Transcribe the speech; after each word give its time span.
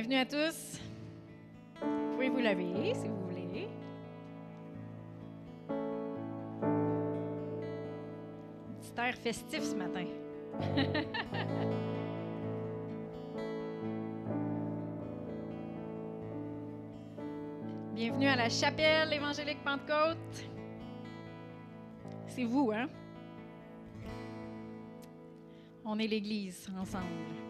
Bienvenue 0.00 0.16
à 0.16 0.24
tous. 0.24 0.80
Vous 1.78 2.12
pouvez 2.12 2.30
vous 2.30 2.38
lever 2.38 2.94
si 2.94 3.06
vous 3.06 3.20
voulez? 3.28 3.68
Petit 8.80 8.92
air 8.96 9.14
festif 9.16 9.62
ce 9.62 9.74
matin. 9.74 10.06
Bienvenue 17.94 18.28
à 18.28 18.36
la 18.36 18.48
chapelle 18.48 19.12
évangélique 19.12 19.62
Pentecôte. 19.62 20.16
C'est 22.26 22.44
vous, 22.44 22.72
hein? 22.74 22.88
On 25.84 25.98
est 25.98 26.06
l'Église 26.06 26.70
ensemble. 26.80 27.49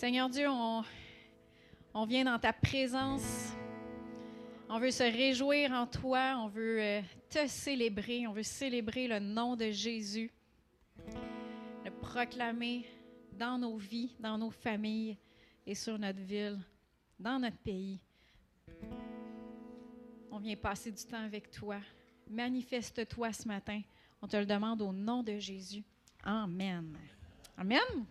Seigneur 0.00 0.30
Dieu, 0.30 0.46
on, 0.48 2.06
vient 2.06 2.24
dans 2.24 2.38
ta 2.38 2.54
présence. 2.54 3.52
On 4.70 4.78
veut 4.78 4.92
se 4.92 5.02
réjouir 5.02 5.72
en 5.72 5.86
toi. 5.86 6.36
On 6.38 6.48
veut 6.48 6.80
euh, 6.80 7.02
te 7.28 7.46
célébrer. 7.46 8.26
On 8.26 8.32
veut 8.32 8.42
célébrer 8.42 9.06
le 9.06 9.18
nom 9.18 9.56
de 9.56 9.70
Jésus. 9.70 10.32
Le 11.84 11.90
proclamer 11.90 12.86
dans 13.34 13.58
nos 13.58 13.76
vies, 13.76 14.16
dans 14.18 14.38
nos 14.38 14.50
familles 14.50 15.18
et 15.66 15.74
sur 15.74 15.98
notre 15.98 16.20
ville, 16.20 16.58
dans 17.18 17.38
notre 17.38 17.58
pays. 17.58 18.00
On 20.30 20.38
vient 20.38 20.56
passer 20.56 20.90
du 20.92 21.04
temps 21.04 21.22
avec 21.22 21.50
toi. 21.50 21.76
Manifeste-toi 22.26 23.34
ce 23.34 23.46
matin. 23.46 23.82
On 24.22 24.26
te 24.26 24.38
le 24.38 24.46
demande 24.46 24.80
au 24.80 24.94
nom 24.94 25.22
de 25.22 25.36
Jésus. 25.36 25.84
Amen. 26.24 26.96
Amen. 27.58 28.06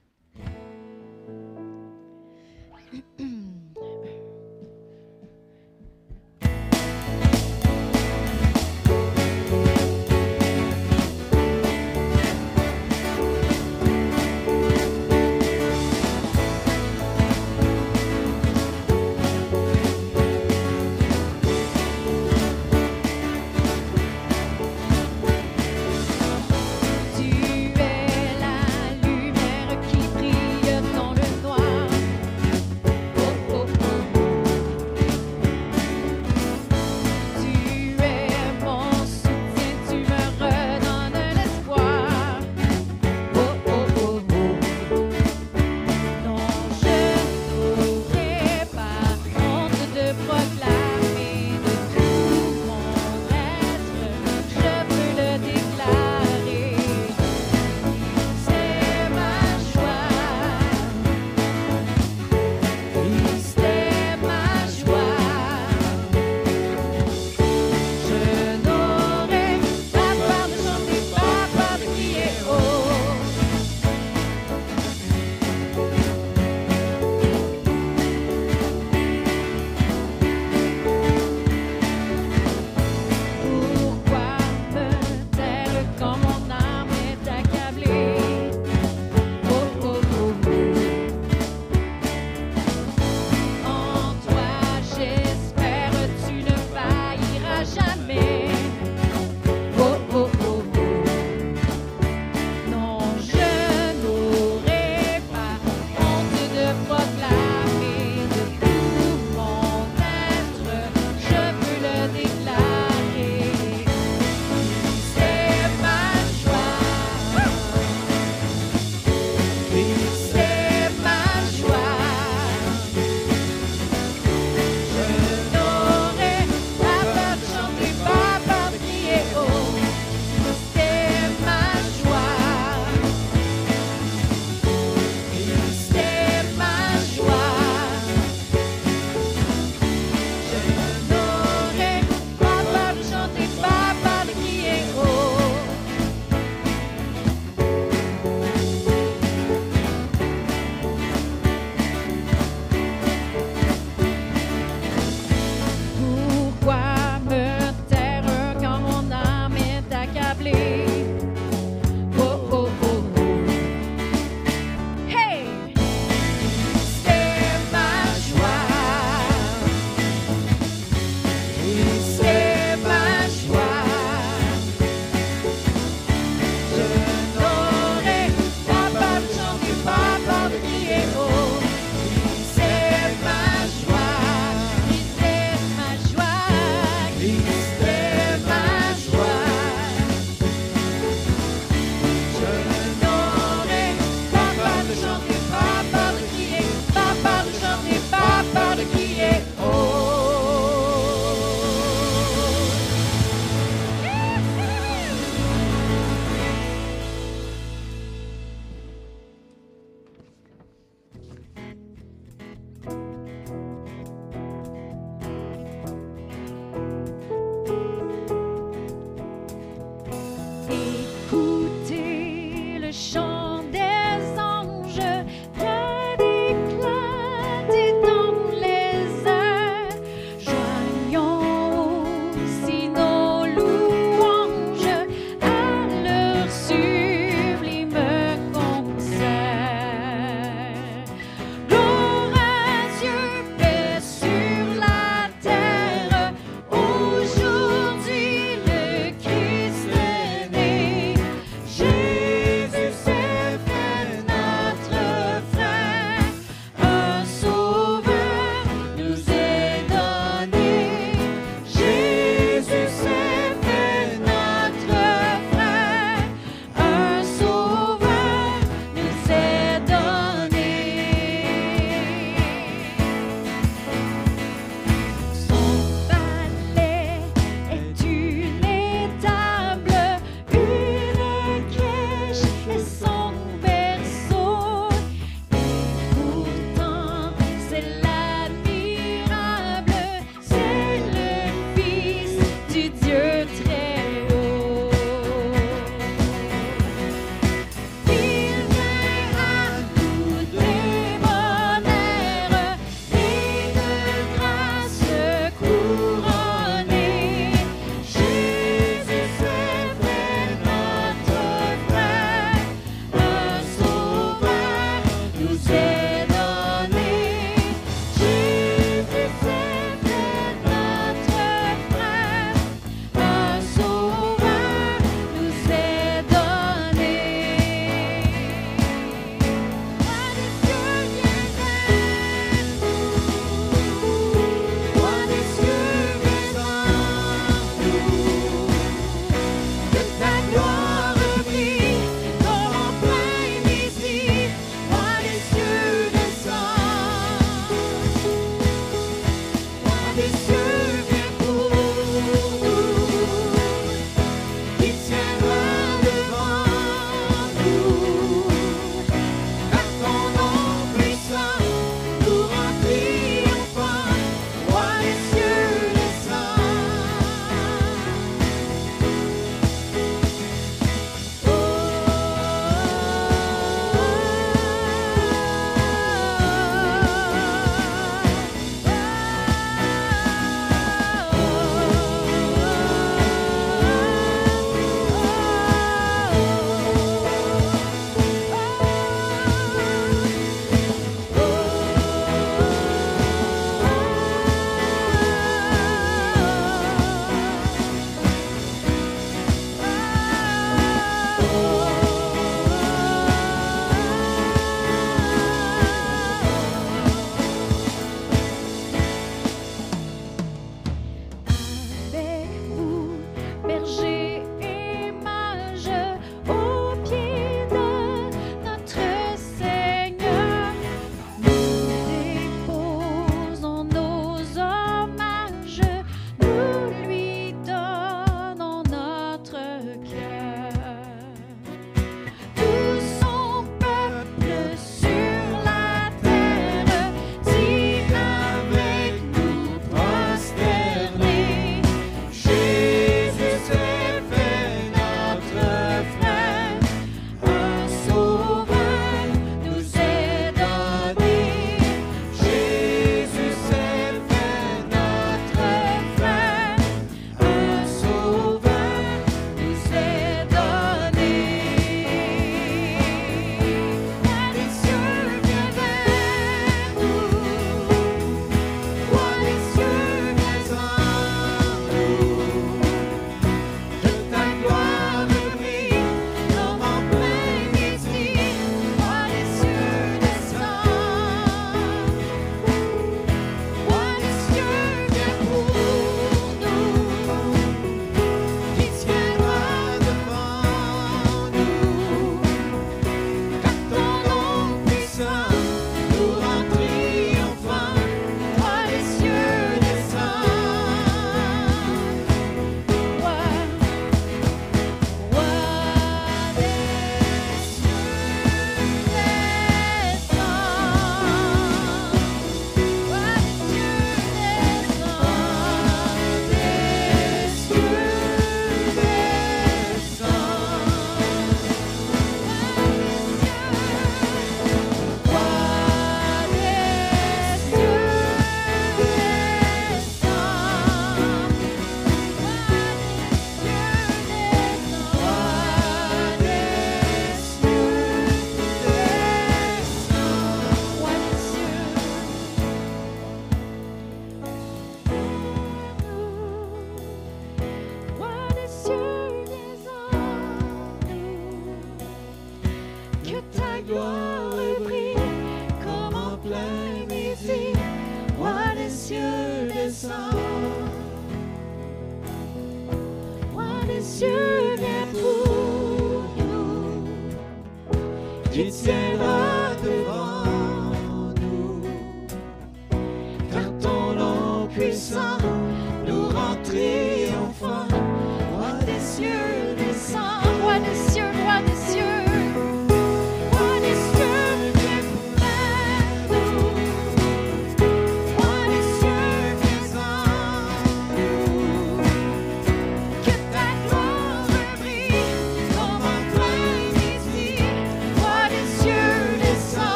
Cieux, 564.20 564.76
viens 564.78 565.08
pour 565.14 566.20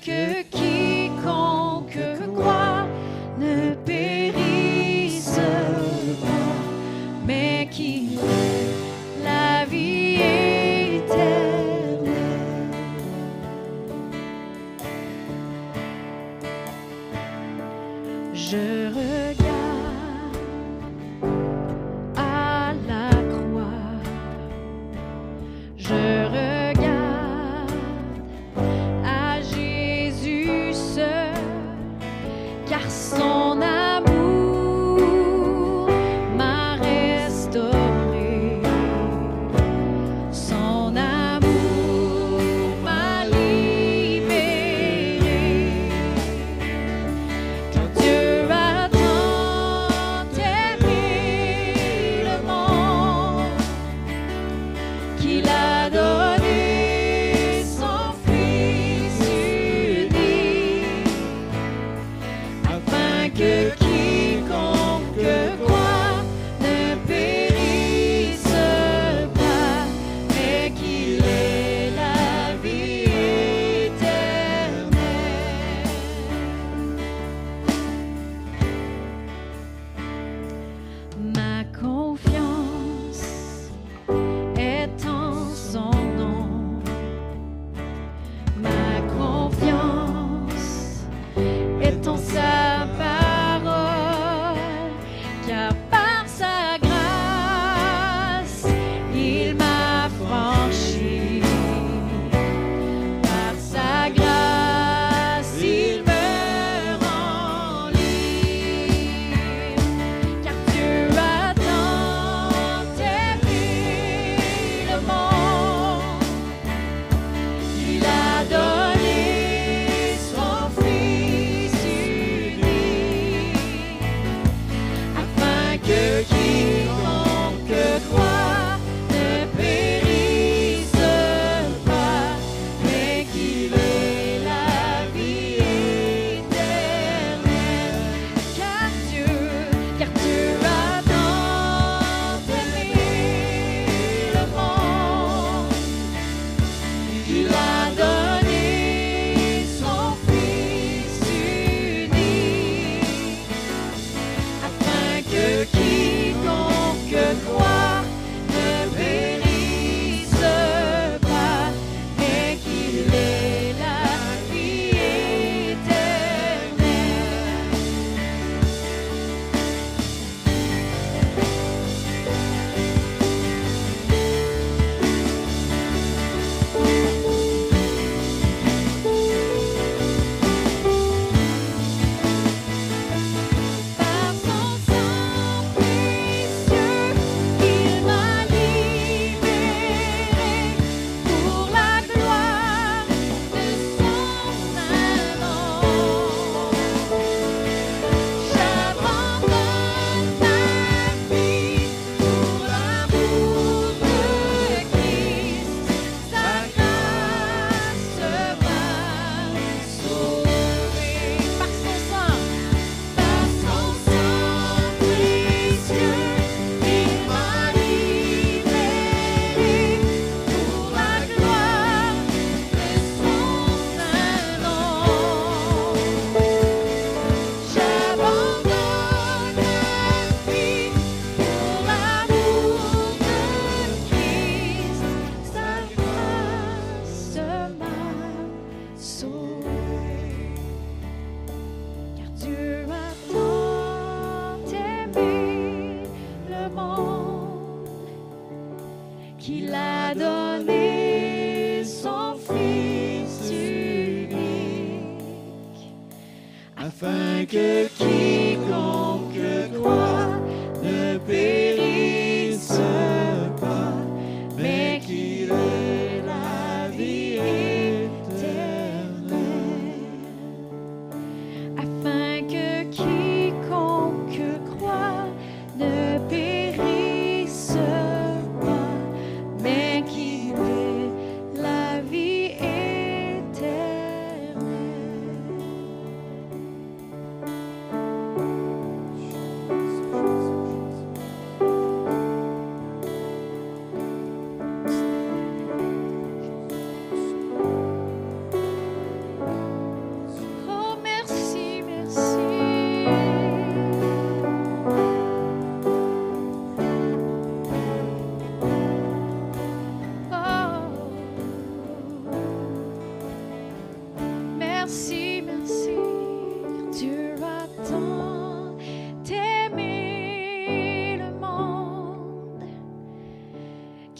que 0.00 0.59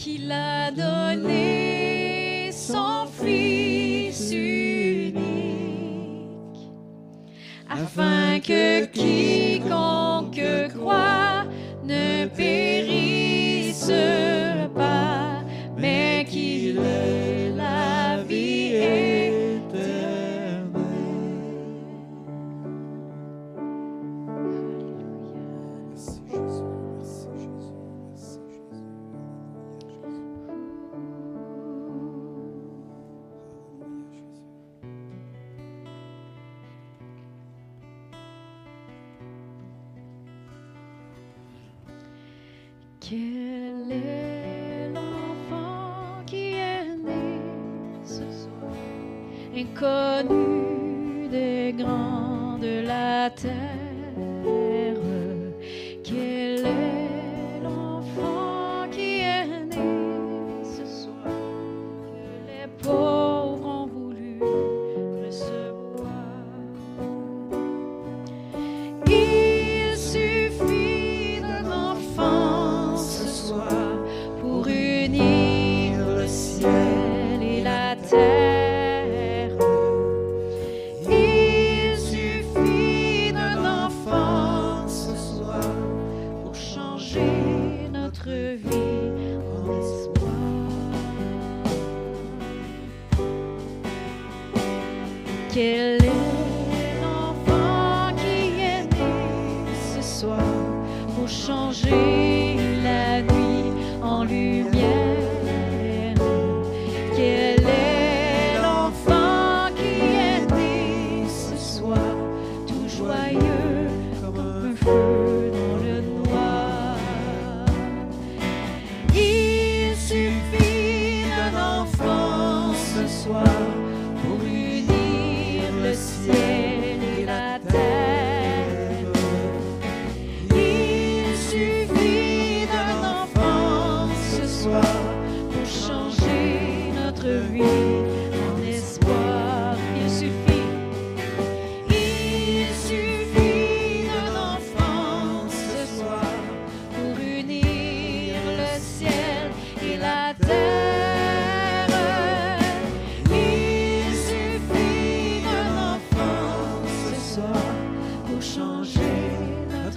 qu'il 0.00 0.32
a 0.32 0.70
donné 0.70 1.59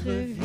notre 0.05 0.17
vie 0.17 0.42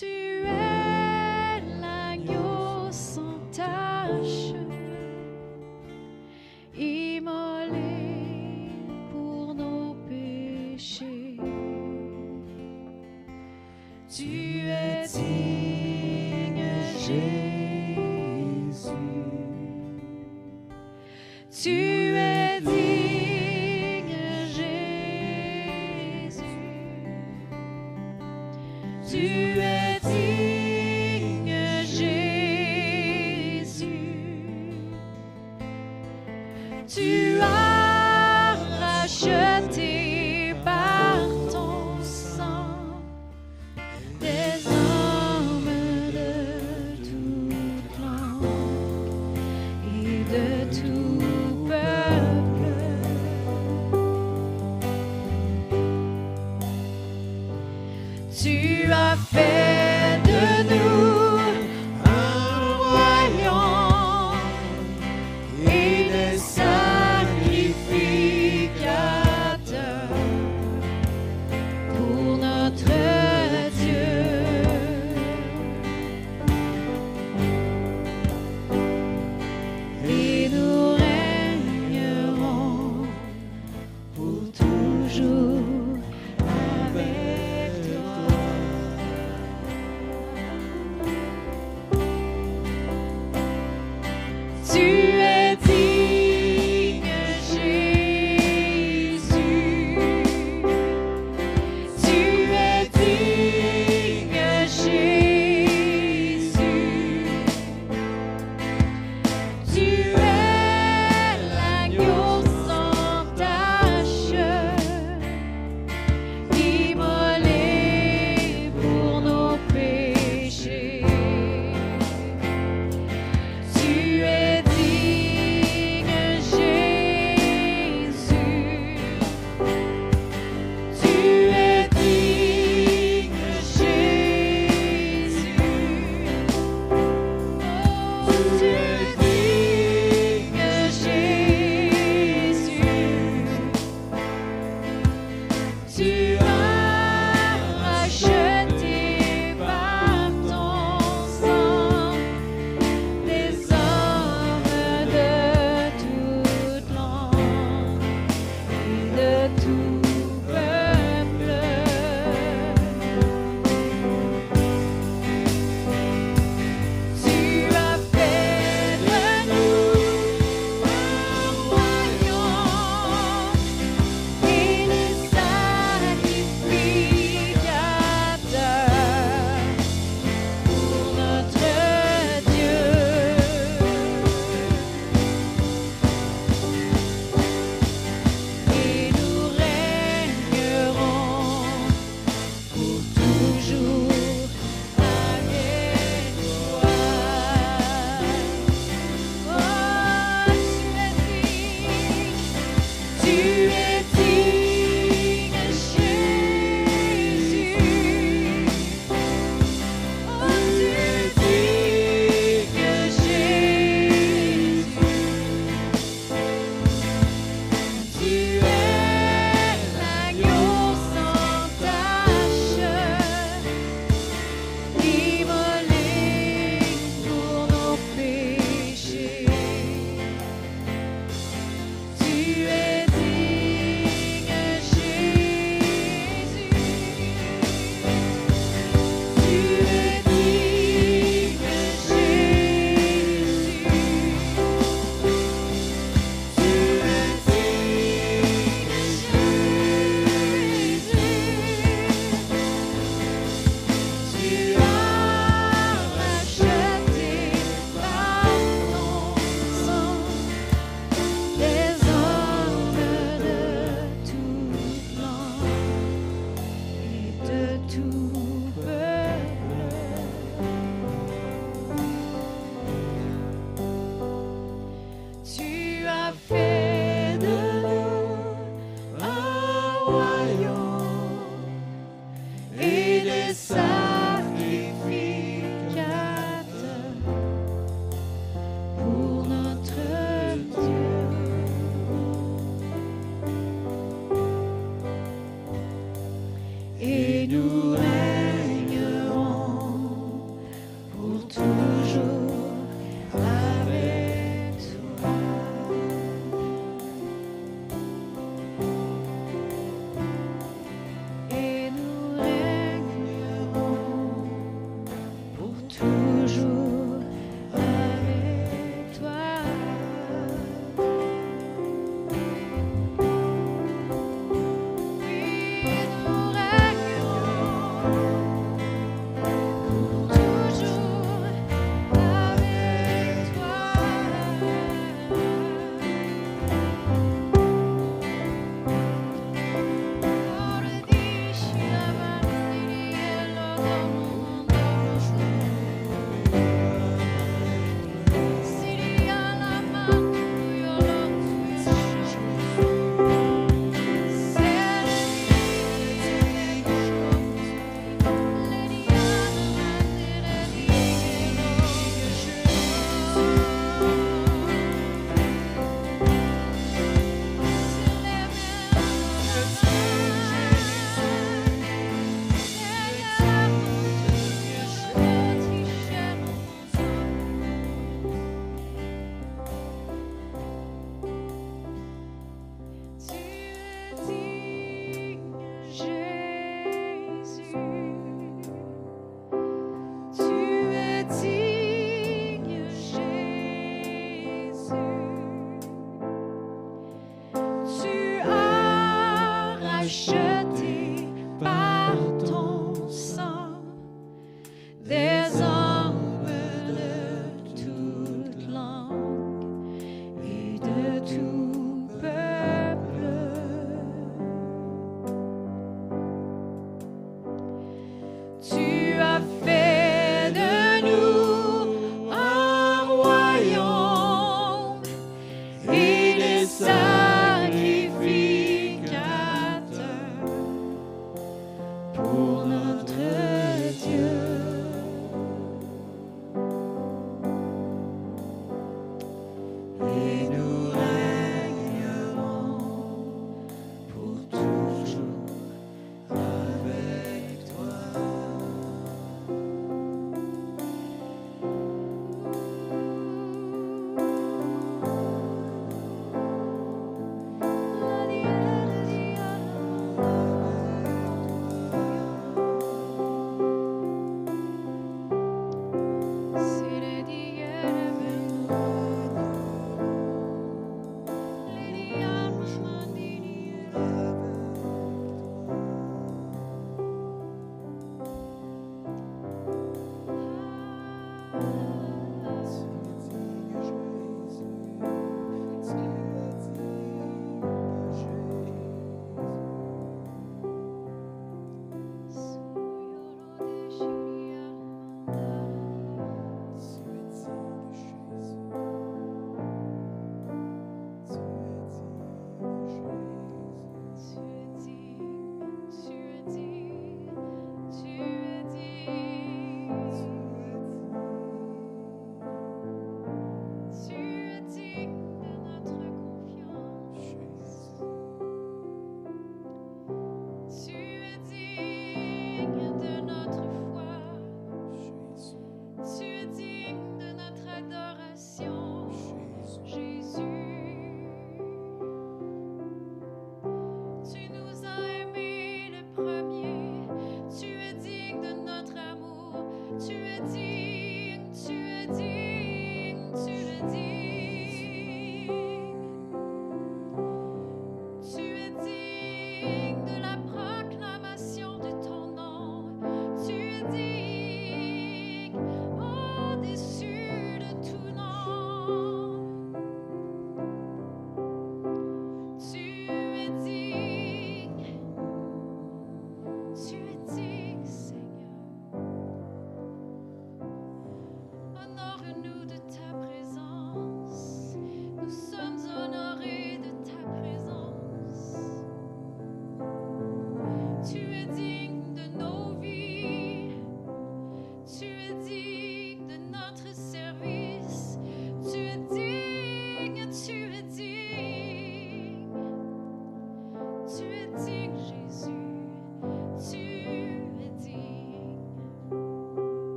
Tu 0.00 0.29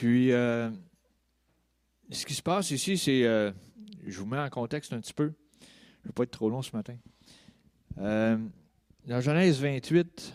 Puis, 0.00 0.32
euh, 0.32 0.70
ce 2.10 2.24
qui 2.24 2.32
se 2.32 2.40
passe 2.40 2.70
ici, 2.70 2.96
c'est. 2.96 3.22
euh, 3.26 3.52
je 4.06 4.18
vous 4.18 4.24
mets 4.24 4.38
en 4.38 4.48
contexte 4.48 4.94
un 4.94 5.00
petit 5.00 5.12
peu. 5.12 5.24
Je 5.60 5.66
ne 6.04 6.06
vais 6.06 6.12
pas 6.14 6.22
être 6.22 6.30
trop 6.30 6.48
long 6.48 6.62
ce 6.62 6.74
matin. 6.74 6.96
Euh, 7.98 8.38
dans 9.06 9.20
Genèse 9.20 9.60
28, 9.60 10.34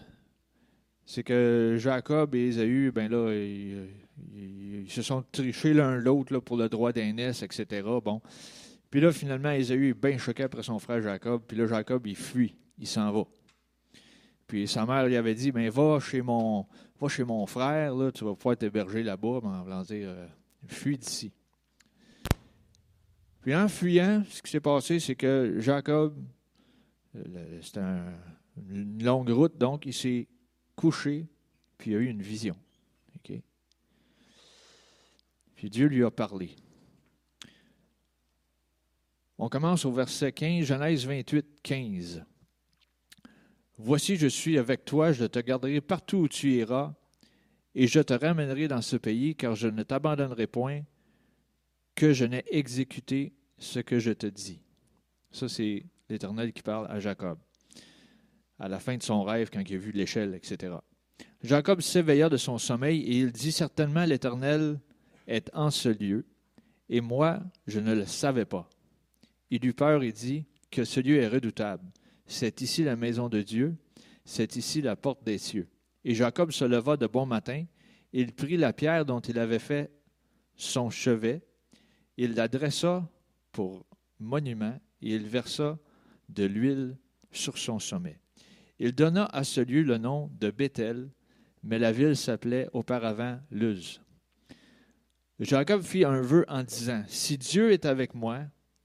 c'est 1.03 1.23
que 1.23 1.77
Jacob 1.79 2.35
et 2.35 2.49
Ésaü, 2.49 2.91
ben 2.91 3.09
là, 3.09 3.33
ils, 3.33 4.85
se 4.87 5.01
sont 5.01 5.23
trichés 5.31 5.73
l'un 5.73 5.95
l'autre 5.95 6.37
pour 6.37 6.57
le 6.57 6.69
droit 6.69 6.91
d'aînesse, 6.91 7.41
etc. 7.41 7.87
Bon. 8.03 8.21
Puis 8.91 9.01
là, 9.01 9.11
finalement, 9.11 9.49
Ésaü 9.49 9.89
est 9.89 9.93
bien 9.99 10.19
choqué 10.19 10.43
après 10.43 10.61
son 10.61 10.77
frère 10.77 11.01
Jacob. 11.01 11.41
Puis 11.47 11.57
là, 11.57 11.65
Jacob, 11.65 12.05
il 12.05 12.15
fuit. 12.15 12.53
Il 12.77 12.85
s'en 12.85 13.11
va. 13.11 13.23
Puis 14.47 14.67
sa 14.67 14.85
mère 14.85 15.05
lui 15.07 15.15
avait 15.15 15.33
dit, 15.35 15.51
ben 15.51 15.69
va 15.69 15.99
chez 15.99 16.21
mon, 16.21 16.65
va 16.99 17.07
chez 17.07 17.23
mon 17.23 17.45
frère, 17.45 17.95
là, 17.95 18.11
tu 18.11 18.23
vas 18.23 18.35
pouvoir 18.35 18.57
t'héberger 18.57 19.03
là-bas, 19.03 19.39
mais 19.41 19.49
en 19.49 19.63
voulant 19.63 19.81
dire, 19.81 20.09
euh, 20.09 20.27
fuis 20.67 20.97
d'ici. 20.97 21.31
Puis 23.41 23.55
en 23.55 23.67
fuyant, 23.67 24.23
ce 24.29 24.41
qui 24.41 24.51
s'est 24.51 24.59
passé, 24.59 24.99
c'est 24.99 25.15
que 25.15 25.55
Jacob, 25.59 26.15
euh, 27.15 27.59
c'était 27.61 27.79
un- 27.79 28.13
une 28.69 29.03
longue 29.03 29.29
route, 29.29 29.57
donc 29.57 29.85
il 29.85 29.93
s'est 29.93 30.27
couché, 30.75 31.27
puis 31.77 31.91
il 31.91 31.95
a 31.95 31.99
eu 31.99 32.05
une 32.07 32.21
vision. 32.21 32.55
Puis 35.55 35.69
Dieu 35.69 35.87
lui 35.87 36.03
a 36.03 36.11
parlé. 36.11 36.53
On 39.37 39.47
commence 39.49 39.85
au 39.85 39.91
verset 39.91 40.31
15, 40.33 40.65
Genèse 40.65 41.05
28, 41.07 41.45
15. 41.63 42.25
Voici, 43.77 44.15
je 44.15 44.27
suis 44.27 44.57
avec 44.57 44.85
toi, 44.85 45.11
je 45.11 45.25
te 45.25 45.39
garderai 45.39 45.81
partout 45.81 46.17
où 46.17 46.27
tu 46.29 46.53
iras, 46.53 46.93
et 47.73 47.87
je 47.87 47.99
te 47.99 48.13
ramènerai 48.13 48.69
dans 48.69 48.81
ce 48.81 48.95
pays, 48.95 49.35
car 49.35 49.55
je 49.55 49.67
ne 49.67 49.83
t'abandonnerai 49.83 50.47
point, 50.47 50.81
que 51.93 52.13
je 52.13 52.25
n'ai 52.25 52.43
exécuté 52.49 53.33
ce 53.57 53.79
que 53.79 53.99
je 53.99 54.11
te 54.11 54.27
dis. 54.27 54.61
Ça, 55.31 55.49
c'est 55.49 55.85
l'Éternel 56.09 56.53
qui 56.53 56.61
parle 56.61 56.87
à 56.89 57.01
Jacob, 57.01 57.37
à 58.59 58.69
la 58.69 58.79
fin 58.79 58.95
de 58.95 59.03
son 59.03 59.23
rêve, 59.23 59.49
quand 59.51 59.61
il 59.67 59.75
a 59.75 59.77
vu 59.77 59.91
l'échelle, 59.91 60.35
etc. 60.35 60.75
Jacob 61.43 61.81
s'éveilla 61.81 62.29
de 62.29 62.37
son 62.37 62.57
sommeil, 62.57 63.01
et 63.01 63.19
il 63.19 63.33
dit 63.33 63.51
certainement, 63.51 64.05
l'Éternel 64.05 64.79
est 65.27 65.49
en 65.53 65.69
ce 65.69 65.89
lieu, 65.89 66.25
et 66.87 67.01
moi, 67.01 67.41
je 67.67 67.81
ne 67.81 67.93
le 67.93 68.05
savais 68.05 68.45
pas. 68.45 68.69
Il 69.49 69.65
eut 69.65 69.73
peur 69.73 70.01
et 70.03 70.13
dit 70.13 70.45
que 70.71 70.85
ce 70.85 71.01
lieu 71.01 71.17
est 71.17 71.27
redoutable. 71.27 71.83
C'est 72.25 72.61
ici 72.61 72.83
la 72.83 72.95
maison 72.95 73.29
de 73.29 73.41
Dieu, 73.41 73.75
c'est 74.23 74.55
ici 74.55 74.81
la 74.81 74.95
porte 74.95 75.23
des 75.23 75.37
cieux. 75.37 75.67
Et 76.03 76.15
Jacob 76.15 76.51
se 76.51 76.65
leva 76.65 76.97
de 76.97 77.07
bon 77.07 77.25
matin, 77.25 77.65
il 78.13 78.33
prit 78.33 78.57
la 78.57 78.73
pierre 78.73 79.05
dont 79.05 79.19
il 79.19 79.37
avait 79.39 79.59
fait 79.59 79.91
son 80.55 80.89
chevet, 80.89 81.41
il 82.17 82.33
la 82.33 82.47
dressa 82.47 83.09
pour 83.51 83.85
monument, 84.19 84.79
et 85.01 85.15
il 85.15 85.27
versa 85.27 85.77
de 86.29 86.45
l'huile 86.45 86.97
sur 87.31 87.57
son 87.57 87.79
sommet. 87.79 88.19
Il 88.79 88.93
donna 88.93 89.25
à 89.25 89.43
ce 89.43 89.61
lieu 89.61 89.83
le 89.83 89.97
nom 89.97 90.29
de 90.39 90.49
Bethel, 90.49 91.09
mais 91.63 91.79
la 91.79 91.91
ville 91.91 92.15
s'appelait 92.15 92.69
auparavant 92.73 93.39
Luz. 93.51 94.01
Jacob 95.39 95.81
fit 95.81 96.05
un 96.05 96.21
vœu 96.21 96.45
en 96.47 96.63
disant, 96.63 97.03
Si 97.07 97.37
Dieu 97.37 97.71
est 97.71 97.85
avec 97.85 98.13
moi 98.13 98.41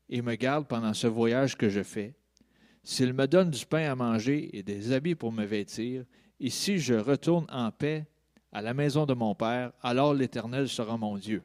et 0.08 0.22
me 0.22 0.34
garde 0.34 0.66
pendant 0.66 0.94
ce 0.94 1.06
voyage 1.06 1.56
que 1.56 1.68
je 1.68 1.82
fais, 1.82 2.14
s'il 2.82 3.12
me 3.12 3.26
donne 3.26 3.50
du 3.50 3.66
pain 3.66 3.90
à 3.90 3.94
manger 3.94 4.56
et 4.56 4.62
des 4.62 4.92
habits 4.92 5.14
pour 5.14 5.32
me 5.32 5.44
vêtir, 5.44 6.04
et 6.38 6.50
si 6.50 6.78
je 6.78 6.94
retourne 6.94 7.46
en 7.50 7.70
paix 7.70 8.06
à 8.52 8.62
la 8.62 8.74
maison 8.74 9.06
de 9.06 9.14
mon 9.14 9.34
Père, 9.34 9.72
alors 9.82 10.14
l'Éternel 10.14 10.68
sera 10.68 10.96
mon 10.96 11.16
Dieu. 11.16 11.42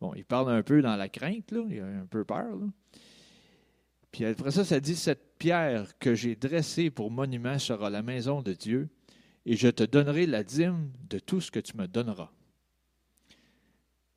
Bon, 0.00 0.12
il 0.14 0.24
parle 0.24 0.50
un 0.50 0.62
peu 0.62 0.82
dans 0.82 0.96
la 0.96 1.08
crainte, 1.08 1.50
là, 1.52 1.64
il 1.68 1.80
a 1.80 1.86
un 1.86 2.06
peu 2.06 2.24
peur. 2.24 2.56
Là. 2.56 2.66
Puis 4.12 4.24
après 4.24 4.50
ça, 4.50 4.64
ça 4.64 4.80
dit, 4.80 4.96
cette 4.96 5.38
pierre 5.38 5.98
que 5.98 6.14
j'ai 6.14 6.36
dressée 6.36 6.90
pour 6.90 7.10
monument 7.10 7.58
sera 7.58 7.90
la 7.90 8.02
maison 8.02 8.42
de 8.42 8.52
Dieu, 8.52 8.88
et 9.46 9.56
je 9.56 9.68
te 9.68 9.84
donnerai 9.84 10.26
la 10.26 10.44
dîme 10.44 10.92
de 11.08 11.18
tout 11.18 11.40
ce 11.40 11.50
que 11.50 11.60
tu 11.60 11.76
me 11.76 11.86
donneras. 11.86 12.30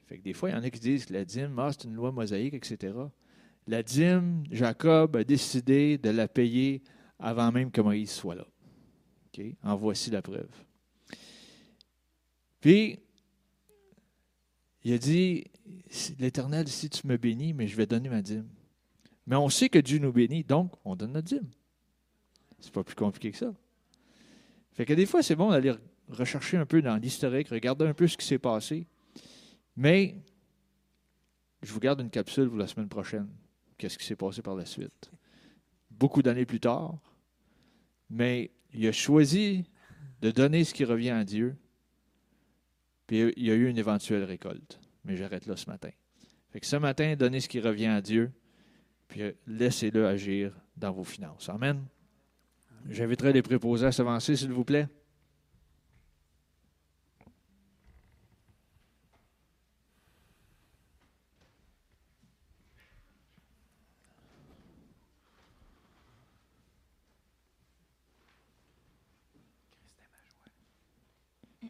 Fait 0.06 0.18
que 0.18 0.24
des 0.24 0.34
fois, 0.34 0.50
il 0.50 0.54
y 0.54 0.56
en 0.56 0.64
a 0.64 0.70
qui 0.70 0.80
disent 0.80 1.06
que 1.06 1.14
la 1.14 1.26
dîme, 1.26 1.58
ah, 1.60 1.72
c'est 1.72 1.86
une 1.86 1.96
loi 1.96 2.12
mosaïque, 2.12 2.54
etc. 2.54 2.94
La 3.68 3.84
dîme, 3.84 4.44
Jacob 4.52 5.16
a 5.16 5.24
décidé 5.24 5.98
de 5.98 6.10
la 6.10 6.28
payer 6.28 6.82
avant 7.20 7.52
même 7.52 7.72
que 7.72 7.82
Moïse 7.82 8.12
soit 8.12 8.36
là. 8.36 8.46
En 9.64 9.76
voici 9.76 10.12
la 10.12 10.22
preuve. 10.22 10.52
Puis, 12.60 13.00
il 14.84 14.94
a 14.94 14.98
dit, 14.98 15.46
l'Éternel, 16.20 16.68
si 16.68 16.90
tu 16.90 17.08
me 17.08 17.18
bénis, 17.18 17.54
mais 17.54 17.68
je 17.68 17.76
vais 17.76 17.86
donner 17.86 18.10
ma 18.10 18.22
dîme. 18.22 18.48
Mais 19.26 19.36
on 19.36 19.50
sait 19.50 19.70
que 19.70 19.80
Dieu 19.80 20.00
nous 20.00 20.12
bénit, 20.12 20.44
donc 20.44 20.74
on 20.86 20.96
donne 20.96 21.14
notre 21.14 21.28
dîme. 21.28 21.50
C'est 22.60 22.72
pas 22.72 22.84
plus 22.84 22.96
compliqué 22.96 23.32
que 23.32 23.38
ça. 23.38 23.54
Fait 24.74 24.86
que 24.86 24.94
des 24.94 25.06
fois, 25.06 25.24
c'est 25.24 25.36
bon 25.36 25.52
d'aller 25.52 25.74
rechercher 26.10 26.58
un 26.58 26.66
peu 26.66 26.82
dans 26.82 26.98
l'historique, 26.98 27.50
regarder 27.50 27.86
un 27.86 27.94
peu 27.94 28.08
ce 28.08 28.18
qui 28.18 28.26
s'est 28.26 28.40
passé. 28.40 28.88
Mais 29.76 30.16
je 31.62 31.72
vous 31.72 31.80
garde 31.80 32.02
une 32.02 32.10
capsule 32.10 32.50
pour 32.50 32.58
la 32.58 32.68
semaine 32.68 32.90
prochaine. 32.90 33.30
Qu'est-ce 33.78 33.98
qui 33.98 34.06
s'est 34.06 34.16
passé 34.16 34.42
par 34.42 34.56
la 34.56 34.66
suite? 34.66 35.12
Beaucoup 35.90 36.22
d'années 36.22 36.46
plus 36.46 36.60
tard, 36.60 36.98
mais 38.10 38.52
il 38.74 38.88
a 38.88 38.92
choisi 38.92 39.66
de 40.22 40.32
donner 40.32 40.64
ce 40.64 40.74
qui 40.74 40.86
revient 40.86 41.12
à 41.12 41.24
Dieu, 41.24 41.56
puis 43.08 43.34
il 43.36 43.46
y 43.46 43.52
a 43.52 43.56
eu 43.56 43.68
une 43.68 43.78
éventuelle 43.78 44.24
récolte. 44.24 44.80
Mais 45.04 45.18
j'arrête 45.18 45.46
là 45.46 45.56
ce 45.56 45.70
matin. 45.70 45.90
Fait 46.52 46.60
que 46.60 46.66
ce 46.66 46.76
matin, 46.76 47.16
donnez 47.16 47.40
ce 47.40 47.50
qui 47.50 47.60
revient 47.60 47.88
à 47.88 48.02
Dieu, 48.02 48.32
puis 49.08 49.22
laissez-le 49.48 50.08
agir 50.08 50.54
dans 50.78 50.92
vos 50.92 51.04
finances. 51.04 51.50
Amen. 51.50 51.86
J'inviterai 52.90 53.34
les 53.34 53.42
préposés 53.42 53.86
à 53.86 53.92
s'avancer, 53.92 54.36
s'il 54.36 54.52
vous 54.52 54.66
plaît. 54.66 54.88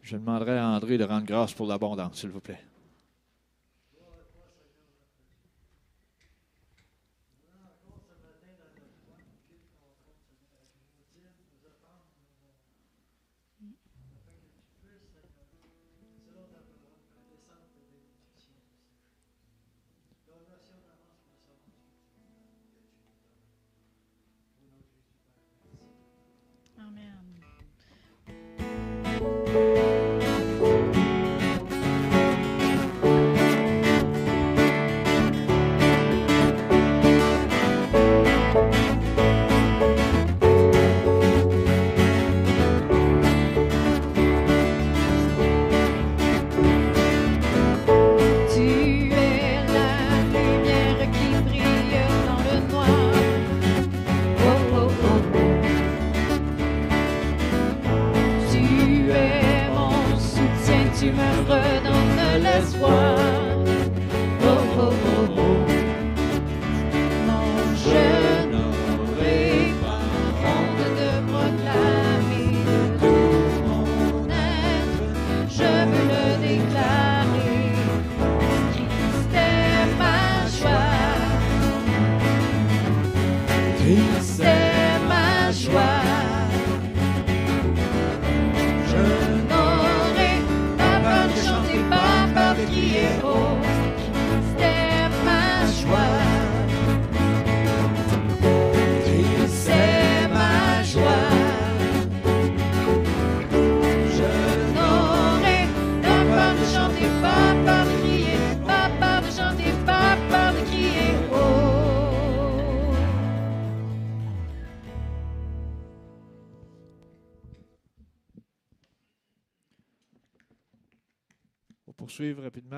Je 0.04 0.18
demanderai 0.18 0.58
à 0.58 0.68
André 0.68 0.98
de 0.98 1.04
rendre 1.04 1.24
grâce 1.24 1.54
pour 1.54 1.66
l'abondance, 1.66 2.20
s'il 2.20 2.28
vous 2.28 2.40
plaît. 2.40 2.60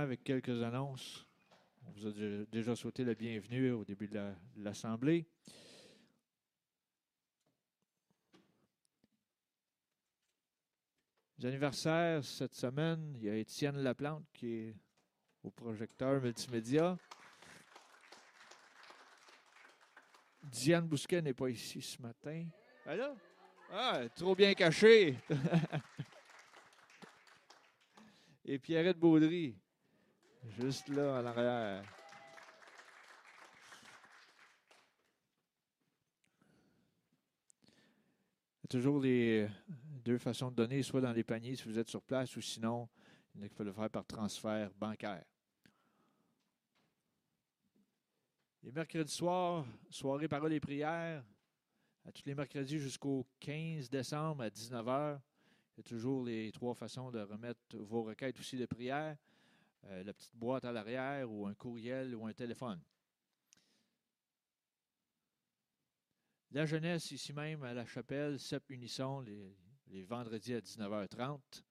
Avec 0.03 0.23
quelques 0.25 0.63
annonces. 0.63 1.27
On 1.87 1.91
vous 1.93 2.07
a 2.07 2.11
dé- 2.13 2.47
déjà 2.51 2.75
souhaité 2.75 3.05
la 3.05 3.15
bienvenue 3.15 3.71
au 3.73 3.85
début 3.85 4.09
de 4.09 4.15
la- 4.15 4.35
l'Assemblée. 4.57 5.27
Les 11.39 11.47
anniversaires 11.49 12.25
cette 12.25 12.55
semaine, 12.55 13.13
il 13.17 13.25
y 13.25 13.29
a 13.31 13.37
Étienne 13.37 13.77
Laplante 13.79 14.25
qui 14.33 14.47
est 14.55 14.75
au 15.43 15.51
projecteur 15.51 16.21
multimédia. 16.23 16.97
Diane 20.45 20.87
Bousquet 20.87 21.21
n'est 21.21 21.35
pas 21.35 21.51
ici 21.51 21.83
ce 21.83 22.01
matin. 22.01 22.47
Elle 22.87 22.99
là? 22.99 23.15
Ah, 23.71 24.01
trop 24.15 24.35
bien 24.35 24.55
cachée. 24.55 25.19
Et 28.45 28.59
Pierrette 28.61 28.99
Baudry, 28.99 29.59
juste 30.59 30.89
là 30.89 31.21
en 31.21 31.27
arrière. 31.27 31.85
Il 38.59 38.63
y 38.63 38.65
a 38.65 38.69
toujours 38.69 39.01
les 39.01 39.49
deux 40.05 40.19
façons 40.19 40.51
de 40.51 40.57
donner, 40.57 40.83
soit 40.83 41.01
dans 41.01 41.13
les 41.13 41.25
paniers 41.25 41.57
si 41.57 41.65
vous 41.65 41.79
êtes 41.79 41.89
sur 41.89 42.03
place, 42.03 42.37
ou 42.37 42.41
sinon, 42.41 42.89
il 43.41 43.51
peuvent 43.51 43.67
le 43.67 43.73
faire 43.73 43.91
par 43.91 44.05
transfert 44.05 44.71
bancaire. 44.75 45.25
Les 48.63 48.73
mercredis 48.73 49.13
soirs, 49.13 49.65
soirée 49.91 50.27
parole 50.27 50.53
et 50.53 50.61
prière, 50.61 51.25
à 52.05 52.13
tous 52.13 52.23
les 52.25 52.35
mercredis 52.35 52.79
jusqu'au 52.79 53.27
15 53.41 53.91
décembre 53.91 54.43
à 54.43 54.49
19h. 54.49 55.21
Il 55.77 55.77
y 55.77 55.81
a 55.81 55.83
toujours 55.83 56.25
les 56.25 56.51
trois 56.53 56.75
façons 56.75 57.11
de 57.11 57.21
remettre 57.21 57.77
vos 57.77 58.03
requêtes 58.03 58.39
aussi 58.41 58.57
de 58.57 58.67
prière. 58.67 59.17
Euh, 59.91 60.03
la 60.03 60.13
petite 60.13 60.35
boîte 60.35 60.65
à 60.65 60.73
l'arrière 60.73 61.31
ou 61.31 61.47
un 61.47 61.55
courriel 61.55 62.15
ou 62.15 62.27
un 62.27 62.33
téléphone. 62.33 62.83
La 66.51 66.67
jeunesse, 66.67 67.11
ici 67.11 67.33
même 67.33 67.63
à 67.63 67.75
la 67.75 67.87
chapelle, 67.87 68.41
CEP 68.41 68.71
Unisson, 68.71 69.21
les, 69.21 69.57
les 69.89 70.03
vendredis 70.03 70.55
à 70.55 70.61
19h30. 70.61 71.63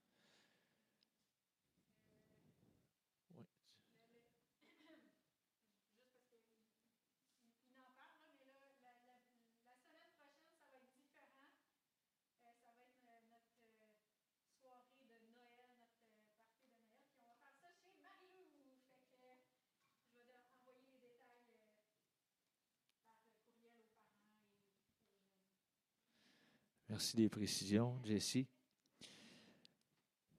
Merci 26.95 27.17
des 27.17 27.27
précisions, 27.27 27.99
Jessie. 28.05 28.47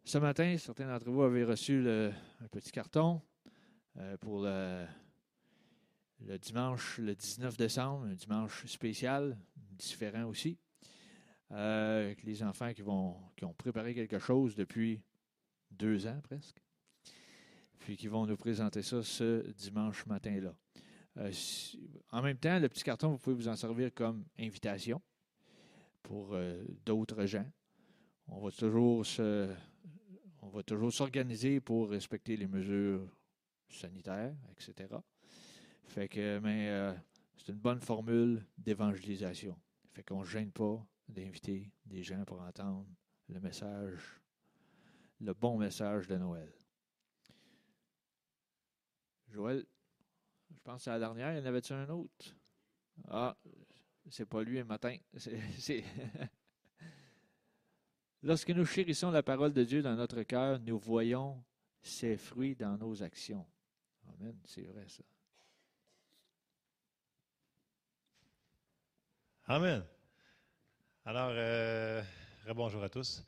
Ce 0.05 0.17
matin, 0.17 0.57
certains 0.57 0.87
d'entre 0.89 1.11
vous 1.11 1.21
avaient 1.21 1.45
reçu 1.45 1.83
le- 1.83 2.11
un 2.43 2.49
petit 2.49 2.73
carton 2.73 3.21
euh, 3.99 4.17
pour 4.17 4.41
le, 4.41 4.87
dimanche, 6.39 6.97
le 6.97 7.15
19 7.15 7.59
décembre, 7.59 8.07
un 8.07 8.15
dimanche 8.15 8.65
spécial, 8.65 9.37
différent 9.73 10.25
aussi, 10.25 10.57
euh, 11.51 12.07
avec 12.07 12.23
les 12.23 12.43
enfants 12.43 12.73
qui, 12.73 12.81
vont, 12.81 13.19
qui 13.37 13.45
ont 13.45 13.53
préparé 13.53 13.93
quelque 13.95 14.19
chose 14.19 14.55
depuis 14.55 15.03
deux 15.71 16.07
ans 16.07 16.23
presque, 16.23 16.63
puis 17.81 17.99
qui 17.99 18.09
vont 18.09 18.25
nous 18.25 18.39
présenter 18.39 18.81
ça 18.81 19.03
ce 19.03 19.47
dimanche 19.51 20.07
matin-là. 20.07 20.55
Euh, 21.19 21.31
en 22.13 22.23
même 22.23 22.39
temps, 22.39 22.59
le 22.59 22.71
petit 22.71 22.83
carton, 22.83 23.11
vous 23.11 23.19
pouvez 23.19 23.37
vous 23.37 23.49
en 23.49 23.57
servir 23.57 23.93
comme 23.93 24.25
invitation 24.39 25.03
pour 26.07 26.35
euh, 26.35 26.65
d'autres 26.85 27.27
gens. 27.27 27.51
On 28.29 28.39
va 28.39 28.53
toujours 28.53 29.05
se, 29.05 29.53
on 30.41 30.49
va 30.49 30.63
toujours 30.63 30.93
s'organiser 30.93 31.61
pour 31.61 31.91
respecter 31.91 32.37
les 32.37 32.47
mesures 32.47 33.09
sanitaires, 33.69 34.35
etc. 34.53 34.95
Fait 35.85 36.09
que, 36.09 36.39
mais 36.39 36.69
euh, 36.69 36.93
c'est 37.37 37.51
une 37.53 37.59
bonne 37.59 37.81
formule 37.81 38.47
d'évangélisation. 38.57 39.59
Fait 39.93 40.05
qu'on 40.05 40.21
ne 40.21 40.25
gêne 40.25 40.53
pas 40.53 40.81
d'inviter 41.09 41.73
des 41.85 42.05
gens 42.05 42.25
pour 42.25 42.41
entendre 42.41 42.87
le 43.29 43.41
message, 43.41 44.21
le 45.21 45.35
bon 45.35 45.59
message 45.59 46.07
de 46.07 46.17
Noël. 46.17 46.53
Joël, 49.29 49.67
je 50.55 50.61
pense 50.61 50.85
c'est 50.85 50.91
la 50.91 51.01
dernière. 51.01 51.33
Il 51.33 51.39
y 51.41 51.43
en 51.43 51.47
avait-tu 51.47 51.73
un 51.73 51.89
autre? 51.89 52.37
Ah, 53.09 53.37
c'est 54.11 54.27
pas 54.27 54.43
lui 54.43 54.59
un 54.61 54.65
matin. 54.65 54.97
C'est- 55.59 55.85
Lorsque 58.23 58.51
nous 58.51 58.65
chérissons 58.65 59.11
la 59.11 59.23
parole 59.23 59.53
de 59.53 59.63
Dieu 59.63 59.83
dans 59.83 59.95
notre 59.95 60.23
cœur, 60.23 60.59
nous 60.61 60.79
voyons 60.79 61.43
ses 61.83 62.17
fruits 62.17 62.57
dans 62.57 62.77
nos 62.77 63.03
actions. 63.03 63.47
Amen, 64.09 64.37
c'est 64.45 64.63
vrai 64.63 64.87
ça. 64.89 65.03
Amen. 69.49 69.85
Alors, 71.05 71.31
euh, 71.33 72.03
bonjour 72.55 72.83
à 72.83 72.89
tous. 72.89 73.25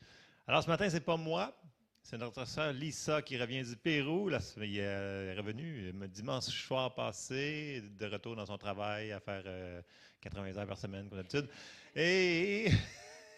Alors, 0.48 0.64
ce 0.64 0.68
matin, 0.68 0.90
c'est 0.90 1.04
pas 1.04 1.16
moi, 1.16 1.54
c'est 2.02 2.18
notre 2.18 2.44
sœur 2.44 2.72
Lisa 2.72 3.22
qui 3.22 3.38
revient 3.38 3.62
du 3.62 3.76
Pérou. 3.76 4.28
Là, 4.28 4.38
elle 4.56 4.78
est 4.78 5.34
revenue 5.34 5.92
euh, 5.94 6.08
dimanche 6.08 6.46
soir 6.46 6.92
passé, 6.94 7.82
de 7.82 8.06
retour 8.06 8.34
dans 8.34 8.46
son 8.46 8.58
travail 8.58 9.12
à 9.12 9.20
faire 9.20 9.42
euh, 9.46 9.80
80 10.20 10.56
heures 10.56 10.66
par 10.66 10.78
semaine, 10.78 11.08
comme 11.08 11.18
d'habitude. 11.18 11.48
Et 11.94 12.70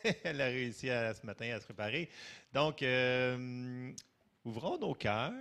elle 0.24 0.40
a 0.40 0.46
réussi 0.46 0.86
ce 0.86 1.26
matin 1.26 1.50
à 1.54 1.60
se 1.60 1.64
préparer. 1.64 2.08
Donc, 2.52 2.82
euh, 2.82 3.92
ouvrons 4.44 4.78
nos 4.78 4.94
cœurs 4.94 5.32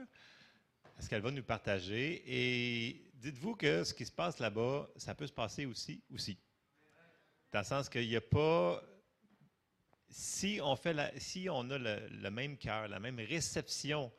à 0.98 1.02
ce 1.02 1.10
qu'elle 1.10 1.22
va 1.22 1.32
nous 1.32 1.44
partager. 1.44 2.24
Et 2.28 3.10
dites-vous 3.14 3.56
que 3.56 3.84
ce 3.84 3.94
qui 3.94 4.06
se 4.06 4.12
passe 4.12 4.40
là-bas, 4.40 4.90
ça 4.98 5.16
peut 5.16 5.28
se 5.28 5.34
passer 5.34 5.66
aussi, 5.66 6.02
aussi. 6.14 6.38
Dans 7.52 7.60
le 7.60 7.66
sens 7.66 7.90
qu'il 7.90 8.08
n'y 8.08 8.16
a 8.16 8.22
pas. 8.22 8.82
Si 10.12 10.60
on, 10.64 10.76
fait 10.76 10.96
si 11.20 11.48
on 11.52 11.70
a 11.70 11.78
le, 11.78 12.30
même 12.32 12.58
cœur, 12.58 12.88
la 12.88 13.00
même 13.00 13.20
réception 13.20 14.12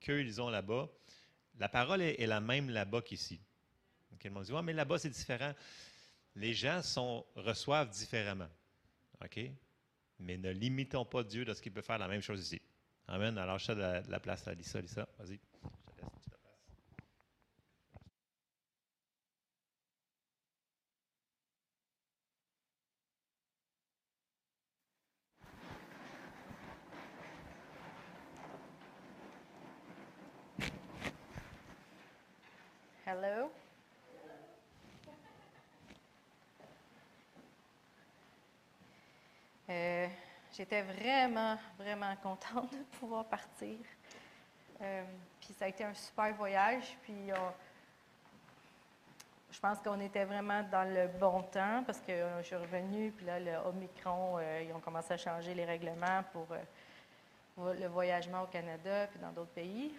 qu'eux, 0.00 0.20
ils 0.20 0.42
ont 0.42 0.50
là-bas, 0.50 0.88
la 1.58 1.68
parole 1.68 2.02
est, 2.02 2.26
la 2.26 2.40
même 2.40 2.68
là-bas 2.68 3.00
qu'ici. 3.02 3.40
Donc, 4.10 4.24
le 4.24 4.30
monde 4.30 4.44
dit 4.44 4.52
Ouais, 4.52 4.62
mais 4.62 4.72
là-bas, 4.72 4.98
c'est 4.98 5.08
différent. 5.08 5.54
Les 6.36 6.52
gens 6.52 6.82
sont, 6.82 7.24
reçoivent 7.34 7.88
différemment. 7.88 8.48
OK? 9.24 9.40
Mais 10.18 10.36
ne 10.36 10.50
limitons 10.50 11.04
pas 11.06 11.24
Dieu 11.24 11.44
de 11.46 11.54
ce 11.54 11.62
qu'il 11.62 11.72
peut 11.72 11.80
faire 11.80 11.98
la 11.98 12.08
même 12.08 12.20
chose 12.20 12.40
ici. 12.40 12.60
Amen. 13.08 13.38
Alors, 13.38 13.58
je 13.58 13.68
te 13.68 13.72
la, 13.72 14.02
la 14.02 14.20
place 14.20 14.46
à 14.46 14.52
Lisa. 14.52 14.80
Lisa, 14.80 15.08
vas-y. 15.18 15.40
Hello? 33.06 33.50
Euh, 39.70 40.06
J'étais 40.52 40.80
vraiment, 40.82 41.58
vraiment 41.78 42.14
contente 42.22 42.72
de 42.72 42.82
pouvoir 42.98 43.24
partir. 43.26 43.76
Euh, 44.80 45.02
puis 45.40 45.52
ça 45.52 45.66
a 45.66 45.68
été 45.68 45.84
un 45.84 45.92
super 45.92 46.32
voyage. 46.34 46.96
Puis 47.02 47.14
on- 47.32 47.52
je 49.52 49.60
pense 49.60 49.78
qu'on 49.80 50.00
était 50.00 50.24
vraiment 50.24 50.62
dans 50.70 50.84
le 50.84 51.08
bon 51.08 51.42
temps 51.42 51.82
parce 51.84 52.00
que 52.00 52.12
euh, 52.12 52.38
je 52.42 52.46
suis 52.46 52.56
revenue. 52.56 53.10
Puis 53.10 53.26
là, 53.26 53.38
le 53.40 53.56
Omicron, 53.66 54.38
euh, 54.38 54.62
ils 54.66 54.72
ont 54.72 54.80
commencé 54.80 55.12
à 55.14 55.16
changer 55.18 55.52
les 55.52 55.64
règlements 55.66 56.22
pour 56.32 56.46
euh, 56.52 57.74
le 57.74 57.86
voyagement 57.88 58.42
au 58.44 58.46
Canada 58.46 59.08
puis 59.08 59.18
dans 59.20 59.32
d'autres 59.32 59.52
pays. 59.52 59.92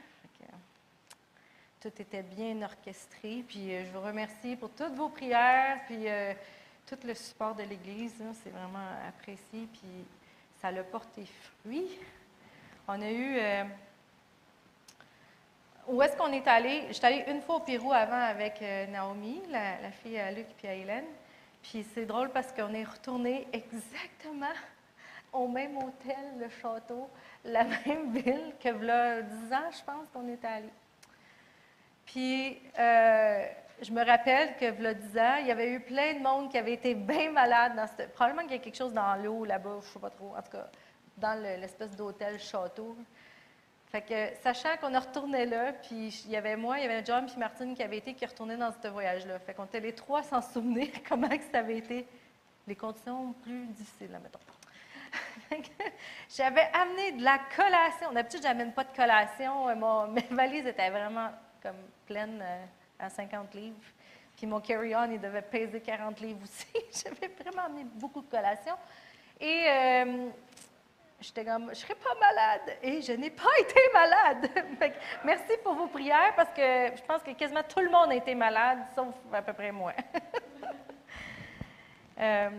Tout 1.80 1.91
était 2.01 2.24
bien 2.24 2.59
orchestré. 2.63 3.43
Puis 3.47 3.76
euh, 3.76 3.86
je 3.86 3.91
vous 3.91 4.01
remercie 4.01 4.55
pour 4.55 4.72
toutes 4.72 4.95
vos 4.95 5.09
prières, 5.09 5.80
puis 5.86 6.07
euh, 6.09 6.34
tout 6.88 6.97
le 7.05 7.13
support 7.13 7.53
de 7.53 7.63
l'Église. 7.63 8.15
C'est 8.43 8.49
vraiment 8.49 8.88
apprécié, 9.07 9.67
puis 9.73 10.05
ça 10.61 10.69
a 10.69 10.83
porté 10.83 11.25
fruit. 11.25 11.99
On 12.88 13.01
a 13.01 13.11
eu. 13.11 13.38
euh, 13.38 13.63
où 15.88 16.01
est-ce 16.01 16.17
qu'on 16.17 16.31
est 16.33 16.47
allé? 16.47 16.85
Je 16.89 16.93
suis 16.93 17.05
allée 17.05 17.23
une 17.29 17.41
fois 17.41 17.57
au 17.57 17.59
Pérou 17.59 17.93
avant 17.93 18.19
avec 18.19 18.61
euh, 18.61 18.88
Naomi, 18.88 19.41
la, 19.49 19.79
la 19.81 19.91
fille 19.91 20.17
à 20.17 20.31
Luc 20.31 20.47
et 20.63 20.67
à 20.69 20.73
Hélène. 20.73 21.05
Puis 21.63 21.85
c'est 21.93 22.05
drôle 22.05 22.29
parce 22.29 22.51
qu'on 22.51 22.73
est 22.73 22.83
retourné 22.83 23.47
exactement 23.53 24.53
au 25.31 25.47
même 25.47 25.77
hôtel, 25.77 26.15
le 26.39 26.49
château, 26.49 27.09
la 27.45 27.63
même 27.85 28.11
ville 28.11 28.53
que 28.61 28.69
là 28.69 29.21
10 29.21 29.53
ans, 29.53 29.71
je 29.71 29.83
pense 29.83 30.07
qu'on 30.13 30.27
est 30.27 30.43
allé. 30.43 30.69
Puis 32.05 32.61
euh, 32.79 33.45
je 33.82 33.91
me 33.91 34.03
rappelle 34.03 34.55
que 34.57 34.82
là 34.82 34.93
10 34.93 35.17
ans, 35.17 35.36
il 35.41 35.47
y 35.47 35.51
avait 35.51 35.71
eu 35.71 35.80
plein 35.80 36.13
de 36.13 36.19
monde 36.19 36.49
qui 36.51 36.57
avait 36.57 36.73
été 36.73 36.95
bien 36.95 37.32
malade 37.32 37.75
dans 37.75 37.88
cette. 37.88 38.13
Probablement 38.13 38.43
qu'il 38.43 38.57
y 38.57 38.59
a 38.59 38.63
quelque 38.63 38.78
chose 38.78 38.93
dans 38.93 39.15
l'eau 39.15 39.45
là-bas, 39.45 39.78
je 39.82 39.88
ne 39.88 39.91
sais 39.93 39.99
pas 39.99 40.09
trop. 40.09 40.34
En 40.36 40.41
tout 40.41 40.51
cas, 40.51 40.67
dans 41.17 41.36
le- 41.36 41.59
l'espèce 41.61 41.95
d'hôtel 41.95 42.39
château. 42.39 42.95
Fait 43.89 44.01
que, 44.01 44.36
sachant 44.43 44.75
qu'on 44.82 44.99
retourné 44.99 45.45
là, 45.45 45.71
puis 45.71 46.09
il 46.25 46.32
y 46.32 46.36
avait 46.36 46.57
moi, 46.57 46.78
il 46.78 46.84
y 46.84 46.86
avait 46.86 47.05
John 47.05 47.25
puis 47.25 47.38
Martine 47.38 47.73
qui 47.73 47.82
avaient 47.82 47.97
été, 47.97 48.13
qui 48.13 48.25
retournaient 48.25 48.57
dans 48.57 48.71
ce 48.71 48.88
voyage-là. 48.89 49.39
Fait 49.39 49.53
qu'on 49.53 49.63
était 49.63 49.80
les 49.80 49.93
trois 49.95 50.23
sans 50.23 50.41
souvenir 50.41 50.89
comment 51.09 51.30
que 51.30 51.43
ça 51.51 51.59
avait 51.59 51.78
été 51.78 52.05
les 52.67 52.75
conditions 52.75 53.32
plus 53.43 53.65
difficiles, 53.67 54.11
là, 54.11 54.19
mettons. 54.19 54.39
J'avais 56.36 56.69
amené 56.73 57.13
de 57.13 57.23
la 57.23 57.39
collation. 57.55 58.11
D'habitude, 58.11 58.41
je 58.43 58.47
n'amène 58.47 58.73
pas 58.73 58.84
de 58.84 58.93
collation. 58.93 59.69
Euh, 59.69 60.07
mes 60.07 60.28
valises 60.32 60.65
étaient 60.65 60.89
vraiment 60.89 61.30
comme 61.63 61.78
pleines 62.05 62.41
euh, 62.41 62.65
à 62.99 63.09
50 63.09 63.53
livres. 63.53 63.77
Puis 64.35 64.45
mon 64.45 64.59
carry-on, 64.59 65.11
il 65.11 65.19
devait 65.19 65.41
peser 65.41 65.81
40 65.81 66.19
livres 66.21 66.41
aussi. 66.43 66.67
J'avais 67.03 67.33
vraiment 67.33 67.65
amené 67.65 67.85
beaucoup 67.95 68.21
de 68.21 68.29
collations. 68.29 68.77
Et 69.39 69.65
euh, 69.67 70.29
j'étais 71.19 71.43
comme, 71.43 71.69
je 71.69 71.75
serais 71.75 71.95
pas 71.95 72.13
malade. 72.19 72.77
Et 72.83 73.01
je 73.01 73.13
n'ai 73.13 73.31
pas 73.31 73.49
été 73.59 73.79
malade. 73.93 74.49
Merci 75.23 75.53
pour 75.63 75.73
vos 75.73 75.87
prières 75.87 76.33
parce 76.35 76.53
que 76.53 76.95
je 76.95 77.01
pense 77.03 77.23
que 77.23 77.31
quasiment 77.31 77.63
tout 77.63 77.79
le 77.79 77.89
monde 77.89 78.11
a 78.11 78.15
été 78.15 78.35
malade, 78.35 78.79
sauf 78.93 79.15
à 79.33 79.41
peu 79.41 79.53
près 79.53 79.71
moi. 79.71 79.93
Euh, 82.19 82.49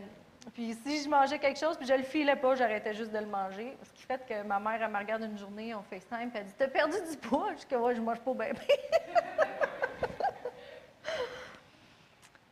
puis 0.54 0.72
si 0.84 1.02
je 1.02 1.08
mangeais 1.08 1.38
quelque 1.38 1.58
chose, 1.58 1.76
puis 1.76 1.84
je 1.84 1.94
le 1.94 2.04
filais 2.04 2.36
pas, 2.36 2.54
j'arrêtais 2.54 2.94
juste 2.94 3.10
de 3.10 3.18
le 3.18 3.26
manger. 3.26 3.76
Ce 3.82 3.92
qui 3.92 4.04
fait 4.04 4.24
que 4.24 4.42
ma 4.42 4.60
mère, 4.60 4.80
elle 4.80 4.90
me 4.90 4.98
regarde 4.98 5.22
une 5.22 5.36
journée, 5.36 5.74
on 5.74 5.82
FaceTime, 5.82 6.30
puis 6.30 6.38
elle 6.38 6.44
dit 6.44 6.54
T'as 6.56 6.68
perdu 6.68 6.96
du 7.10 7.16
poids 7.16 7.48
Je 7.52 7.58
dis 7.58 7.66
que 7.66 7.74
ouais, 7.74 7.94
je 7.96 8.00
mange 8.00 8.20
pas 8.20 8.34
bien. 8.34 8.52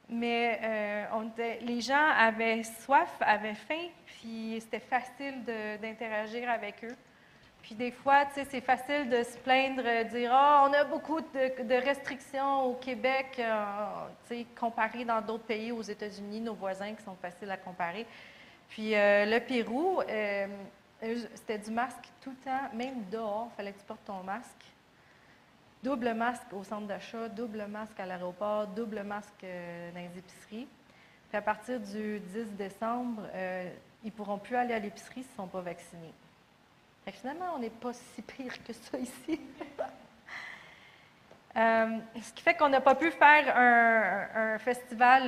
Mais 0.09 0.61
euh, 0.63 1.57
les 1.63 1.81
gens 1.81 2.11
avaient 2.17 2.63
soif, 2.63 3.11
avaient 3.21 3.55
faim, 3.55 3.89
puis 4.07 4.59
c'était 4.61 4.81
facile 4.81 5.43
d'interagir 5.45 6.49
avec 6.49 6.85
eux. 6.85 6.95
Puis 7.61 7.75
des 7.75 7.91
fois, 7.91 8.25
tu 8.27 8.35
sais, 8.35 8.47
c'est 8.49 8.61
facile 8.61 9.11
de 9.11 9.25
se 9.25 9.37
plaindre, 9.39 9.83
euh, 9.85 10.05
dire 10.05 10.31
Ah, 10.33 10.69
on 10.69 10.73
a 10.73 10.85
beaucoup 10.85 11.21
de, 11.21 11.85
restrictions 11.85 12.67
au 12.67 12.75
Québec, 12.75 13.41
euh, 13.41 14.45
comparé 14.59 15.05
dans 15.05 15.21
d'autres 15.21 15.45
pays, 15.45 15.73
aux 15.73 15.83
États-Unis, 15.83 16.41
nos 16.41 16.55
voisins 16.55 16.95
qui 16.95 17.03
sont 17.03 17.17
faciles 17.17 17.51
à 17.51 17.57
comparer. 17.57 18.07
Puis 18.69 18.93
le 18.95 19.39
Pérou, 19.41 20.03
c'était 21.35 21.59
du 21.59 21.71
masque 21.71 22.09
tout 22.21 22.31
le 22.31 22.37
temps, 22.37 22.75
même 22.75 23.05
dehors, 23.11 23.49
il 23.53 23.57
fallait 23.57 23.73
que 23.73 23.79
tu 23.79 23.85
portes 23.85 24.05
ton 24.05 24.23
masque. 24.23 24.76
Double 25.83 26.15
masque 26.15 26.53
au 26.53 26.65
centre 26.65 26.87
d'achat, 26.87 27.29
double 27.29 27.67
masque 27.67 28.01
à 28.01 28.07
l'aéroport, 28.07 28.67
double 28.69 29.03
masque 29.03 29.45
euh, 29.45 29.91
dans 29.93 30.01
les 30.01 30.19
épiceries. 30.19 30.67
Puis 31.29 31.37
à 31.37 31.43
partir 31.43 31.79
du 31.81 32.19
10 32.19 32.53
décembre, 32.57 33.23
euh, 33.35 33.71
ils 34.03 34.07
ne 34.07 34.11
pourront 34.11 34.39
plus 34.39 34.57
aller 34.57 34.75
à 34.75 34.79
l'épicerie 34.79 35.23
s'ils 35.23 35.33
ne 35.33 35.37
sont 35.37 35.47
pas 35.47 35.61
vaccinés. 35.61 36.13
Finalement, 37.13 37.55
on 37.55 37.59
n'est 37.59 37.71
pas 37.71 37.93
si 38.15 38.23
pire 38.23 38.63
que 38.65 38.73
ça 38.73 38.99
ici. 38.99 39.41
Euh, 41.59 42.01
ce 42.23 42.35
qui 42.35 42.43
fait 42.43 42.53
qu'on 42.53 42.69
n'a 42.69 42.83
pas 42.83 42.95
pu 42.95 43.11
faire 43.11 43.57
un, 43.57 44.59
festival 44.59 45.23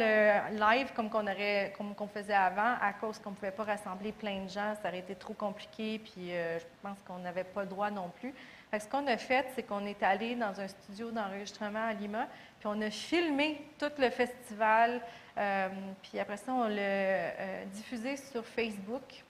live 0.53 0.93
comme 0.95 1.09
qu'on 1.09 2.07
faisait 2.07 2.35
avant, 2.35 2.75
à 2.83 2.93
cause 3.01 3.19
qu'on 3.19 3.31
ne 3.31 3.35
pouvait 3.35 3.51
pas 3.51 3.65
rassembler 3.65 4.13
plein 4.13 4.43
de 4.43 4.49
gens. 4.51 4.75
Ça 4.83 4.91
aurait 4.91 4.99
été 4.99 5.15
trop 5.15 5.33
compliqué, 5.33 5.99
puis 5.99 6.29
je 6.33 6.65
pense 6.83 6.99
qu'on 7.07 7.17
n'avait 7.21 7.45
pas 7.45 7.63
le 7.63 7.69
droit 7.69 7.91
non 7.91 8.11
plus. 8.11 8.35
Ce 8.73 8.87
qu'on 8.87 9.07
a 9.07 9.17
fait, 9.17 9.47
c'est 9.55 9.63
qu'on 9.63 9.87
est 9.87 10.03
allé 10.03 10.35
dans 10.35 10.61
un 10.61 10.69
studio 10.69 11.11
d'enregistrement 11.11 11.87
à 11.87 11.93
Lima, 11.95 12.27
puis 12.59 12.69
on 12.69 12.81
a 12.83 12.91
filmé 12.91 13.65
tout 13.79 13.91
le 13.99 14.11
festival, 14.11 15.01
euh, 15.39 15.69
puis 16.03 16.19
après 16.19 16.37
ça, 16.37 16.53
on 16.53 16.69
l'a 16.69 16.81
euh, 16.81 17.65
diffusé 17.73 18.17
sur 18.17 18.45
Facebook. 18.45 19.25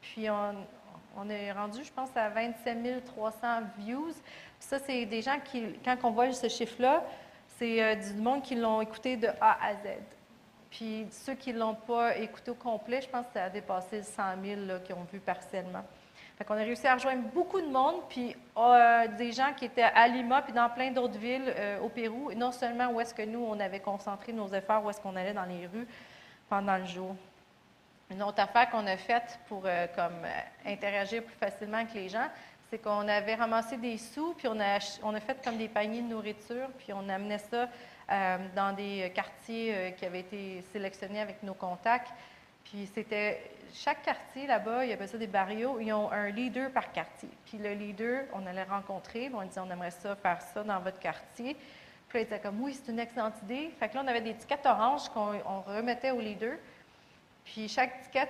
Puis 0.00 0.30
on, 0.30 0.54
on 1.16 1.28
est 1.28 1.50
rendu, 1.50 1.82
je 1.82 1.92
pense, 1.92 2.10
à 2.16 2.28
27 2.28 3.04
300 3.04 3.62
views. 3.78 4.12
Puis 4.12 4.68
ça, 4.68 4.78
c'est 4.78 5.06
des 5.06 5.22
gens 5.22 5.38
qui, 5.44 5.74
quand 5.84 5.96
on 6.04 6.10
voit 6.10 6.32
ce 6.32 6.48
chiffre-là, 6.48 7.04
c'est 7.58 7.82
euh, 7.82 7.94
du 7.96 8.14
monde 8.14 8.42
qui 8.42 8.54
l'ont 8.54 8.80
écouté 8.80 9.16
de 9.16 9.28
A 9.40 9.58
à 9.66 9.74
Z. 9.74 9.98
Puis 10.70 11.06
ceux 11.10 11.34
qui 11.34 11.52
ne 11.52 11.58
l'ont 11.58 11.74
pas 11.74 12.16
écouté 12.16 12.50
au 12.52 12.54
complet, 12.54 13.00
je 13.00 13.08
pense 13.08 13.26
que 13.26 13.32
ça 13.34 13.44
a 13.44 13.50
dépassé 13.50 13.98
le 13.98 14.02
100 14.04 14.22
000 14.44 14.60
là, 14.66 14.78
qui 14.78 14.92
ont 14.92 15.06
vu 15.12 15.18
partiellement. 15.18 15.84
Qu'on 16.46 16.54
a 16.54 16.58
réussi 16.58 16.86
à 16.86 16.94
rejoindre 16.94 17.24
beaucoup 17.34 17.60
de 17.60 17.66
monde, 17.66 17.96
puis 18.08 18.36
euh, 18.56 19.08
des 19.18 19.32
gens 19.32 19.52
qui 19.56 19.64
étaient 19.64 19.82
à 19.82 20.06
Lima, 20.06 20.40
puis 20.42 20.52
dans 20.52 20.70
plein 20.70 20.92
d'autres 20.92 21.18
villes 21.18 21.52
euh, 21.56 21.80
au 21.80 21.88
Pérou. 21.88 22.32
Non 22.34 22.52
seulement 22.52 22.88
où 22.90 23.00
est-ce 23.00 23.12
que 23.12 23.22
nous, 23.22 23.40
on 23.44 23.58
avait 23.58 23.80
concentré 23.80 24.32
nos 24.32 24.46
efforts, 24.48 24.84
où 24.84 24.90
est-ce 24.90 25.00
qu'on 25.00 25.16
allait 25.16 25.32
dans 25.32 25.44
les 25.44 25.66
rues 25.66 25.86
pendant 26.48 26.76
le 26.76 26.84
jour. 26.84 27.16
Une 28.10 28.22
autre 28.22 28.40
affaire 28.40 28.70
qu'on 28.70 28.86
a 28.86 28.96
faite 28.96 29.40
pour 29.48 29.62
euh, 29.66 29.88
comme, 29.96 30.24
interagir 30.64 31.24
plus 31.24 31.34
facilement 31.34 31.78
avec 31.78 31.92
les 31.92 32.08
gens, 32.08 32.28
c'est 32.70 32.78
qu'on 32.78 33.08
avait 33.08 33.34
ramassé 33.34 33.76
des 33.76 33.98
sous, 33.98 34.34
puis 34.34 34.46
on 34.46 34.60
a, 34.60 34.78
on 35.02 35.14
a 35.14 35.20
fait 35.20 35.42
comme 35.44 35.56
des 35.56 35.68
paniers 35.68 36.02
de 36.02 36.08
nourriture, 36.08 36.68
puis 36.78 36.92
on 36.92 37.08
amenait 37.08 37.38
ça 37.38 37.68
dans 38.56 38.74
des 38.74 39.12
quartiers 39.14 39.94
qui 39.98 40.06
avaient 40.06 40.20
été 40.20 40.62
sélectionnés 40.72 41.20
avec 41.20 41.42
nos 41.42 41.52
contacts. 41.52 42.08
Puis 42.64 42.88
c'était 42.94 43.40
chaque 43.74 44.02
quartier 44.02 44.46
là-bas, 44.46 44.84
il 44.84 44.90
y 44.90 44.92
avait 44.92 45.06
ça 45.06 45.18
des 45.18 45.26
barrios, 45.26 45.78
ils 45.80 45.92
ont 45.92 46.10
un 46.10 46.28
leader 46.30 46.70
par 46.70 46.90
quartier. 46.92 47.28
Puis 47.46 47.58
le 47.58 47.72
leader, 47.72 48.24
on 48.32 48.46
allait 48.46 48.64
rencontrer, 48.64 49.30
on 49.34 49.42
disait 49.42 49.60
on 49.60 49.70
aimerait 49.70 49.90
ça 49.90 50.14
faire 50.16 50.40
ça 50.42 50.62
dans 50.62 50.80
votre 50.80 50.98
quartier. 50.98 51.54
Puis 52.08 52.18
là, 52.18 52.20
il 52.20 52.22
était 52.22 52.40
comme 52.40 52.60
oui, 52.62 52.74
c'est 52.74 52.90
une 52.92 52.98
excellente 52.98 53.34
idée. 53.42 53.70
Fait 53.78 53.88
que 53.88 53.94
là, 53.94 54.02
on 54.04 54.08
avait 54.08 54.20
des 54.20 54.34
tickets 54.34 54.64
oranges 54.66 55.08
qu'on 55.10 55.34
on 55.46 55.60
remettait 55.60 56.10
au 56.10 56.20
leader. 56.20 56.56
Puis 57.44 57.68
chaque 57.68 58.02
ticket, 58.02 58.28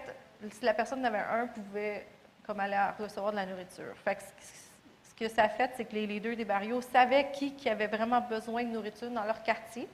si 0.50 0.64
la 0.64 0.74
personne 0.74 1.00
en 1.00 1.04
avait 1.04 1.18
un, 1.18 1.46
pouvait 1.46 2.06
comme 2.46 2.60
aller 2.60 2.78
recevoir 2.98 3.32
de 3.32 3.36
la 3.36 3.46
nourriture. 3.46 3.94
Fait 4.04 4.14
que 4.16 4.22
ce- 4.22 5.08
ce 5.10 5.14
que 5.14 5.28
ça 5.28 5.44
a 5.44 5.48
fait, 5.48 5.70
c'est 5.76 5.84
que 5.84 5.94
les 5.94 6.06
leaders 6.06 6.36
des 6.36 6.44
barrios 6.44 6.80
savaient 6.80 7.30
qui, 7.32 7.54
qui 7.54 7.68
avait 7.68 7.88
vraiment 7.88 8.20
besoin 8.20 8.62
de 8.64 8.68
nourriture 8.70 9.10
dans 9.10 9.24
leur 9.24 9.42
quartier. 9.42 9.88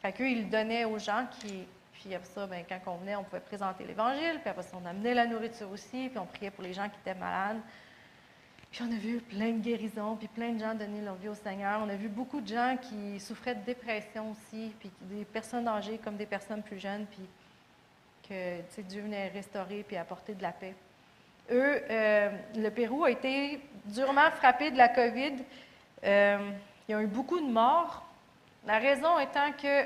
Fait 0.00 0.12
qu'eux, 0.12 0.28
ils 0.28 0.44
le 0.44 0.50
donnaient 0.50 0.84
aux 0.84 0.98
gens 0.98 1.26
qui. 1.30 1.66
Puis 2.02 2.14
après 2.14 2.28
ça, 2.28 2.46
ben, 2.46 2.64
quand 2.68 2.92
on 2.92 2.96
venait, 2.96 3.14
on 3.14 3.22
pouvait 3.22 3.40
présenter 3.40 3.84
l'Évangile. 3.84 4.40
Puis 4.40 4.50
après 4.50 4.62
ça, 4.62 4.76
on 4.82 4.86
amenait 4.86 5.14
la 5.14 5.26
nourriture 5.26 5.70
aussi. 5.70 6.08
Puis 6.08 6.18
on 6.18 6.26
priait 6.26 6.50
pour 6.50 6.64
les 6.64 6.72
gens 6.72 6.88
qui 6.88 6.96
étaient 7.00 7.18
malades. 7.18 7.60
Puis 8.72 8.82
on 8.82 8.90
a 8.90 8.98
vu 8.98 9.20
plein 9.20 9.50
de 9.50 9.58
guérisons, 9.60 10.16
puis 10.16 10.28
plein 10.28 10.52
de 10.52 10.58
gens 10.58 10.74
donner 10.74 11.02
leur 11.02 11.14
vie 11.16 11.28
au 11.28 11.34
Seigneur. 11.34 11.80
On 11.84 11.88
a 11.90 11.94
vu 11.94 12.08
beaucoup 12.08 12.40
de 12.40 12.48
gens 12.48 12.76
qui 12.80 13.20
souffraient 13.20 13.54
de 13.54 13.64
dépression 13.64 14.30
aussi, 14.30 14.72
puis 14.80 14.90
des 15.02 15.26
personnes 15.26 15.68
âgées 15.68 15.98
comme 16.02 16.16
des 16.16 16.24
personnes 16.24 16.62
plus 16.62 16.78
jeunes, 16.78 17.04
puis 17.04 17.28
que 18.26 18.80
Dieu 18.82 19.02
venait 19.02 19.28
restaurer 19.28 19.84
puis 19.86 19.96
apporter 19.96 20.34
de 20.34 20.42
la 20.42 20.52
paix. 20.52 20.74
Eux, 21.50 21.82
euh, 21.90 22.30
le 22.56 22.70
Pérou 22.70 23.04
a 23.04 23.10
été 23.10 23.60
durement 23.84 24.30
frappé 24.30 24.70
de 24.70 24.78
la 24.78 24.88
COVID. 24.88 25.34
Euh, 26.04 26.50
il 26.88 26.92
y 26.92 26.94
a 26.94 27.02
eu 27.02 27.06
beaucoup 27.06 27.40
de 27.40 27.50
morts. 27.50 28.06
La 28.66 28.78
raison 28.78 29.18
étant 29.18 29.52
que, 29.52 29.84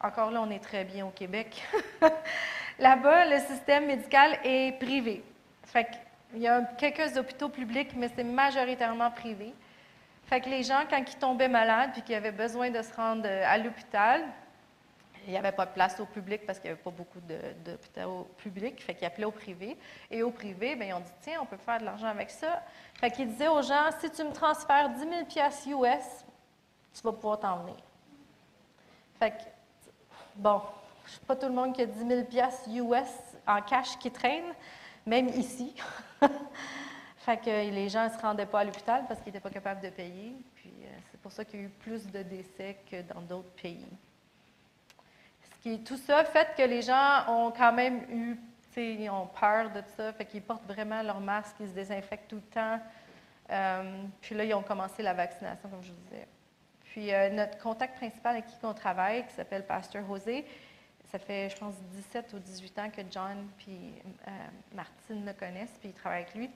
encore 0.00 0.30
là, 0.30 0.40
on 0.42 0.50
est 0.50 0.62
très 0.62 0.84
bien 0.84 1.06
au 1.06 1.10
Québec. 1.10 1.62
Là-bas, 2.78 3.24
le 3.26 3.38
système 3.40 3.86
médical 3.86 4.38
est 4.44 4.78
privé. 4.78 5.24
Qu'il 5.72 6.40
y 6.42 6.48
a 6.48 6.62
quelques 6.78 7.16
hôpitaux 7.16 7.48
publics, 7.48 7.90
mais 7.96 8.10
c'est 8.14 8.24
majoritairement 8.24 9.10
privé. 9.10 9.52
Fait 10.26 10.40
que 10.40 10.48
les 10.48 10.62
gens, 10.62 10.82
quand 10.88 10.98
ils 10.98 11.18
tombaient 11.18 11.48
malades 11.48 11.90
puis 11.92 12.02
qu'ils 12.02 12.14
avaient 12.14 12.32
besoin 12.32 12.70
de 12.70 12.82
se 12.82 12.94
rendre 12.94 13.22
euh, 13.24 13.44
à 13.46 13.56
l'hôpital, 13.58 14.24
il 15.26 15.32
n'y 15.32 15.38
avait 15.38 15.52
pas 15.52 15.66
de 15.66 15.72
place 15.72 15.98
au 16.00 16.06
public 16.06 16.46
parce 16.46 16.58
qu'il 16.58 16.68
n'y 16.70 16.72
avait 16.72 16.82
pas 16.82 16.90
beaucoup 16.90 17.20
d'hôpitaux 17.20 18.28
publics. 18.38 18.82
Fait 18.82 18.94
qu'ils 18.94 19.06
appelaient 19.06 19.24
au 19.24 19.30
privé. 19.30 19.76
Et 20.10 20.22
au 20.22 20.30
privé, 20.30 20.76
bien, 20.76 21.00
dit 21.00 21.10
tiens, 21.20 21.40
on 21.42 21.46
peut 21.46 21.56
faire 21.56 21.80
de 21.80 21.84
l'argent 21.84 22.06
avec 22.06 22.30
ça. 22.30 22.62
Fait 22.94 23.10
qu'ils 23.10 23.28
disaient 23.28 23.48
aux 23.48 23.62
gens 23.62 23.90
si 24.00 24.10
tu 24.10 24.22
me 24.22 24.32
transfères 24.32 24.90
10 24.90 25.00
000 25.00 25.24
piastres 25.26 25.68
US, 25.68 26.24
tu 26.94 27.02
vas 27.02 27.12
pouvoir 27.12 27.40
t'en 27.40 27.58
venir. 27.58 27.76
Bon, 30.38 30.62
je 31.06 31.12
sais 31.12 31.20
pas 31.26 31.36
tout 31.36 31.46
le 31.46 31.52
monde 31.52 31.74
qui 31.74 31.82
a 31.82 31.86
10 31.86 32.06
000 32.06 32.24
piastres 32.24 32.68
US 32.68 33.08
en 33.46 33.60
cash 33.62 33.98
qui 33.98 34.10
traîne, 34.10 34.54
même 35.04 35.28
ici. 35.28 35.74
fait 37.18 37.36
que 37.38 37.70
les 37.70 37.88
gens 37.88 38.04
ne 38.04 38.10
se 38.10 38.18
rendaient 38.18 38.46
pas 38.46 38.60
à 38.60 38.64
l'hôpital 38.64 39.04
parce 39.08 39.20
qu'ils 39.20 39.32
n'étaient 39.32 39.42
pas 39.42 39.50
capables 39.50 39.80
de 39.82 39.90
payer. 39.90 40.34
Puis 40.54 40.72
euh, 40.82 40.88
c'est 41.10 41.20
pour 41.20 41.32
ça 41.32 41.44
qu'il 41.44 41.60
y 41.60 41.62
a 41.62 41.66
eu 41.66 41.70
plus 41.70 42.06
de 42.06 42.22
décès 42.22 42.76
que 42.90 43.02
dans 43.02 43.20
d'autres 43.20 43.50
pays. 43.60 43.86
Ce 45.42 45.62
qui, 45.62 45.82
tout 45.82 45.96
ça 45.96 46.24
fait 46.24 46.48
que 46.56 46.62
les 46.62 46.82
gens 46.82 47.24
ont 47.28 47.50
quand 47.50 47.72
même 47.72 48.02
eu, 48.10 48.38
ils 48.76 49.10
ont 49.10 49.26
peur 49.26 49.70
de 49.70 49.82
ça, 49.96 50.12
fait 50.12 50.24
qu'ils 50.24 50.42
portent 50.42 50.66
vraiment 50.66 51.02
leur 51.02 51.18
masque, 51.18 51.56
ils 51.58 51.68
se 51.68 51.72
désinfectent 51.72 52.28
tout 52.28 52.36
le 52.36 52.42
temps. 52.42 52.78
Euh, 53.50 54.02
puis 54.20 54.36
là, 54.36 54.44
ils 54.44 54.54
ont 54.54 54.62
commencé 54.62 55.02
la 55.02 55.14
vaccination, 55.14 55.68
comme 55.68 55.82
je 55.82 55.90
vous 55.90 55.98
disais. 56.04 56.28
Puis 56.98 57.14
euh, 57.14 57.30
notre 57.30 57.56
contact 57.58 57.94
principal 57.94 58.34
avec 58.34 58.46
qui 58.46 58.56
on 58.64 58.74
travaille, 58.74 59.24
qui 59.28 59.32
s'appelle 59.34 59.64
Pasteur 59.64 60.04
José, 60.04 60.44
ça 61.12 61.20
fait, 61.20 61.48
je 61.48 61.56
pense, 61.56 61.76
17 61.92 62.32
ou 62.34 62.40
18 62.40 62.78
ans 62.80 62.90
que 62.90 63.02
John 63.08 63.46
puis 63.56 63.92
euh, 64.26 64.30
Martine 64.74 65.24
le 65.24 65.32
connaissent, 65.32 65.76
puis 65.78 65.90
ils 65.90 65.94
travaillent 65.94 66.22
avec 66.22 66.34
lui. 66.34 66.50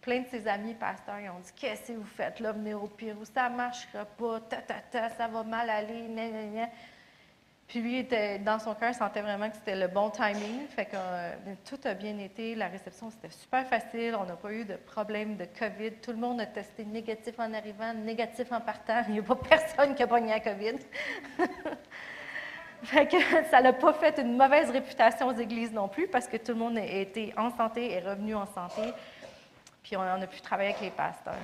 Plein 0.00 0.22
de 0.22 0.26
ses 0.26 0.48
amis 0.48 0.74
pasteurs, 0.74 1.20
ils 1.20 1.30
ont 1.30 1.38
dit 1.38 1.52
Qu'est-ce 1.54 1.92
que 1.92 1.98
vous 1.98 2.04
faites 2.04 2.40
là, 2.40 2.50
venir 2.50 2.82
au 2.82 2.88
Pérou 2.88 3.24
Ça 3.24 3.48
ne 3.48 3.58
marchera 3.58 4.06
pas, 4.06 4.40
ta, 4.40 4.56
ta, 4.56 4.80
ta, 4.90 5.08
ça 5.10 5.28
va 5.28 5.44
mal 5.44 5.70
aller, 5.70 6.08
gna, 6.08 6.28
gna, 6.28 6.46
gna. 6.46 6.68
Puis 7.70 7.80
lui, 7.80 7.98
était, 7.98 8.40
dans 8.40 8.58
son 8.58 8.74
cœur, 8.74 8.92
sentait 8.92 9.20
vraiment 9.20 9.48
que 9.48 9.54
c'était 9.54 9.76
le 9.76 9.86
bon 9.86 10.10
timing. 10.10 10.66
Fait 10.70 10.86
que 10.86 10.96
euh, 10.96 11.54
tout 11.64 11.78
a 11.84 11.94
bien 11.94 12.18
été. 12.18 12.56
La 12.56 12.66
réception, 12.66 13.10
c'était 13.10 13.30
super 13.30 13.64
facile. 13.64 14.16
On 14.20 14.24
n'a 14.24 14.34
pas 14.34 14.52
eu 14.52 14.64
de 14.64 14.74
problème 14.74 15.36
de 15.36 15.44
COVID. 15.44 15.92
Tout 16.02 16.10
le 16.10 16.16
monde 16.16 16.40
a 16.40 16.46
testé 16.46 16.84
négatif 16.84 17.38
en 17.38 17.54
arrivant, 17.54 17.94
négatif 17.94 18.50
en 18.50 18.60
partant. 18.60 19.04
Il 19.06 19.12
n'y 19.12 19.18
a 19.20 19.22
pas 19.22 19.36
personne 19.36 19.94
qui 19.94 20.02
a 20.02 20.08
pogné 20.08 20.30
la 20.30 20.40
COVID. 20.40 20.78
fait 22.82 23.06
que 23.06 23.16
ça 23.48 23.62
n'a 23.62 23.72
pas 23.72 23.92
fait 23.92 24.18
une 24.18 24.36
mauvaise 24.36 24.68
réputation 24.70 25.28
aux 25.28 25.38
églises 25.38 25.72
non 25.72 25.86
plus 25.86 26.08
parce 26.08 26.26
que 26.26 26.38
tout 26.38 26.50
le 26.50 26.58
monde 26.58 26.76
a 26.76 26.84
été 26.84 27.32
en 27.36 27.56
santé 27.56 27.92
et 27.92 28.00
revenu 28.00 28.34
en 28.34 28.46
santé. 28.46 28.82
Puis 29.84 29.96
on, 29.96 30.00
a 30.00 30.26
pu 30.26 30.40
travailler 30.40 30.70
avec 30.70 30.82
les 30.82 30.90
pasteurs. 30.90 31.34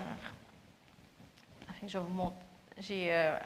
Je 1.86 1.98
vous 1.98 2.12
montrer. 2.12 2.40
J'ai 2.78 3.14
euh, 3.14 3.38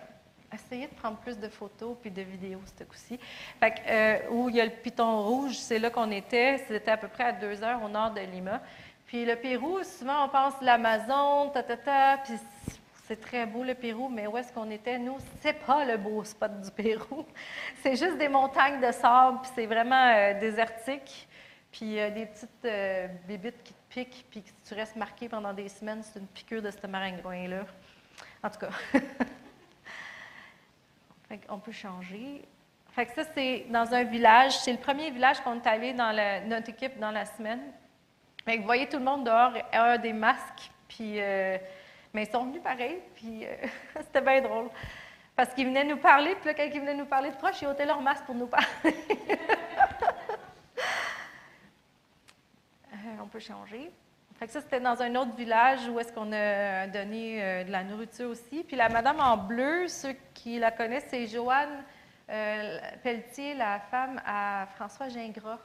essayé 0.52 0.86
de 0.86 0.94
prendre 0.94 1.18
plus 1.18 1.38
de 1.38 1.48
photos 1.48 1.96
puis 2.00 2.10
de 2.10 2.22
vidéos 2.22 2.60
ce 2.78 2.84
coup-ci. 2.84 3.18
Fait 3.60 3.70
que, 3.70 3.80
euh, 3.88 4.30
où 4.30 4.48
il 4.48 4.56
y 4.56 4.60
a 4.60 4.64
le 4.64 4.70
piton 4.70 5.22
rouge, 5.22 5.54
c'est 5.54 5.78
là 5.78 5.90
qu'on 5.90 6.10
était. 6.10 6.58
C'était 6.68 6.90
à 6.90 6.96
peu 6.96 7.08
près 7.08 7.24
à 7.24 7.32
deux 7.32 7.62
heures 7.62 7.82
au 7.82 7.88
nord 7.88 8.10
de 8.12 8.20
Lima. 8.20 8.60
Puis 9.06 9.24
le 9.24 9.34
Pérou, 9.36 9.82
souvent 9.82 10.26
on 10.26 10.28
pense 10.28 10.54
l'Amazon, 10.62 11.50
ta 11.50 11.64
ta 11.64 11.76
ta, 11.76 12.18
puis 12.18 12.34
c'est 13.10 13.20
très 13.20 13.44
beau 13.44 13.64
le 13.64 13.74
Pérou, 13.74 14.08
mais 14.08 14.28
où 14.28 14.36
est-ce 14.36 14.52
qu'on 14.52 14.70
était, 14.70 14.96
nous, 14.96 15.16
c'est 15.40 15.66
pas 15.66 15.84
le 15.84 15.96
beau 15.96 16.22
spot 16.22 16.60
du 16.60 16.70
Pérou. 16.70 17.26
C'est 17.82 17.96
juste 17.96 18.18
des 18.18 18.28
montagnes 18.28 18.80
de 18.80 18.92
sable, 18.92 19.40
puis 19.42 19.50
c'est 19.52 19.66
vraiment 19.66 20.14
euh, 20.14 20.38
désertique. 20.38 21.26
Puis 21.72 21.98
euh, 21.98 22.10
des 22.10 22.26
petites 22.26 22.64
euh, 22.64 23.08
bébites 23.26 23.64
qui 23.64 23.72
te 23.72 23.78
piquent, 23.88 24.26
puis 24.30 24.42
que 24.42 24.48
si 24.48 24.54
tu 24.68 24.74
restes 24.74 24.94
marqué 24.94 25.28
pendant 25.28 25.52
des 25.52 25.68
semaines, 25.68 26.04
c'est 26.04 26.20
une 26.20 26.28
piqûre 26.28 26.62
de 26.62 26.70
ce 26.70 26.86
maringouin-là. 26.86 27.64
En 28.44 28.48
tout 28.48 28.60
cas. 28.60 28.70
On 31.48 31.58
peut 31.58 31.72
changer. 31.72 32.42
Fait 32.92 33.08
ça, 33.14 33.22
c'est 33.34 33.66
dans 33.70 33.94
un 33.94 34.02
village. 34.04 34.58
C'est 34.58 34.72
le 34.72 34.78
premier 34.78 35.10
village 35.10 35.40
qu'on 35.40 35.56
est 35.56 35.66
allé 35.66 35.92
dans 35.92 36.14
notre 36.48 36.70
équipe 36.70 36.98
dans 36.98 37.12
la 37.12 37.24
semaine. 37.24 37.60
Vous 38.46 38.64
voyez 38.64 38.88
tout 38.88 38.98
le 38.98 39.04
monde 39.04 39.24
dehors 39.24 39.52
a 39.72 39.98
des 39.98 40.12
masques, 40.12 40.70
puis, 40.88 41.20
euh, 41.20 41.56
mais 42.12 42.24
ils 42.24 42.30
sont 42.30 42.44
venus 42.46 42.62
pareil, 42.62 43.00
euh, 43.24 43.66
c'était 44.00 44.22
bien 44.22 44.40
drôle. 44.40 44.70
Parce 45.36 45.54
qu'ils 45.54 45.66
venaient 45.66 45.84
nous 45.84 45.98
parler, 45.98 46.34
puis 46.34 46.46
là, 46.46 46.54
quand 46.54 46.64
ils 46.64 46.80
venaient 46.80 46.94
nous 46.94 47.06
parler 47.06 47.30
de 47.30 47.36
proche, 47.36 47.62
ils 47.62 47.68
ôtaient 47.68 47.86
leur 47.86 48.00
masque 48.00 48.24
pour 48.24 48.34
nous 48.34 48.48
parler. 48.48 48.66
Euh, 52.92 53.22
on 53.22 53.28
peut 53.28 53.40
changer. 53.40 53.90
Fait 54.40 54.46
que 54.46 54.52
ça, 54.52 54.62
c'était 54.62 54.80
dans 54.80 55.02
un 55.02 55.14
autre 55.16 55.36
village 55.36 55.86
où 55.90 56.00
est-ce 56.00 56.14
qu'on 56.14 56.32
a 56.32 56.86
donné 56.86 57.44
euh, 57.44 57.62
de 57.62 57.70
la 57.70 57.84
nourriture 57.84 58.30
aussi. 58.30 58.64
Puis 58.64 58.74
la 58.74 58.88
madame 58.88 59.20
en 59.20 59.36
bleu, 59.36 59.86
ceux 59.86 60.16
qui 60.32 60.58
la 60.58 60.70
connaissent, 60.70 61.08
c'est 61.10 61.26
Joanne 61.26 61.84
euh, 62.30 62.78
Pelletier, 63.02 63.52
la 63.52 63.80
femme 63.80 64.18
à 64.24 64.66
François 64.76 65.10
Gingras. 65.10 65.58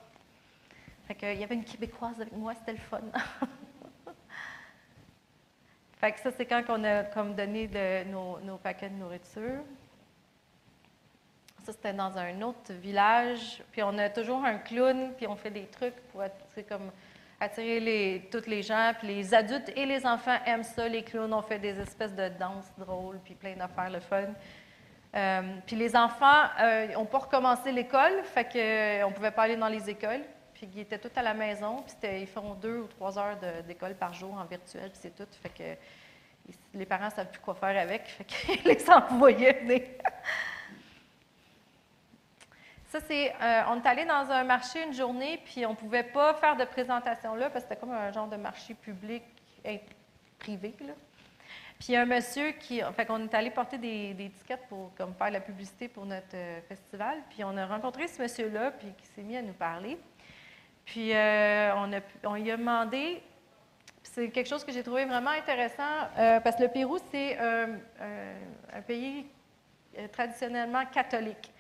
Fait 1.08 1.16
que, 1.16 1.34
il 1.34 1.40
y 1.40 1.44
avait 1.46 1.56
une 1.56 1.64
Québécoise 1.64 2.20
avec 2.20 2.34
moi, 2.34 2.54
c'était 2.54 2.74
le 2.74 2.80
fun. 2.80 3.00
fait 6.02 6.12
que 6.12 6.20
ça, 6.20 6.32
c'est 6.32 6.46
quand 6.46 6.64
on 6.68 6.84
a 6.84 7.04
comme 7.04 7.34
donné 7.34 7.70
nos, 8.12 8.42
nos 8.42 8.58
paquets 8.58 8.90
de 8.90 8.96
nourriture. 8.96 9.64
Ça, 11.64 11.72
c'était 11.72 11.94
dans 11.94 12.18
un 12.18 12.42
autre 12.42 12.74
village. 12.74 13.64
Puis 13.72 13.82
on 13.84 13.98
a 13.98 14.10
toujours 14.10 14.44
un 14.44 14.58
clown, 14.58 15.14
puis 15.16 15.28
on 15.28 15.38
fait 15.38 15.52
des 15.52 15.68
trucs 15.68 15.96
pour 16.12 16.26
être, 16.26 16.36
comme 16.68 16.92
attirer 17.46 17.80
les, 17.80 18.28
toutes 18.32 18.48
les 18.48 18.62
gens. 18.62 18.92
Puis 18.98 19.08
les 19.08 19.34
adultes 19.34 19.72
et 19.76 19.86
les 19.86 20.06
enfants 20.06 20.38
aiment 20.46 20.64
ça, 20.64 20.88
les 20.88 21.04
clowns. 21.04 21.34
On 21.34 21.42
fait 21.42 21.60
des 21.60 21.80
espèces 21.80 22.14
de 22.14 22.30
danses 22.30 22.72
drôles, 22.78 23.20
puis 23.24 23.36
plein 23.36 23.56
d'affaires, 23.56 23.90
le 23.90 24.00
fun. 24.00 24.34
Euh, 25.16 25.42
puis 25.66 25.76
les 25.76 25.96
enfants 25.96 26.44
n'ont 26.94 27.06
pas 27.06 27.20
recommencé 27.20 27.72
l'école, 27.72 28.22
fait 28.24 28.44
qu'on 28.44 29.10
ne 29.10 29.14
pouvait 29.14 29.32
pas 29.32 29.44
aller 29.44 29.56
dans 29.56 29.70
les 29.70 29.90
écoles. 29.90 30.24
Puis 30.54 30.70
ils 30.74 30.82
étaient 30.82 30.98
tous 30.98 31.18
à 31.18 31.22
la 31.22 31.34
maison, 31.34 31.84
puis 31.84 32.22
ils 32.22 32.28
font 32.28 32.54
deux 32.54 32.80
ou 32.80 32.88
trois 32.88 33.18
heures 33.18 33.38
d'école 33.68 33.96
par 33.96 34.14
jour 34.14 34.34
en 34.34 34.46
virtuel, 34.46 34.90
puis 34.90 35.00
c'est 35.02 35.16
tout. 35.16 35.28
Fait 35.42 35.50
que 35.50 36.58
les 36.74 36.86
parents 36.86 37.06
ne 37.06 37.12
savent 37.12 37.30
plus 37.30 37.40
quoi 37.40 37.56
faire 37.56 37.78
avec, 37.78 38.08
fait 38.08 38.24
qu'ils 38.24 38.64
les 38.66 38.90
envoyaient. 38.90 39.98
Ça, 42.96 43.02
c'est. 43.10 43.34
euh, 43.42 43.62
on 43.72 43.82
est 43.82 43.88
allé 43.88 44.06
dans 44.06 44.32
un 44.32 44.46
marché 44.46 44.82
une 44.82 44.94
journée, 44.94 45.42
puis 45.44 45.66
on 45.66 45.72
ne 45.72 45.76
pouvait 45.76 46.04
pas 46.04 46.34
faire 46.36 46.56
de 46.56 46.64
présentation 46.64 47.36
là, 47.36 47.50
parce 47.50 47.66
que 47.66 47.72
c'était 47.72 47.82
comme 47.82 47.92
un 47.92 48.10
genre 48.14 48.30
de 48.30 48.38
marché 48.38 48.74
public 48.74 49.22
et 49.66 49.82
privé. 50.40 50.74
Là. 50.80 50.94
Puis 51.78 51.94
un 51.98 52.06
monsieur 52.06 52.52
qui. 52.52 52.80
Fait 52.96 53.06
qu'on 53.06 53.22
est 53.26 53.34
allé 53.34 53.50
porter 53.50 53.78
des, 53.78 54.12
étiquettes 54.12 54.66
pour 54.70 54.96
comme, 54.96 55.14
faire 55.14 55.30
la 55.30 55.42
publicité 55.42 55.90
pour 55.90 56.06
notre 56.06 56.36
euh, 56.36 56.62
festival. 56.70 57.18
Puis 57.32 57.44
on 57.44 57.58
a 57.58 57.66
rencontré 57.66 58.08
ce 58.08 58.22
monsieur-là, 58.22 58.72
puis 58.72 58.88
qui 58.98 59.08
s'est 59.08 59.24
mis 59.24 59.36
à 59.36 59.42
nous 59.42 59.52
parler. 59.52 59.98
Puis 60.86 61.14
euh, 61.14 61.76
on, 61.76 61.92
a, 61.92 62.00
on 62.24 62.36
lui 62.36 62.50
a 62.50 62.56
demandé. 62.56 63.22
C'est 64.04 64.30
quelque 64.30 64.48
chose 64.48 64.64
que 64.64 64.72
j'ai 64.72 64.84
trouvé 64.84 65.04
vraiment 65.04 65.32
intéressant, 65.32 66.08
parce 66.16 66.56
que 66.56 66.62
le 66.62 66.70
Pérou, 66.70 66.98
c'est 67.12 67.38
un 67.38 68.82
pays 68.88 69.26
traditionnellement 70.14 70.86
catholique. 70.86 71.52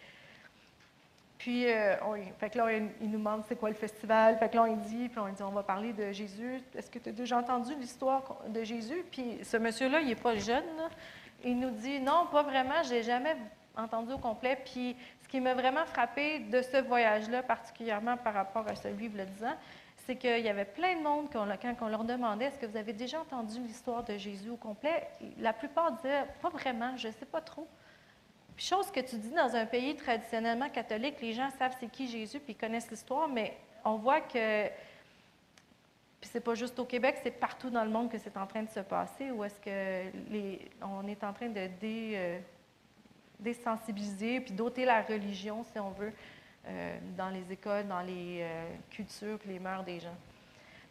Puis, 1.37 1.71
euh, 1.71 1.95
fait 2.39 2.49
que 2.49 2.57
là, 2.57 2.71
il, 2.71 3.09
nous 3.09 3.17
demande 3.17 3.43
c'est 3.47 3.55
quoi 3.55 3.69
le 3.69 3.75
festival. 3.75 4.37
Fait 4.37 4.49
que 4.49 4.55
là, 4.55 4.63
on 4.63 4.75
dit, 4.75 5.09
puis 5.09 5.19
on 5.19 5.27
dit, 5.27 5.43
on 5.43 5.51
va 5.51 5.63
parler 5.63 5.93
de 5.93 6.11
Jésus. 6.11 6.61
Est-ce 6.75 6.89
que 6.89 6.99
tu 6.99 7.09
as 7.09 7.11
déjà 7.11 7.37
entendu 7.37 7.73
l'histoire 7.75 8.37
de 8.47 8.63
Jésus? 8.63 9.03
Puis 9.11 9.39
ce 9.43 9.57
monsieur-là, 9.57 10.01
il 10.01 10.07
n'est 10.07 10.15
pas 10.15 10.35
jeune. 10.37 10.63
Il 11.43 11.59
nous 11.59 11.71
dit, 11.71 11.99
non, 11.99 12.27
pas 12.31 12.43
vraiment, 12.43 12.81
je 12.83 12.91
l'ai 12.91 13.03
jamais 13.03 13.35
entendu 13.75 14.13
au 14.13 14.17
complet. 14.17 14.57
Puis 14.63 14.95
ce 15.21 15.27
qui 15.27 15.41
m'a 15.41 15.53
vraiment 15.53 15.85
frappé 15.85 16.39
de 16.39 16.61
ce 16.61 16.77
voyage-là, 16.77 17.43
particulièrement 17.43 18.15
par 18.17 18.33
rapport 18.33 18.67
à 18.67 18.75
celui, 18.75 19.09
le 19.09 19.25
10 19.25 19.43
ans, 19.43 19.55
c'est 20.05 20.15
qu'il 20.15 20.39
y 20.39 20.49
avait 20.49 20.65
plein 20.65 20.97
de 20.97 21.01
monde, 21.01 21.27
quand 21.31 21.47
on 21.81 21.87
leur 21.87 22.03
demandait, 22.03 22.45
est-ce 22.45 22.59
que 22.59 22.65
vous 22.65 22.77
avez 22.77 22.93
déjà 22.93 23.19
entendu 23.19 23.59
l'histoire 23.59 24.03
de 24.03 24.17
Jésus 24.17 24.51
au 24.51 24.55
complet? 24.55 25.07
La 25.39 25.51
plupart 25.51 25.91
disaient, 25.93 26.25
pas 26.41 26.49
vraiment, 26.49 26.95
je 26.95 27.07
ne 27.07 27.13
sais 27.13 27.25
pas 27.25 27.41
trop. 27.41 27.67
Puis 28.55 28.65
chose 28.65 28.89
que 28.91 29.01
tu 29.01 29.17
dis 29.17 29.31
dans 29.31 29.55
un 29.55 29.65
pays 29.65 29.95
traditionnellement 29.95 30.69
catholique, 30.69 31.15
les 31.21 31.33
gens 31.33 31.49
savent 31.59 31.75
c'est 31.79 31.91
qui 31.91 32.07
Jésus 32.07 32.39
puis 32.39 32.55
connaissent 32.55 32.89
l'histoire, 32.89 33.27
mais 33.27 33.57
on 33.83 33.95
voit 33.95 34.21
que 34.21 34.69
puis 36.25 36.31
c'est 36.33 36.41
pas 36.41 36.55
juste 36.55 36.79
au 36.79 36.85
Québec, 36.85 37.17
c'est 37.21 37.29
partout 37.29 37.69
dans 37.69 37.83
le 37.83 37.91
monde 37.91 38.09
que 38.09 38.17
c'est 38.17 38.35
en 38.35 38.47
train 38.47 38.63
de 38.63 38.69
se 38.69 38.79
passer. 38.79 39.29
Où 39.29 39.43
est-ce 39.43 39.59
que 39.59 40.31
les, 40.31 40.71
on 40.81 41.07
est 41.07 41.23
en 41.23 41.31
train 41.31 41.49
de 41.49 41.69
euh, 41.83 42.39
désensibiliser 43.39 44.39
puis 44.39 44.51
d'ôter 44.51 44.85
la 44.85 45.03
religion, 45.03 45.63
si 45.71 45.77
on 45.77 45.91
veut, 45.91 46.11
euh, 46.67 46.97
dans 47.15 47.29
les 47.29 47.51
écoles, 47.51 47.87
dans 47.87 48.01
les 48.01 48.39
euh, 48.41 48.67
cultures 48.89 49.37
puis 49.37 49.49
les 49.49 49.59
mœurs 49.59 49.83
des 49.83 49.99
gens. 49.99 50.15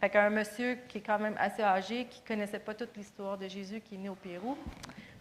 Fait 0.01 0.09
qu'un 0.09 0.31
monsieur 0.31 0.79
qui 0.87 0.99
est 0.99 1.01
quand 1.01 1.19
même 1.19 1.35
assez 1.37 1.63
âgé, 1.63 2.05
qui 2.05 2.21
connaissait 2.21 2.61
pas 2.61 2.75
toute 2.75 2.97
l'histoire 2.97 3.37
de 3.37 3.49
Jésus, 3.49 3.81
qui 3.81 3.97
est 3.97 3.99
né 3.99 4.09
au 4.09 4.15
Pérou, 4.15 4.57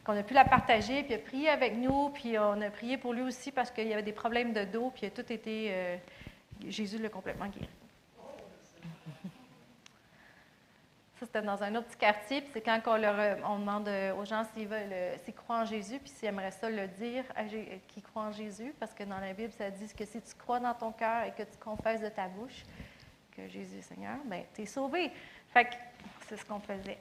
qu'on 0.04 0.18
a 0.18 0.24
pu 0.24 0.34
la 0.34 0.46
partager, 0.46 1.04
puis 1.04 1.14
il 1.14 1.16
a 1.16 1.20
prié 1.20 1.50
avec 1.50 1.76
nous, 1.76 2.10
puis 2.10 2.38
on 2.38 2.62
a 2.62 2.70
prié 2.70 2.98
pour 2.98 3.14
lui 3.14 3.22
aussi 3.22 3.52
parce 3.52 3.72
qu'il 3.72 3.88
y 3.88 3.94
avait 3.94 4.04
des 4.04 4.12
problèmes 4.12 4.54
de 4.54 4.66
dos, 4.66 4.92
puis 4.94 5.10
tout 5.12 5.32
été. 5.32 5.68
euh, 5.72 5.98
Jésus 6.68 6.98
l'a 6.98 7.10
complètement 7.10 7.48
guéri. 7.48 7.70
Ça, 11.20 11.26
c'était 11.26 11.42
dans 11.42 11.64
un 11.64 11.76
autre 11.76 11.88
petit 11.88 11.98
quartier, 11.98 12.42
puis 12.42 12.50
c'est 12.54 12.62
quand 12.62 12.82
on, 12.86 12.98
leur, 12.98 13.18
euh, 13.18 13.36
on 13.46 13.60
demande 13.60 13.88
euh, 13.88 14.14
aux 14.16 14.26
gens 14.26 14.44
s'ils 14.54 14.68
veulent, 14.68 15.18
s'ils 15.24 15.34
croient 15.34 15.62
en 15.62 15.66
Jésus, 15.66 16.00
puis 16.00 16.10
s'ils 16.10 16.28
aimeraient 16.28 16.52
ça 16.52 16.70
le 16.70 16.88
dire, 16.88 17.24
qu'ils 17.88 18.04
croient 18.04 18.24
en 18.24 18.32
Jésus, 18.32 18.74
parce 18.80 18.94
que 18.94 19.04
dans 19.04 19.20
la 19.20 19.34
Bible, 19.34 19.52
ça 19.52 19.70
dit 19.70 19.88
que 19.94 20.06
si 20.06 20.22
tu 20.22 20.36
crois 20.36 20.60
dans 20.60 20.74
ton 20.74 20.92
cœur 20.92 21.24
et 21.24 21.32
que 21.32 21.44
tu 21.44 21.58
confesses 21.60 22.02
de 22.02 22.10
ta 22.10 22.28
bouche 22.28 22.64
que 23.32 23.48
Jésus 23.48 23.78
est 23.78 23.82
Seigneur, 23.82 24.18
bien, 24.26 24.44
tu 24.54 24.64
es 24.64 24.66
sauvé. 24.66 25.12
Fait 25.54 25.66
que 25.66 25.76
c'est 26.28 26.38
ce 26.38 26.46
qu'on 26.46 26.60
faisait. 26.60 27.00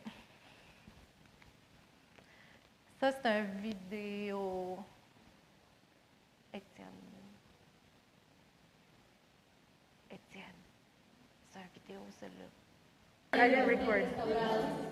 Ça, 3.03 3.11
c'est 3.11 3.27
un 3.29 3.43
vidéo 3.61 4.79
externe. 6.55 6.87
I 13.33 13.49
didn't 13.49 13.67
record. 13.67 14.07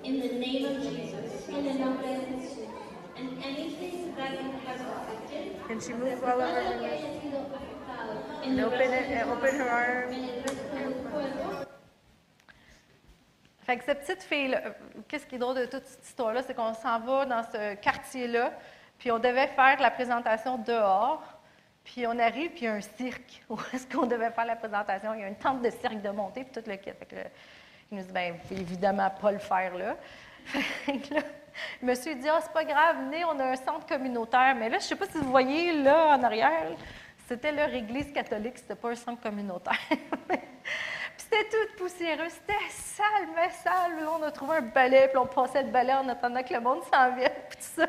In 0.02 0.18
the 0.18 0.26
name 0.26 0.64
of 0.64 0.82
Jesus. 0.82 1.48
In 1.50 1.66
the 1.66 1.74
name 1.74 1.86
of 1.86 2.02
Jesus. 2.02 2.58
And 3.16 3.38
anything 3.44 4.12
that 4.16 4.32
has 4.66 4.80
affected. 4.80 5.54
Can 5.68 5.80
she 5.80 5.92
move 5.92 6.24
all 6.24 6.42
over 6.42 6.42
her? 6.42 6.80
And 8.42 8.58
open 8.58 8.80
it. 8.80 9.08
Eh, 9.08 9.22
open 9.22 9.54
her 9.54 9.70
arm. 9.70 10.12
Fait 13.70 13.76
que 13.76 13.84
cette 13.84 14.00
petite 14.00 14.24
fille-là, 14.24 14.62
euh, 14.66 14.70
qu'est-ce 15.06 15.24
qui 15.26 15.36
est 15.36 15.38
drôle 15.38 15.54
de 15.54 15.66
toute 15.66 15.86
cette 15.86 16.04
histoire-là, 16.04 16.42
c'est 16.44 16.54
qu'on 16.54 16.74
s'en 16.74 16.98
va 16.98 17.24
dans 17.24 17.44
ce 17.44 17.74
quartier-là, 17.76 18.50
puis 18.98 19.12
on 19.12 19.20
devait 19.20 19.46
faire 19.46 19.80
la 19.80 19.92
présentation 19.92 20.58
dehors, 20.58 21.22
puis 21.84 22.04
on 22.04 22.18
arrive, 22.18 22.50
puis 22.50 22.62
il 22.62 22.64
y 22.64 22.66
a 22.66 22.72
un 22.72 22.80
cirque 22.80 23.44
où 23.48 23.56
est-ce 23.72 23.86
qu'on 23.86 24.06
devait 24.06 24.32
faire 24.32 24.46
la 24.46 24.56
présentation. 24.56 25.14
Il 25.14 25.20
y 25.20 25.22
a 25.22 25.28
une 25.28 25.36
tente 25.36 25.62
de 25.62 25.70
cirque 25.70 26.02
de 26.02 26.10
montée, 26.10 26.42
puis 26.42 26.60
tout 26.60 26.68
le 26.68 26.74
kit. 26.78 26.90
Il 27.92 27.98
nous 27.98 28.02
dit, 28.02 28.12
ben, 28.12 28.32
vous 28.32 28.38
pouvez 28.48 28.60
évidemment 28.60 29.08
pas 29.08 29.30
le 29.30 29.38
faire 29.38 29.76
là. 29.76 29.94
Fait 30.46 30.98
que 30.98 31.14
monsieur 31.80 32.16
dit, 32.16 32.28
ah, 32.28 32.40
c'est 32.42 32.52
pas 32.52 32.64
grave, 32.64 32.96
venez, 33.04 33.24
on 33.24 33.38
a 33.38 33.52
un 33.52 33.56
centre 33.56 33.86
communautaire. 33.86 34.56
Mais 34.58 34.68
là, 34.68 34.78
je 34.80 34.84
sais 34.86 34.96
pas 34.96 35.06
si 35.06 35.18
vous 35.18 35.30
voyez, 35.30 35.80
là, 35.80 36.16
en 36.16 36.22
arrière, 36.24 36.72
c'était 37.28 37.52
leur 37.52 37.72
église 37.72 38.12
catholique, 38.12 38.58
c'était 38.58 38.74
pas 38.74 38.90
un 38.90 38.96
centre 38.96 39.22
communautaire. 39.22 39.78
C'était 41.30 41.48
tout 41.48 41.76
poussiéreux, 41.76 42.28
c'était 42.28 42.68
sale, 42.70 43.28
mais 43.36 43.50
sale. 43.50 44.00
Là, 44.00 44.10
on 44.18 44.22
a 44.22 44.32
trouvé 44.32 44.56
un 44.56 44.62
balai, 44.62 45.08
puis 45.08 45.18
on 45.18 45.26
passait 45.26 45.62
le 45.62 45.70
balai 45.70 45.92
en 45.92 46.08
attendant 46.08 46.42
que 46.42 46.52
le 46.52 46.60
monde 46.60 46.82
s'en 46.92 47.14
vienne, 47.14 47.30
puis 47.48 47.58
tout 47.58 47.80
ça. 47.80 47.86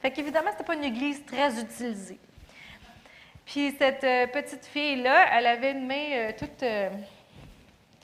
Fait 0.00 0.10
qu'évidemment, 0.10 0.50
c'était 0.50 0.64
pas 0.64 0.74
une 0.74 0.84
église 0.84 1.24
très 1.24 1.60
utilisée. 1.60 2.18
Puis 3.44 3.74
cette 3.78 4.02
euh, 4.02 4.26
petite 4.26 4.66
fille-là, 4.66 5.28
elle 5.32 5.46
avait 5.46 5.72
une 5.72 5.86
main 5.86 6.10
euh, 6.12 6.32
toute 6.36 6.62
euh, 6.64 6.90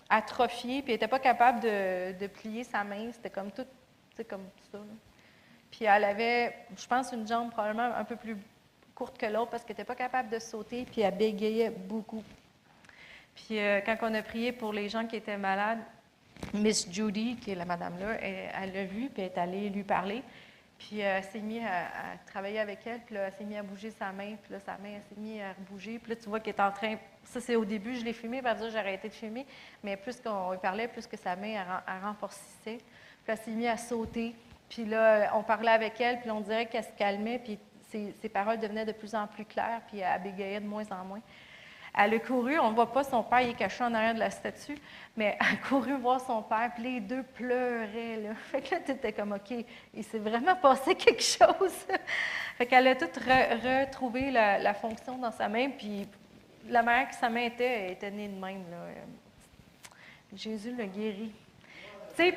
atrophiée, 0.09 0.83
puis 0.83 0.93
elle 0.93 0.97
n'était 0.97 1.09
pas 1.09 1.19
capable 1.19 1.61
de, 1.61 2.17
de 2.17 2.27
plier 2.29 2.63
sa 2.63 2.85
main. 2.85 3.11
C'était 3.13 3.31
comme 3.31 3.51
tout, 3.51 3.67
comme 4.29 4.47
ça. 4.71 4.79
Puis 5.73 5.87
elle 5.87 6.05
avait, 6.05 6.55
je 6.77 6.87
pense, 6.87 7.13
une 7.13 7.27
jambe 7.27 7.51
probablement 7.51 7.95
un 7.97 8.05
peu 8.05 8.17
plus 8.17 8.37
courte 8.95 9.19
que 9.19 9.27
l'autre 9.27 9.51
parce 9.51 9.65
qu'elle 9.65 9.75
n'était 9.75 9.85
pas 9.85 9.97
capable 9.97 10.29
de 10.29 10.39
sauter, 10.39 10.85
puis 10.85 11.01
elle 11.01 11.17
bégayait 11.17 11.71
beaucoup. 11.71 12.23
Puis 13.47 13.59
euh, 13.59 13.81
quand 13.85 13.97
on 14.03 14.15
a 14.15 14.23
prié 14.23 14.53
pour 14.53 14.73
les 14.73 14.89
gens 14.89 15.07
qui 15.07 15.17
étaient 15.17 15.37
malades, 15.37 15.79
Miss 16.55 16.91
Judy, 16.91 17.37
qui 17.37 17.51
est 17.53 17.55
la 17.55 17.65
madame-là, 17.65 18.19
elle 18.21 18.51
elle 18.63 18.73
l'a 18.73 18.85
vu, 18.85 19.09
puis 19.09 19.23
elle 19.23 19.33
est 19.33 19.39
allée 19.39 19.71
lui 19.71 19.85
parler. 19.85 20.23
Puis 20.79 21.03
euh, 21.03 21.19
elle 21.19 21.25
s'est 21.25 21.41
mise 21.41 21.63
à, 21.65 22.17
travailler 22.27 22.61
avec 22.61 22.87
elle, 22.87 23.01
puis 23.01 23.15
là, 23.15 23.23
elle 23.27 23.33
s'est 23.33 23.45
mise 23.45 23.59
à 23.59 23.63
bouger 23.63 23.91
sa 23.91 24.13
main, 24.13 24.37
puis 24.43 24.53
là, 24.53 24.61
sa 24.61 24.79
main, 24.79 24.99
s'est 25.09 25.21
mise 25.21 25.41
à 25.41 25.53
rebouger. 25.53 25.99
Puis 25.99 26.11
là, 26.11 26.17
tu 26.17 26.29
vois 26.29 26.41
qu'elle 26.41 26.55
est 26.55 26.61
en 26.61 26.71
train. 26.71 26.97
Ça, 27.25 27.41
c'est 27.41 27.57
au 27.57 27.65
début, 27.65 27.97
je 27.97 28.05
l'ai 28.05 28.13
filmé, 28.13 28.41
puis 28.43 28.51
ça, 28.59 28.71
j'ai 28.71 28.79
arrêté 28.79 29.09
de 29.09 29.15
filmer. 29.15 29.47
Mais 29.83 29.97
plus 29.97 30.21
qu'on 30.21 30.53
lui 30.53 30.59
parlait, 30.59 30.89
plus 30.89 31.07
que 31.07 31.17
sa 31.17 31.35
main, 31.35 31.61
elle, 31.61 31.67
elle 31.87 32.05
renforcissait. 32.05 32.79
Puis 32.79 33.27
elle 33.27 33.39
s'est 33.39 33.51
mise 33.51 33.67
à 33.67 33.77
sauter. 33.77 34.35
Puis 34.69 34.85
là, 34.85 35.33
on 35.35 35.43
parlait 35.43 35.71
avec 35.71 36.01
elle, 36.01 36.21
puis 36.21 36.31
on 36.31 36.41
dirait 36.41 36.67
qu'elle 36.67 36.85
se 36.85 36.93
calmait, 36.97 37.39
puis 37.39 37.59
ses 37.91 38.29
paroles 38.29 38.59
devenaient 38.59 38.85
de 38.85 38.93
plus 38.93 39.15
en 39.15 39.27
plus 39.27 39.47
claires, 39.47 39.81
puis 39.89 40.01
elle 40.01 40.23
bégayait 40.23 40.61
de 40.61 40.67
moins 40.67 40.85
en 40.91 41.05
moins. 41.05 41.23
Elle 41.97 42.15
a 42.15 42.19
couru, 42.19 42.59
on 42.59 42.71
ne 42.71 42.75
voit 42.75 42.93
pas 42.93 43.05
son 43.05 43.23
père, 43.23 43.41
il 43.41 43.51
est 43.51 43.55
caché 43.55 43.85
en 43.85 43.95
arrière 43.95 44.15
de 44.15 44.19
la 44.19 44.31
statue, 44.31 44.79
mais 45.17 45.37
elle 45.41 45.55
a 45.55 45.69
couru 45.69 45.95
voir 45.97 46.21
son 46.21 46.43
père, 46.43 46.71
puis 46.75 46.85
les 46.85 47.01
deux 47.01 47.23
pleuraient. 47.23 48.17
Là. 48.23 48.35
Fait 48.51 48.61
que 48.61 48.75
là, 48.75 48.81
tu 48.85 48.93
étais 48.93 49.13
comme, 49.13 49.33
OK, 49.33 49.65
il 49.95 50.05
s'est 50.05 50.19
vraiment 50.19 50.57
passé 50.63 50.95
quelque 50.95 51.23
chose. 51.23 51.87
fait 52.57 52.67
qu'elle 52.67 52.87
a 52.89 52.95
tout 52.95 53.07
re- 53.07 53.85
retrouvé 53.85 54.31
la, 54.31 54.59
la 54.59 54.75
fonction 54.75 55.19
dans 55.19 55.33
sa 55.33 55.49
main, 55.49 55.71
puis 55.71 56.07
la 56.69 56.83
manière 56.83 57.09
que 57.09 57.15
sa 57.17 57.29
main 57.29 57.45
était, 57.45 57.93
était 57.93 58.11
née 58.11 58.29
de 58.29 58.39
même. 58.39 58.65
Là. 58.71 58.77
Jésus 60.35 60.75
l'a 60.77 60.87
guéri. 60.87 61.33
Tu 62.17 62.17
sais, 62.17 62.35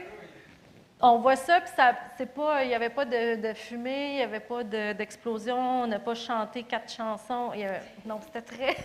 on 1.01 1.17
voit 1.19 1.35
ça, 1.35 1.61
puis 1.61 1.71
ça, 1.75 1.95
c'est 2.17 2.31
pas, 2.33 2.63
il 2.63 2.67
n'y 2.69 2.75
avait 2.75 2.89
pas 2.89 3.05
de, 3.05 3.53
fumée, 3.53 4.09
il 4.11 4.15
n'y 4.17 4.21
avait 4.21 4.39
pas 4.39 4.63
de- 4.63 4.93
d'explosion, 4.93 5.57
on 5.83 5.87
n'a 5.87 5.99
pas 5.99 6.15
chanté 6.15 6.63
quatre 6.63 6.91
chansons. 6.91 7.51
non, 8.05 8.19
c'était 8.21 8.41
très. 8.41 8.75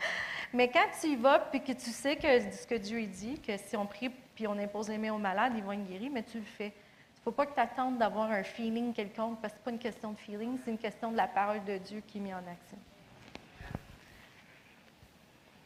Mais 0.52 0.68
quand 0.68 0.86
tu 1.00 1.08
y 1.08 1.16
vas, 1.16 1.38
puis 1.38 1.60
que 1.62 1.72
tu 1.72 1.90
sais 1.90 2.16
que 2.16 2.40
ce 2.50 2.66
que 2.66 2.76
Dieu 2.76 3.04
dit, 3.06 3.40
que 3.40 3.56
si 3.56 3.76
on 3.76 3.84
prie 3.86 4.10
puis 4.34 4.46
on 4.46 4.58
impose 4.58 4.88
les 4.88 4.98
mains 4.98 5.12
aux 5.12 5.18
malades, 5.18 5.52
ils 5.56 5.62
vont 5.62 5.72
être 5.72 5.84
guéris, 5.86 6.10
mais 6.10 6.22
tu 6.22 6.38
le 6.38 6.44
fais. 6.44 6.68
Il 6.68 7.18
ne 7.20 7.22
faut 7.24 7.32
pas 7.32 7.46
que 7.46 7.54
tu 7.54 7.60
attendes 7.60 7.98
d'avoir 7.98 8.30
un 8.30 8.42
feeling 8.42 8.92
quelconque, 8.92 9.40
parce 9.40 9.52
que 9.54 9.58
ce 9.58 9.60
n'est 9.60 9.64
pas 9.64 9.70
une 9.72 9.78
question 9.78 10.12
de 10.12 10.18
feeling, 10.18 10.58
c'est 10.64 10.70
une 10.70 10.78
question 10.78 11.10
de 11.10 11.16
la 11.16 11.26
parole 11.26 11.64
de 11.64 11.78
Dieu 11.78 12.02
qui 12.06 12.18
est 12.18 12.20
mise 12.20 12.34
en 12.34 12.38
action. 12.50 12.78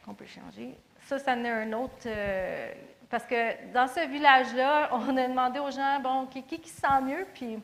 On 0.07 0.13
peut 0.13 0.25
changer. 0.25 0.75
Ça, 1.03 1.19
ça 1.19 1.33
en 1.33 1.45
un 1.45 1.71
autre. 1.73 1.93
euh, 2.07 2.73
parce 3.11 3.25
que 3.25 3.71
dans 3.73 3.87
ce 3.87 4.07
village-là, 4.07 4.89
on 4.93 5.15
a 5.17 5.27
demandé 5.27 5.59
aux 5.59 5.69
gens, 5.69 5.99
bon, 6.01 6.25
qui, 6.27 6.41
qui, 6.43 6.59
qui 6.59 6.69
se 6.69 6.79
sent 6.81 7.01
mieux? 7.03 7.27
Puis, 7.33 7.59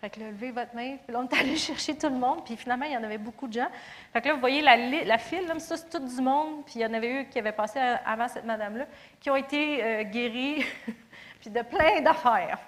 fait 0.00 0.10
que 0.10 0.18
là, 0.20 0.26
levez 0.30 0.50
votre 0.50 0.74
main. 0.74 0.96
Puis 0.96 1.12
là, 1.12 1.20
on 1.20 1.28
est 1.28 1.40
allé 1.40 1.56
chercher 1.68 1.96
tout 1.96 2.08
le 2.08 2.16
monde. 2.16 2.44
Puis 2.44 2.56
finalement, 2.56 2.86
il 2.86 2.92
y 2.92 2.96
en 2.96 3.04
avait 3.04 3.18
beaucoup 3.18 3.46
de 3.46 3.52
gens. 3.52 3.68
Fait 4.12 4.20
que 4.20 4.28
là, 4.28 4.34
vous 4.34 4.40
voyez 4.40 4.60
la, 4.62 4.76
la 4.76 5.18
file, 5.18 5.46
là, 5.46 5.58
ça, 5.58 5.76
c'est 5.76 5.88
tout 5.88 6.04
du 6.04 6.20
monde. 6.20 6.64
Puis 6.64 6.74
il 6.76 6.82
y 6.82 6.86
en 6.86 6.92
avait 6.94 7.12
eu 7.22 7.28
qui 7.28 7.38
avaient 7.38 7.52
passé 7.52 7.78
avant 8.04 8.28
cette 8.28 8.44
madame-là, 8.44 8.86
qui 9.20 9.30
ont 9.30 9.36
été 9.36 9.82
euh, 9.84 10.02
guéris, 10.04 10.64
puis 11.40 11.50
de 11.50 11.62
plein 11.62 12.00
d'affaires. 12.00 12.58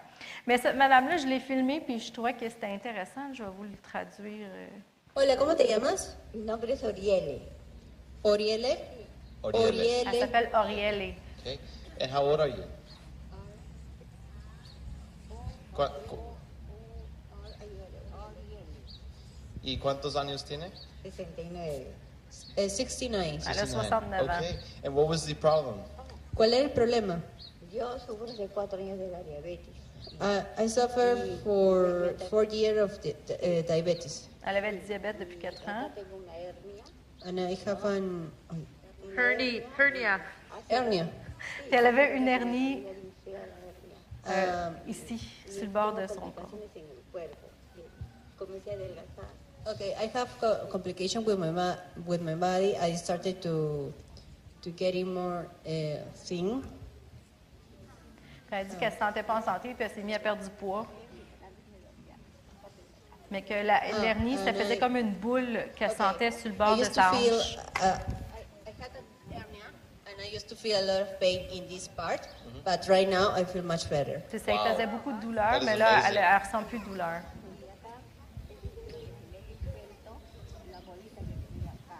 Mais 0.46 0.58
cette 0.58 0.76
madame-là, 0.76 1.16
je 1.16 1.26
l'ai 1.26 1.40
filmée, 1.40 1.80
puis 1.80 1.98
je 1.98 2.12
trouvais 2.12 2.34
que 2.34 2.48
c'était 2.48 2.66
intéressant. 2.66 3.32
Je 3.32 3.42
vais 3.42 3.50
vous 3.50 3.64
le 3.64 3.76
traduire. 3.82 4.46
euh. 4.52 4.68
Hola, 5.14 5.36
¿cómo 5.36 5.54
te 5.54 5.62
llamas? 5.62 6.16
Mi 6.34 6.42
nombre 6.42 6.70
es 6.70 6.82
Oriele. 6.84 7.40
Oriele. 8.24 8.76
Oriele. 9.42 10.04
Elle 10.06 10.18
s'appelle 10.20 10.50
Aurielle. 10.54 11.14
Okay. 11.42 11.58
And 12.00 12.10
how 12.10 12.22
old 12.22 12.40
are 12.40 12.48
you? 12.48 12.64
Cu- 15.74 15.82
cu- 16.08 16.18
¿Y 19.64 19.76
cuántos 19.78 20.16
años 20.16 20.44
tiene? 20.44 20.70
69. 21.02 21.86
Eh, 22.56 22.68
69. 22.68 23.40
Elle 23.46 23.60
a 23.60 23.66
69 23.66 24.28
ans. 24.30 24.38
Okay. 24.44 24.58
And 24.84 24.94
what 24.94 25.08
was 25.08 25.24
the 25.26 25.34
problem? 25.34 25.76
¿Cuál 26.34 26.54
era 26.54 26.64
el 26.64 26.70
problema? 26.72 27.20
Yo 27.72 27.98
sufro 28.00 28.26
hace 28.26 28.48
cuatro 28.48 28.78
años 28.78 28.98
de 28.98 29.08
la 29.08 29.22
diabetes. 29.22 29.74
Uh, 30.20 30.42
I 30.58 30.68
suffer 30.68 31.38
for 31.44 32.14
four 32.28 32.44
years 32.44 32.78
of 32.82 33.00
di- 33.02 33.14
uh, 33.30 33.62
diabetes, 33.66 34.28
Elle 34.44 34.56
avait 34.58 34.72
le 34.72 34.80
diabète 34.80 35.18
depuis 35.20 35.38
4 35.38 35.68
ans. 35.68 35.90
Tengo 35.94 36.16
una 36.16 36.32
hernia. 36.36 36.84
and 37.24 37.38
I 37.38 37.54
have 37.66 37.84
an 37.84 38.32
Hernia. 39.16 39.62
hernia. 39.78 40.20
hernia 40.68 41.08
Puis 41.68 41.74
elle 41.78 41.86
avait 41.86 42.16
une 42.16 42.28
hernie 42.28 42.84
hernia. 44.26 44.68
um, 44.68 44.74
ici, 44.88 45.18
sur 45.48 45.62
le 45.62 45.68
bord 45.68 45.94
de 45.94 46.06
son 46.06 46.30
corps. 46.30 46.50
Okay, 49.64 49.94
I 50.00 50.10
have 50.14 50.28
co- 50.40 50.66
complication 50.70 51.22
with 51.24 51.38
my 51.38 51.76
with 52.06 52.20
my 52.20 52.34
body. 52.34 52.74
I 52.76 52.96
started 52.96 53.40
to 53.42 53.92
to 54.62 54.70
getting 54.76 55.12
more 55.14 55.46
uh, 55.66 55.98
thin, 56.24 56.62
elle 58.50 58.58
a 58.58 58.64
dit 58.64 58.76
qu'elle 58.76 58.88
ne 58.90 58.94
se 58.94 58.98
sentait 58.98 59.22
pas 59.22 59.38
en 59.38 59.42
santé, 59.42 59.72
puis 59.74 59.84
elle 59.84 59.90
s'est 59.90 60.02
mise 60.02 60.16
à 60.16 60.18
perdre 60.18 60.42
du 60.42 60.50
poids. 60.50 60.86
Mais 63.30 63.42
que 63.42 63.54
la- 63.54 63.80
l'hernie, 64.02 64.36
ça 64.36 64.48
ah, 64.48 64.52
faisait 64.52 64.78
comme 64.78 64.96
une 64.96 65.12
boule 65.12 65.58
qu'elle 65.76 65.90
Okay. 65.90 65.96
sentait 65.96 66.30
sur 66.32 66.50
le 66.50 66.54
bord 66.56 66.76
de 66.76 66.84
sa 66.84 67.12
hanche. 67.12 67.56
uh, 67.80 67.80
I, 67.80 67.88
I 68.66 68.72
had 68.78 68.90
a 68.94 69.32
hernia, 69.32 69.64
and 70.06 70.11
I 70.22 70.34
used 70.34 70.48
to 70.48 70.54
feel 70.54 70.76
a 70.78 70.84
lot 70.86 71.00
of 71.02 71.18
pain 71.20 71.46
in 71.52 71.66
this 71.68 71.88
part, 71.88 72.28
but 72.64 72.86
right 72.88 73.08
now 73.08 73.32
I 73.34 73.44
feel 73.44 73.62
much 73.64 73.88
better. 73.90 74.22
Tu 74.30 74.38
sais, 74.38 74.44
ça 74.44 74.52
lui 74.52 74.58
faisait 74.70 74.86
beaucoup 74.86 75.12
de 75.12 75.20
douleur, 75.20 75.60
mais 75.64 75.76
là, 75.76 76.02
elle 76.08 76.14
ne 76.14 76.38
ressent 76.40 76.62
plus 76.64 76.78
de 76.78 76.84
douleur. 76.84 77.20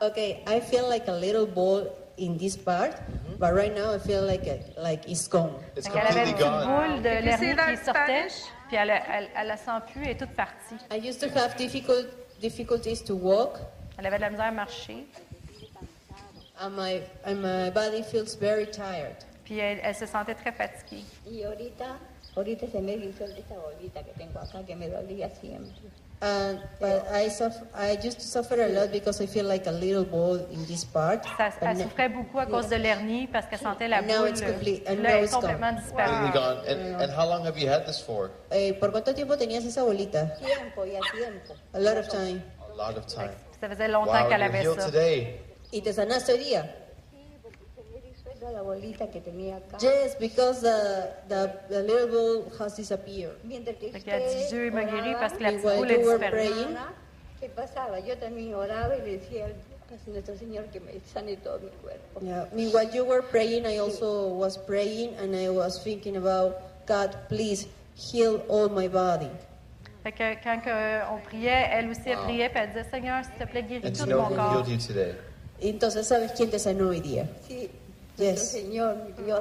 Okay, 0.01 0.43
I 0.47 0.61
feel 0.61 0.89
like 0.89 1.07
a 1.09 1.13
little 1.13 1.47
ball 1.47 1.87
in 2.19 2.37
this 2.37 2.57
part, 2.57 2.93
but 3.39 3.55
right 3.55 3.73
now 3.75 3.95
I 3.95 3.99
feel 3.99 4.23
like 4.25 4.47
a, 4.47 4.59
like 4.81 5.09
it's 5.09 5.29
gone. 5.29 5.55
It's 5.77 5.87
Fait 5.87 5.93
qu'elle 5.95 6.07
avait 6.07 6.31
une 6.31 6.37
completely 6.37 6.45
petite 6.45 6.51
gone. 6.51 6.67
boule 6.67 7.03
de 7.03 7.09
l'hernie 7.25 7.77
qui 7.77 7.85
sortait, 7.85 8.29
Spanish? 8.29 8.33
puis 8.69 8.77
elle, 8.77 8.91
elle, 8.91 9.29
elle 9.37 9.47
la 9.47 9.57
sent 9.57 9.81
plus, 9.93 10.03
elle 10.03 10.11
est 10.11 10.17
toute 10.19 10.35
partie. 10.35 10.75
I 10.91 10.97
used 10.99 11.21
to 11.21 11.29
have 11.39 11.57
difficult 11.57 12.07
difficulties 12.41 13.03
to 13.05 13.15
walk, 13.15 13.59
Elle 13.97 14.07
avait 14.07 14.17
de 14.17 14.23
la 14.23 14.31
misère 14.31 14.47
à 14.47 14.51
marcher, 14.51 15.07
and 16.63 16.77
my 16.77 17.03
and 17.25 17.43
my 17.43 17.71
body 17.71 18.03
feels 18.03 18.35
very 18.37 18.67
tired. 18.67 19.17
puis 19.45 19.59
elle, 19.59 19.81
elle 19.83 19.95
se 19.95 20.07
sentait 20.07 20.35
très 20.35 20.53
fatiguée. 20.53 21.05
Y 21.27 21.43
ahorita, 21.43 21.99
ahorita 22.37 22.67
se 22.71 22.81
me 22.81 22.93
hizo 22.95 23.25
esta 23.25 23.55
bolita 23.57 24.03
que 24.03 24.13
tengo 24.17 24.39
acá 24.41 24.63
que 24.67 24.75
me 24.77 24.89
dolía 24.89 25.29
siempre. 25.41 25.73
And 26.25 26.61
but 26.79 27.03
I 27.13 27.29
suffer, 27.29 27.67
I 27.75 27.95
used 28.01 28.21
to 28.21 28.25
suffer 28.25 28.61
a 28.63 28.69
lot 28.69 28.93
because 28.93 29.21
I 29.21 29.27
feel 29.27 29.45
like 29.45 29.67
a 29.67 29.73
little 29.73 30.05
ball 30.05 30.39
in 30.53 30.65
this 30.69 30.85
part. 30.85 31.25
Ça- 31.37 31.51
elle 31.61 31.79
souffrait 31.83 32.09
beaucoup 32.09 32.39
à 32.39 32.47
cause 32.47 32.69
de 32.69 32.77
l'hernie 32.77 33.27
parce 33.27 33.47
qu'elle 33.47 33.59
sentait 33.59 33.89
la 33.89 33.99
And 33.99 34.07
now 34.07 34.27
it's 34.27 34.41
complete- 34.41 34.89
and 34.89 35.03
Là, 35.03 35.03
now 35.03 35.09
elle 35.09 35.17
est 35.17 35.25
it's 35.25 35.33
gone. 35.33 35.41
complètement 35.41 35.73
disparue. 35.73 36.11
Completely 36.13 36.33
gone. 36.33 36.59
And, 36.69 37.03
and 37.03 37.11
how 37.19 37.29
long 37.29 37.45
have 37.45 37.59
you 37.59 37.69
had 37.69 37.87
this 37.87 37.99
for? 37.99 38.31
Eh, 38.53 38.73
¿Por 38.75 38.93
cuánto 38.93 39.13
tiempo 39.13 39.37
tenías 39.37 39.65
esa 39.65 39.83
bolita? 39.83 40.37
Tiempo 40.37 40.85
y 40.87 40.95
a 40.95 41.01
tiempo. 41.13 41.55
A 41.75 41.81
lot 41.81 41.97
of 41.99 42.07
time. 42.09 42.41
A 42.71 42.75
lot 42.77 42.97
of 42.97 43.07
time. 43.07 43.33
Ça 43.61 43.69
faisait 43.69 43.89
longtemps 43.89 44.13
Wow, 44.23 44.29
qu'elle 44.29 44.41
you're 44.43 44.49
avait 44.49 44.63
healed 44.63 44.81
ça. 44.81 44.87
today. 44.87 45.41
¿Y 45.73 45.81
te 45.81 45.93
sanaste 45.93 46.33
hoy 46.35 46.39
día? 46.39 46.77
Sí, 47.11 47.19
porque 47.43 47.59
se 47.75 47.83
me 47.95 48.01
disuelta 48.07 48.53
la 48.53 48.61
bolita 48.63 49.11
que 49.11 49.21
tenía 49.23 49.57
acá. 49.57 49.79
Yes, 49.79 50.17
because 50.21 50.61
the, 50.61 51.09
the, 51.29 51.51
the 51.71 51.83
little 51.83 52.07
ball 52.09 52.53
has 52.61 52.77
disappeared. 52.77 53.37
Mientras 53.43 53.77
que 53.77 53.91
Fait 53.91 54.01
qu'elle 54.03 54.23
a 54.23 54.29
dit 54.29 54.45
usted 54.45 54.49
Dieu 54.51 54.71
m'a 54.71 54.85
guéri 54.85 55.15
oraba, 55.15 55.21
parce 55.21 55.33
que 55.39 55.43
la 55.43 55.51
petite 55.53 55.65
While 55.65 55.77
boule 55.79 55.91
you 55.91 55.99
est 56.01 56.05
were 56.07 56.19
disparue. 56.19 56.31
praying, 56.31 56.77
¿Qué 57.41 57.49
pasaba? 57.49 57.99
Yo 58.01 58.17
también 58.19 58.55
oraba 58.55 58.97
y 58.97 59.01
le 59.01 59.19
decía 59.19 59.47
al 59.47 59.53
a 59.53 60.11
nuestro 60.11 60.37
Señor 60.37 60.65
que 60.73 60.81
me 60.81 60.93
sane 61.13 61.37
todo 61.37 61.59
mi 61.61 61.69
cuerpo. 61.83 62.21
Yeah. 62.21 62.49
Meanwhile, 62.53 62.91
you 62.95 63.05
were 63.05 63.23
praying, 63.23 63.67
I 63.67 63.79
also 63.79 64.29
was 64.29 64.57
praying, 64.57 65.15
and 65.19 65.35
I 65.35 65.51
was 65.51 65.83
thinking 65.83 66.17
about 66.17 66.57
God, 66.87 67.15
please 67.29 67.67
heal 67.95 68.43
all 68.49 68.69
my 68.69 68.89
body. 68.89 69.31
Fait 70.03 70.13
que 70.13 70.43
quand 70.43 70.61
que 70.63 71.03
on 71.13 71.19
priait, 71.21 71.69
elle 71.73 71.89
aussi 71.91 72.03
elle 72.07 72.17
priait, 72.19 72.49
puis 72.49 72.61
elle 72.61 72.69
disait 72.69 72.85
Seigneur, 72.91 73.23
s'il 73.25 73.35
te 73.35 73.51
plaît, 73.51 73.63
guéris 73.63 73.87
And 73.87 73.93
tout 73.93 73.99
to 73.99 74.07
de 74.07 74.11
know 74.13 74.23
mon 74.23 74.31
who 74.31 74.37
corps. 74.37 74.65
Entonces, 75.63 76.07
¿sabes 76.07 76.33
quién 76.33 76.51
te 76.51 76.59
sanó 76.59 76.89
hoy 76.89 77.01
día? 77.01 77.27
Sí, 77.49 77.71
Yes. 78.19 78.51
Señor, 78.53 78.97
mi 78.97 79.25
Dios. 79.25 79.41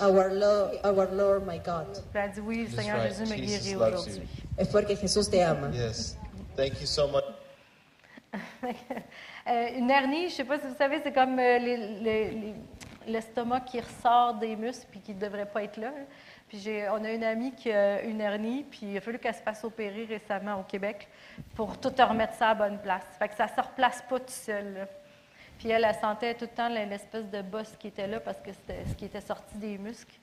Our 0.00 0.30
Lord, 0.32 0.74
our 0.84 1.10
Lord, 1.12 1.46
my 1.46 1.58
God. 1.58 1.86
Elle 2.14 2.30
dit 2.32 2.40
Oui, 2.40 2.58
le 2.58 2.64
That's 2.66 2.76
Seigneur 2.76 2.98
right. 2.98 3.08
Jésus 3.16 3.22
me 3.30 3.36
Jesus 3.38 3.64
guérit 3.64 3.72
loves 3.74 3.94
aujourd'hui. 3.94 4.28
Es 4.58 4.68
porque 4.68 4.96
Jesús 4.96 5.30
te 5.30 5.42
ama. 5.42 5.70
Yes. 5.72 6.18
Thank 6.54 6.78
you 6.80 6.86
so 6.86 7.08
much. 7.08 7.24
Euh, 9.48 9.66
une 9.76 9.90
hernie, 9.90 10.20
je 10.28 10.34
ne 10.34 10.36
sais 10.36 10.44
pas 10.44 10.60
si 10.60 10.68
vous 10.68 10.76
savez, 10.76 11.00
c'est 11.02 11.10
comme 11.12 11.36
euh, 11.36 11.58
les- 11.58 11.76
les- 11.76 12.30
les- 12.30 12.54
l'estomac 13.08 13.60
qui 13.62 13.80
ressort 13.80 14.34
des 14.34 14.54
muscles 14.54 14.86
puis 14.88 15.00
qui 15.00 15.14
ne 15.14 15.18
devrait 15.20 15.46
pas 15.46 15.64
être 15.64 15.78
là. 15.78 15.90
Puis 16.48 16.64
on 16.92 17.02
a 17.04 17.10
une 17.10 17.24
amie 17.24 17.50
qui 17.52 17.72
a 17.72 18.02
une 18.02 18.20
hernie, 18.20 18.64
puis 18.70 18.80
il 18.92 18.96
a 18.98 19.00
fallu 19.00 19.18
qu'elle 19.18 19.34
se 19.34 19.40
fasse 19.42 19.64
opérer 19.64 20.04
récemment 20.04 20.60
au 20.60 20.62
Québec 20.62 21.08
pour 21.56 21.76
tout 21.78 21.90
remettre 21.98 22.34
ça 22.34 22.50
à 22.50 22.54
la 22.54 22.68
bonne 22.68 22.78
place. 22.78 23.02
Fait 23.18 23.26
que 23.28 23.34
ça 23.34 23.46
ne 23.46 23.48
se 23.50 23.68
replace 23.68 24.00
pas 24.08 24.20
tout 24.20 24.26
seul. 24.28 24.74
là. 24.74 24.86
Puis 25.62 25.70
elle, 25.70 25.86
sentait 25.94 26.34
tout 26.34 26.46
le 26.46 26.56
temps 26.56 26.68
l'espèce 26.68 27.30
de 27.30 27.40
bosse 27.40 27.76
qui 27.78 27.86
était 27.86 28.08
là 28.08 28.18
parce 28.18 28.40
que 28.40 28.52
c'était 28.52 28.84
ce 28.84 28.94
qui 28.96 29.04
était 29.04 29.20
sorti 29.20 29.56
des 29.58 29.78
muscles. 29.78 30.16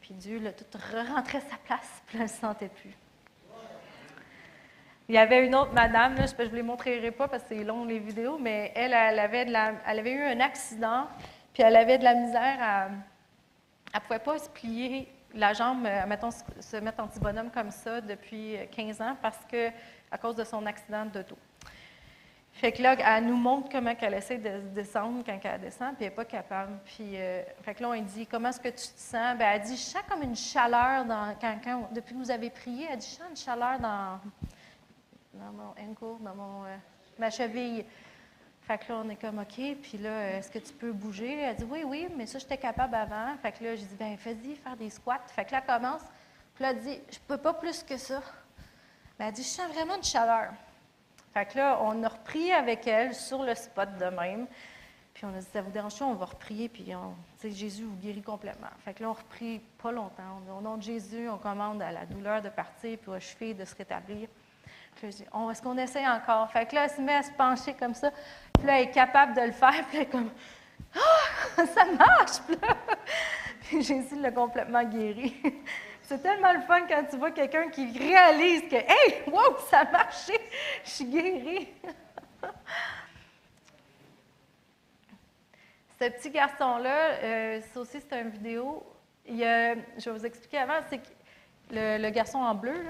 Puis 0.00 0.14
Dieu 0.14 0.40
tout 0.56 0.78
rentré 1.14 1.36
à 1.36 1.40
sa 1.42 1.58
place, 1.62 2.02
puis 2.06 2.16
elle 2.16 2.22
ne 2.22 2.28
sentait 2.28 2.70
plus. 2.70 2.96
Il 5.06 5.14
y 5.14 5.18
avait 5.18 5.44
une 5.44 5.54
autre 5.54 5.74
madame, 5.74 6.16
je 6.16 6.42
ne 6.42 6.48
vous 6.48 6.54
les 6.54 6.62
montrerai 6.62 7.10
pas 7.10 7.28
parce 7.28 7.42
que 7.42 7.50
c'est 7.50 7.64
long 7.64 7.84
les 7.84 7.98
vidéos, 7.98 8.38
mais 8.38 8.72
elle, 8.74 8.94
avait, 8.94 9.44
de 9.44 9.52
elle 9.52 9.98
avait 9.98 10.12
eu 10.12 10.22
un 10.22 10.40
accident, 10.40 11.06
puis 11.52 11.62
elle 11.62 11.76
avait 11.76 11.98
de 11.98 12.04
la 12.04 12.14
misère 12.14 12.56
à. 12.58 12.86
Elle 13.92 14.00
ne 14.00 14.06
pouvait 14.06 14.18
pas 14.20 14.38
se 14.38 14.48
plier 14.48 15.06
la 15.34 15.52
jambe, 15.52 15.84
euh, 15.84 16.06
mettons, 16.06 16.30
se- 16.30 16.76
mettre 16.78 17.02
en 17.02 17.08
petit 17.08 17.20
bonhomme 17.20 17.50
comme 17.50 17.70
ça 17.70 18.00
depuis 18.00 18.56
euh, 18.56 18.64
15 18.74 19.02
ans 19.02 19.16
parce 19.20 19.44
que, 19.44 19.68
à 20.10 20.16
cause 20.16 20.34
de 20.34 20.44
son 20.44 20.64
accident 20.64 21.04
d'auto. 21.04 21.36
Fait 22.58 22.72
que 22.72 22.82
là, 22.82 22.96
elle 22.98 23.26
nous 23.26 23.36
montre 23.36 23.68
comment 23.70 23.94
elle 24.00 24.14
essaie 24.14 24.36
de 24.36 24.58
descendre 24.74 25.22
quand 25.24 25.38
elle 25.44 25.60
descend, 25.60 25.94
puis 25.94 26.04
elle 26.04 26.10
n'est 26.10 26.16
pas 26.16 26.24
capable. 26.24 26.72
Puis, 26.86 27.12
euh, 27.14 27.44
fait 27.62 27.72
que 27.72 27.82
là, 27.82 27.90
on 27.90 28.02
dit 28.02 28.26
Comment 28.26 28.48
est-ce 28.48 28.58
que 28.58 28.68
tu 28.68 28.74
te 28.74 28.98
sens 29.00 29.38
ben, 29.38 29.52
Elle 29.54 29.60
dit 29.62 29.76
Je 29.76 29.80
sens 29.80 30.02
comme 30.08 30.24
une 30.24 30.34
chaleur 30.34 31.04
dans, 31.04 31.36
depuis 31.92 32.14
que 32.14 32.18
vous 32.18 32.32
avez 32.32 32.50
prié. 32.50 32.88
Elle 32.90 32.98
dit 32.98 33.06
Je 33.06 33.22
sens 33.22 33.30
une 33.30 33.36
chaleur 33.36 33.78
dans, 33.78 34.18
mon 35.34 35.70
ankle, 35.70 36.20
dans 36.20 36.34
mon, 36.34 36.64
euh, 36.64 36.76
ma 37.16 37.30
cheville. 37.30 37.84
Fait 38.62 38.76
que 38.76 38.92
là, 38.92 39.02
on 39.04 39.08
est 39.08 39.20
comme 39.20 39.38
OK. 39.38 39.76
Puis 39.80 39.98
là, 39.98 40.30
est-ce 40.30 40.50
que 40.50 40.58
tu 40.58 40.72
peux 40.72 40.90
bouger 40.90 41.38
Elle 41.40 41.54
dit 41.54 41.64
Oui, 41.70 41.84
oui, 41.86 42.08
mais 42.16 42.26
ça, 42.26 42.40
j'étais 42.40 42.58
capable 42.58 42.96
avant. 42.96 43.36
Fait 43.40 43.52
que 43.52 43.62
là, 43.62 43.76
j'ai 43.76 43.84
dit 43.84 43.96
Ben, 43.96 44.16
fais-y, 44.16 44.56
faire 44.56 44.76
des 44.76 44.90
squats. 44.90 45.22
Fait 45.28 45.44
que 45.44 45.52
là, 45.52 45.62
elle 45.64 45.74
commence. 45.80 46.02
Puis 46.56 46.64
là, 46.64 46.72
elle 46.72 46.80
dit 46.80 46.98
Je 47.08 47.20
peux 47.20 47.38
pas 47.38 47.54
plus 47.54 47.84
que 47.84 47.96
ça. 47.96 48.20
Ben, 49.16 49.28
elle 49.28 49.32
dit 49.32 49.44
Je 49.44 49.48
sens 49.48 49.72
vraiment 49.72 49.94
une 49.94 50.02
chaleur. 50.02 50.50
Fait 51.38 51.46
que 51.46 51.58
là, 51.58 51.78
on 51.82 52.02
a 52.02 52.08
repris 52.08 52.50
avec 52.50 52.84
elle 52.88 53.14
sur 53.14 53.44
le 53.44 53.54
spot 53.54 53.88
de 53.96 54.06
même. 54.06 54.48
Puis 55.14 55.24
on 55.24 55.28
a 55.28 55.38
dit, 55.38 55.46
ça 55.52 55.62
vous 55.62 55.70
dérange 55.70 55.96
pas, 55.96 56.04
on 56.04 56.14
va 56.14 56.24
reprier, 56.24 56.68
puis 56.68 56.92
on, 56.96 57.14
Jésus 57.48 57.84
vous 57.84 57.94
guérit 57.94 58.22
complètement. 58.22 58.66
Fait 58.84 58.92
que 58.92 59.04
là, 59.04 59.10
on 59.10 59.12
reprie 59.12 59.60
pas 59.80 59.92
longtemps. 59.92 60.42
On- 60.48 60.58
Au 60.58 60.60
nom 60.60 60.76
de 60.76 60.82
Jésus, 60.82 61.28
on 61.28 61.38
commande 61.38 61.80
à 61.80 61.92
la 61.92 62.06
douleur 62.06 62.42
de 62.42 62.48
partir, 62.48 62.98
puis 62.98 63.08
aux 63.10 63.20
chevilles 63.20 63.54
de 63.54 63.64
se 63.64 63.74
rétablir. 63.76 64.28
On- 65.32 65.48
est-ce 65.48 65.62
qu'on 65.62 65.78
essaie 65.78 66.06
encore? 66.08 66.50
Fait 66.50 66.66
que 66.66 66.74
là, 66.74 66.84
elle 66.84 66.90
se 66.90 67.00
met 67.00 67.14
à 67.14 67.22
se 67.22 67.30
pencher 67.30 67.74
comme 67.74 67.94
ça. 67.94 68.10
Puis 68.58 68.66
là, 68.66 68.80
elle 68.80 68.88
est 68.88 68.90
capable 68.90 69.34
de 69.34 69.42
le 69.42 69.52
faire, 69.52 69.86
puis 69.88 69.98
elle 69.98 70.02
est 70.02 70.06
comme, 70.06 70.30
ah, 70.96 71.66
ça 71.66 71.84
marche! 71.84 72.38
Puis 72.48 72.56
puis 73.60 73.82
Jésus 73.82 74.20
l'a 74.20 74.32
complètement 74.32 74.82
guéri. 74.82 75.36
C'est 76.08 76.22
tellement 76.22 76.54
le 76.54 76.62
fun 76.62 76.86
quand 76.88 77.04
tu 77.10 77.18
vois 77.18 77.32
quelqu'un 77.32 77.68
qui 77.68 77.86
réalise 77.98 78.62
que, 78.62 78.76
hey, 78.76 79.24
wow, 79.26 79.58
ça 79.70 79.80
a 79.80 79.90
marché, 79.90 80.32
je 80.82 80.88
suis 80.88 81.04
guérie. 81.04 81.68
Ce 86.00 86.08
petit 86.08 86.30
garçon-là, 86.30 87.10
euh, 87.22 87.60
ça 87.60 87.80
aussi, 87.80 87.98
c'est 88.00 88.18
une 88.18 88.30
vidéo. 88.30 88.82
A- 89.28 89.74
je 89.98 90.04
vais 90.06 90.12
vous 90.12 90.24
expliquer 90.24 90.56
avant, 90.56 90.80
c'est 90.88 90.96
que 90.96 91.08
le, 91.72 92.08
garçon 92.08 92.38
en 92.38 92.54
bleu, 92.54 92.86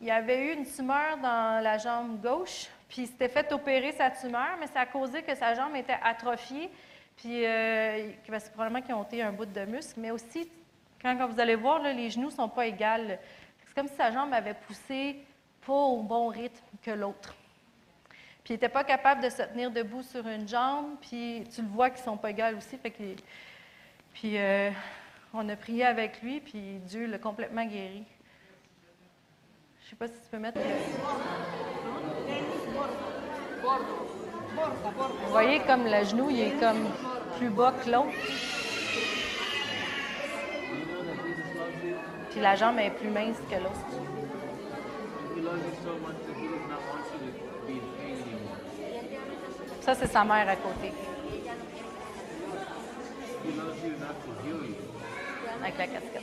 il 0.00 0.10
avait 0.10 0.46
eu 0.46 0.52
une 0.54 0.64
tumeur 0.64 1.18
dans 1.18 1.62
la 1.62 1.76
jambe 1.76 2.18
gauche, 2.22 2.68
puis 2.88 3.02
il 3.02 3.08
s'était 3.08 3.28
fait 3.28 3.52
opérer 3.52 3.92
sa 3.92 4.10
tumeur, 4.10 4.56
mais 4.58 4.68
ça 4.68 4.80
a 4.80 4.86
causé 4.86 5.22
que 5.22 5.34
sa 5.34 5.52
jambe 5.52 5.76
était 5.76 5.98
atrophiée, 6.02 6.70
puis 7.14 7.44
euh, 7.44 8.08
probablement 8.54 8.80
qu'ils 8.80 8.94
ont 8.94 9.02
ôté 9.02 9.20
un 9.20 9.32
bout 9.32 9.44
de 9.44 9.64
muscle, 9.66 10.00
mais 10.00 10.12
aussi, 10.12 10.50
quand, 11.02 11.26
vous 11.26 11.40
allez 11.40 11.56
voir, 11.56 11.82
les 11.82 12.10
genoux 12.10 12.28
ne 12.28 12.34
sont 12.34 12.48
pas 12.48 12.66
égales. 12.66 13.18
C'est 13.66 13.74
comme 13.74 13.88
si 13.88 13.94
sa 13.96 14.10
jambe 14.12 14.32
avait 14.32 14.54
poussé 14.54 15.16
pas 15.66 15.72
au 15.72 16.02
bon 16.02 16.28
rythme 16.28 16.64
que 16.82 16.90
l'autre. 16.90 17.34
Puis 18.44 18.54
il 18.54 18.56
n'était 18.56 18.68
pas 18.68 18.84
capable 18.84 19.22
de 19.22 19.30
se 19.30 19.42
tenir 19.42 19.70
debout 19.70 20.02
sur 20.02 20.26
une 20.26 20.48
jambe, 20.48 20.96
puis 21.00 21.44
tu 21.54 21.62
le 21.62 21.68
vois 21.68 21.90
qu'ils 21.90 22.00
ne 22.00 22.04
sont 22.04 22.16
pas 22.16 22.30
égales 22.30 22.56
aussi. 22.56 22.76
Puis 22.76 24.38
euh, 24.38 24.70
on 25.32 25.48
a 25.48 25.56
prié 25.56 25.84
avec 25.84 26.20
lui, 26.22 26.40
puis 26.40 26.78
Dieu 26.86 27.06
l'a 27.06 27.18
complètement 27.18 27.64
guéri. 27.64 28.04
Je 29.80 29.86
ne 29.86 29.90
sais 29.90 29.96
pas 29.96 30.08
si 30.08 30.14
tu 30.14 30.28
peux 30.30 30.38
mettre. 30.38 30.60
Vous 35.24 35.30
voyez 35.30 35.60
comme 35.60 35.84
le 35.84 36.04
genou, 36.04 36.30
il 36.30 36.40
est 36.40 36.60
comme 36.60 36.88
plus 37.38 37.50
bas 37.50 37.72
que 37.72 37.90
l'autre. 37.90 38.61
La 42.42 42.56
jambe 42.56 42.78
est 42.80 42.90
plus 42.90 43.08
mince 43.08 43.36
que 43.48 43.54
l'autre. 43.54 43.86
Ça, 49.80 49.94
c'est 49.94 50.06
sa 50.06 50.24
mère 50.24 50.48
à 50.48 50.56
côté. 50.56 50.92
Avec 55.62 55.78
la 55.78 55.86
casquette. 55.86 56.22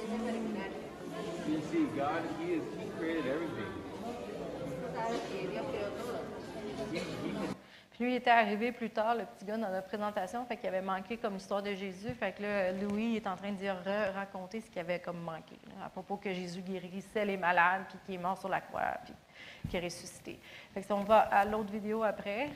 Puis 6.91 7.58
lui, 7.99 8.13
il 8.13 8.15
était 8.15 8.29
arrivé 8.29 8.71
plus 8.71 8.89
tard, 8.89 9.15
le 9.15 9.25
petit 9.25 9.43
gars, 9.45 9.57
dans 9.57 9.69
la 9.69 9.81
présentation, 9.81 10.45
fait 10.45 10.55
qu'il 10.55 10.69
avait 10.69 10.81
manqué 10.81 11.17
comme 11.17 11.33
l'histoire 11.33 11.61
de 11.61 11.73
Jésus. 11.73 12.13
Fait 12.17 12.31
que 12.31 12.41
là, 12.41 12.71
Louis 12.71 13.17
est 13.17 13.27
en 13.27 13.35
train 13.35 13.51
de 13.51 13.57
dire, 13.57 13.75
re- 13.85 14.13
raconter 14.13 14.61
ce 14.61 14.69
qu'il 14.69 14.79
avait 14.79 14.99
comme 14.99 15.19
manqué, 15.19 15.57
là, 15.67 15.85
à 15.85 15.89
propos 15.89 16.15
que 16.15 16.33
Jésus 16.33 16.61
guérissait 16.61 17.25
les 17.25 17.35
malades, 17.35 17.81
puis 17.89 17.97
qu'il 18.05 18.15
est 18.15 18.19
mort 18.19 18.37
sur 18.37 18.47
la 18.47 18.61
croix, 18.61 18.83
puis 19.03 19.13
qu'il 19.69 19.79
est 19.79 19.83
ressuscité. 19.83 20.39
Fait 20.73 20.79
que 20.79 20.85
si 20.85 20.93
on 20.93 21.03
va 21.03 21.19
à 21.19 21.43
l'autre 21.43 21.71
vidéo 21.71 22.03
après. 22.03 22.49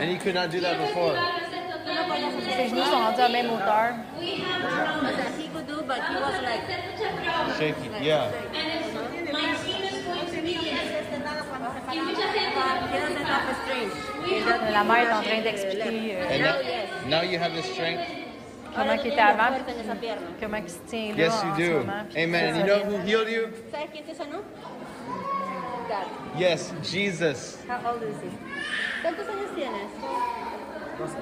And 0.00 0.10
you 0.10 0.18
could 0.18 0.34
not 0.34 0.48
do 0.50 0.60
that 0.60 0.78
before. 0.78 1.14
Ses 2.56 2.68
genoux 2.68 2.82
sont 2.84 2.98
rendus 2.98 3.20
à 3.20 3.28
la 3.28 3.42
même 3.42 3.50
hauteur. 3.50 3.94
That 7.58 7.70
he 7.70 8.77
La 14.72 14.84
mère 14.84 15.08
est 15.08 15.12
en 15.12 15.22
train 15.22 15.40
d'expliquer 15.42 16.16
euh, 16.16 16.28
And 16.30 16.42
oh, 16.42 17.08
now, 17.08 17.22
now 17.22 17.22
you 17.22 17.38
have 17.38 17.54
the 17.54 17.62
strength. 17.62 18.02
comment 18.74 18.92
il 18.92 19.06
était 19.06 19.18
avant, 19.20 19.54
Fuerza 19.54 19.72
en 19.72 19.84
esa 19.84 19.94
pierna. 19.94 20.20
comment 20.40 20.58
il 20.58 20.68
se 20.68 20.78
tient 20.86 21.08
là 21.10 21.16
Yes, 21.16 21.32
en 21.42 21.46
you 21.46 21.54
ce 21.56 21.70
do. 21.70 21.78
moment. 21.78 22.04
puis 22.12 22.22
Amen. 22.24 22.54
And 22.54 22.58
you 22.58 22.64
know 22.66 22.84
who 22.84 22.98
healed 23.06 23.28
you? 23.30 23.48
¿Sabes 23.72 23.88
quién 23.92 24.04
te 24.04 24.14
sanó? 24.14 24.38
God. 25.88 26.06
Yes, 26.38 26.72
Jesus. 26.82 27.56
How 27.66 27.80
old 27.90 28.02
is 28.02 28.16
he? 28.22 28.28
¿Cuántos 29.02 29.26
años 29.26 29.50
tienes? 29.56 29.90
12. 30.98 31.16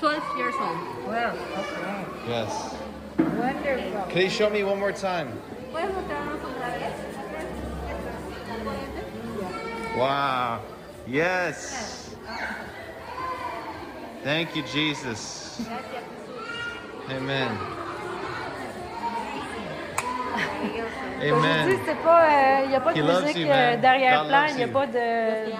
12 0.00 0.22
years 0.38 0.54
old. 0.60 0.78
Well, 1.08 1.32
okay. 1.58 2.28
Yes. 2.28 2.74
Wonderful. 3.18 4.06
Can 4.10 4.20
you 4.22 4.30
show 4.30 4.48
me 4.50 4.62
one 4.62 4.78
more 4.78 4.92
time? 4.92 5.28
¿Puedes 5.72 5.90
mostrarnos 5.94 6.38
otra 6.44 6.68
vez? 6.78 7.11
Wow. 9.96 10.60
Yes. 11.06 12.16
Thank 14.24 14.56
you, 14.56 14.62
Jesus. 14.62 15.60
Amen. 17.10 17.58
Je 21.22 21.30
vous 21.30 21.40
dis, 21.40 21.46
Amen. 21.46 21.78
c'est 21.84 22.02
pas, 22.02 22.24
euh, 22.24 22.64
il 22.64 22.68
n'y 22.70 22.74
a 22.74 22.80
pas 22.80 22.92
de 22.94 23.02
musique 23.02 23.46
euh, 23.46 23.76
d'arrière-plan, 23.76 24.46
il 24.48 24.56
n'y 24.56 24.62
a 24.64 24.68
pas 24.68 24.86
de. 24.86 25.50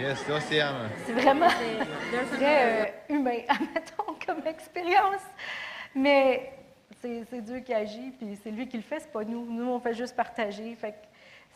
Yes, 0.00 0.24
ama. 0.60 0.88
c'est 1.04 1.12
vraiment 1.12 1.48
très 2.36 2.64
euh, 2.64 2.84
humain, 3.08 3.40
admettons, 3.48 4.14
comme 4.24 4.46
expérience. 4.46 5.22
Mais 5.94 6.52
c'est 7.02 7.24
c'est 7.28 7.40
Dieu 7.42 7.58
qui 7.60 7.74
agit, 7.74 8.12
puis 8.18 8.38
c'est 8.42 8.50
lui 8.50 8.68
qui 8.68 8.76
le 8.76 8.82
fait, 8.82 9.00
c'est 9.00 9.12
pas 9.12 9.24
nous. 9.24 9.44
Nous, 9.44 9.68
on 9.68 9.80
fait 9.80 9.94
juste 9.94 10.16
partager. 10.16 10.74
Fait 10.80 10.92
que 10.92 10.96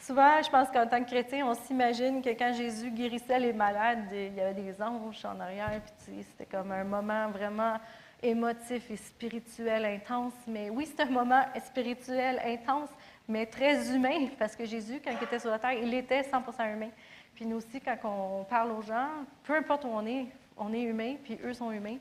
souvent, 0.06 0.42
je 0.42 0.50
pense 0.50 0.68
qu'en 0.70 0.86
tant 0.86 1.02
que 1.02 1.08
chrétien, 1.10 1.46
on 1.46 1.54
s'imagine 1.54 2.22
que 2.22 2.30
quand 2.30 2.52
Jésus 2.52 2.90
guérissait 2.90 3.38
les 3.38 3.52
malades, 3.52 4.06
il 4.12 4.34
y 4.34 4.40
avait 4.40 4.54
des 4.54 4.80
anges 4.82 5.24
en 5.24 5.38
arrière, 5.40 5.80
puis 6.06 6.22
c'était 6.30 6.46
comme 6.46 6.72
un 6.72 6.84
moment 6.84 7.28
vraiment 7.30 7.78
émotif 8.22 8.90
et 8.90 8.96
spirituel 8.96 9.84
intense. 9.84 10.32
Mais 10.46 10.70
oui, 10.70 10.86
c'est 10.86 11.02
un 11.02 11.10
moment 11.10 11.42
spirituel 11.64 12.40
intense, 12.44 12.88
mais 13.28 13.46
très 13.46 13.94
humain, 13.94 14.28
parce 14.38 14.56
que 14.56 14.64
Jésus, 14.64 15.00
quand 15.04 15.10
il 15.10 15.22
était 15.24 15.38
sur 15.38 15.50
la 15.50 15.58
terre, 15.58 15.72
il 15.72 15.92
était 15.94 16.22
100% 16.22 16.72
humain. 16.72 16.90
Puis 17.34 17.46
nous 17.46 17.56
aussi, 17.56 17.80
quand 17.80 17.96
on 18.04 18.44
parle 18.44 18.72
aux 18.72 18.82
gens, 18.82 19.08
peu 19.42 19.56
importe 19.56 19.84
où 19.84 19.88
on 19.88 20.06
est, 20.06 20.26
on 20.56 20.72
est 20.72 20.82
humain, 20.82 21.16
puis 21.22 21.38
eux 21.44 21.52
sont 21.52 21.70
humains. 21.72 21.98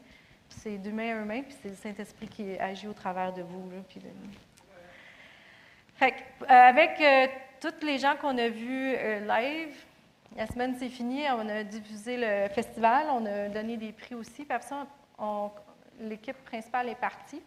Puis 0.50 0.60
c'est 0.60 0.78
d'humain 0.78 1.18
à 1.18 1.22
humain, 1.22 1.42
puis 1.42 1.56
c'est 1.62 1.70
le 1.70 1.76
Saint-Esprit 1.76 2.28
qui 2.28 2.58
agit 2.60 2.88
au 2.88 2.94
travers 2.94 3.34
de 3.34 3.42
vous. 3.42 3.70
puis 3.90 4.00
de- 4.00 4.08
Fait 5.96 6.12
que, 6.12 6.44
euh, 6.44 6.48
avec 6.50 7.00
euh, 7.02 7.28
tous 7.72 7.86
les 7.86 7.98
gens 7.98 8.16
qu'on 8.20 8.38
a 8.38 8.50
vus 8.50 8.94
euh, 8.96 9.20
live, 9.20 9.76
la 10.36 10.48
semaine 10.48 10.76
c'est 10.78 10.90
fini, 10.90 11.24
on 11.32 11.48
a 11.48 11.64
diffusé 11.64 12.18
le 12.18 12.50
festival, 12.50 13.08
on 13.12 13.26
a 13.26 13.50
donné 13.50 13.78
des 13.78 13.92
prix 13.92 14.16
aussi. 14.16 14.44
Puis 14.46 14.54
après 14.54 14.68
ça, 14.68 14.88
l'équipe 16.00 16.38
principale 16.46 16.90
est 16.90 17.00
partie. 17.00 17.42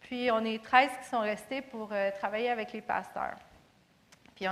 Puis 0.00 0.30
on 0.30 0.44
est 0.44 0.62
13 0.62 0.90
qui 1.02 1.08
sont 1.08 1.20
restés 1.20 1.62
pour 1.62 1.90
euh, 1.92 2.10
travailler 2.18 2.50
avec 2.50 2.72
les 2.72 2.80
pasteurs. 2.82 3.36
Puis 4.34 4.46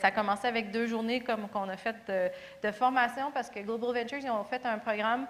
ça 0.00 0.08
a 0.08 0.10
commencé 0.10 0.46
avec 0.46 0.70
deux 0.70 0.86
journées 0.86 1.20
comme 1.20 1.48
qu'on 1.48 1.68
a 1.68 1.76
fait 1.76 1.96
de, 2.62 2.72
formation 2.72 3.30
parce 3.32 3.48
que 3.48 3.60
Global 3.60 3.94
Ventures, 3.94 4.18
ils 4.18 4.30
ont 4.30 4.44
fait 4.44 4.64
un 4.66 4.78
programme 4.78 5.26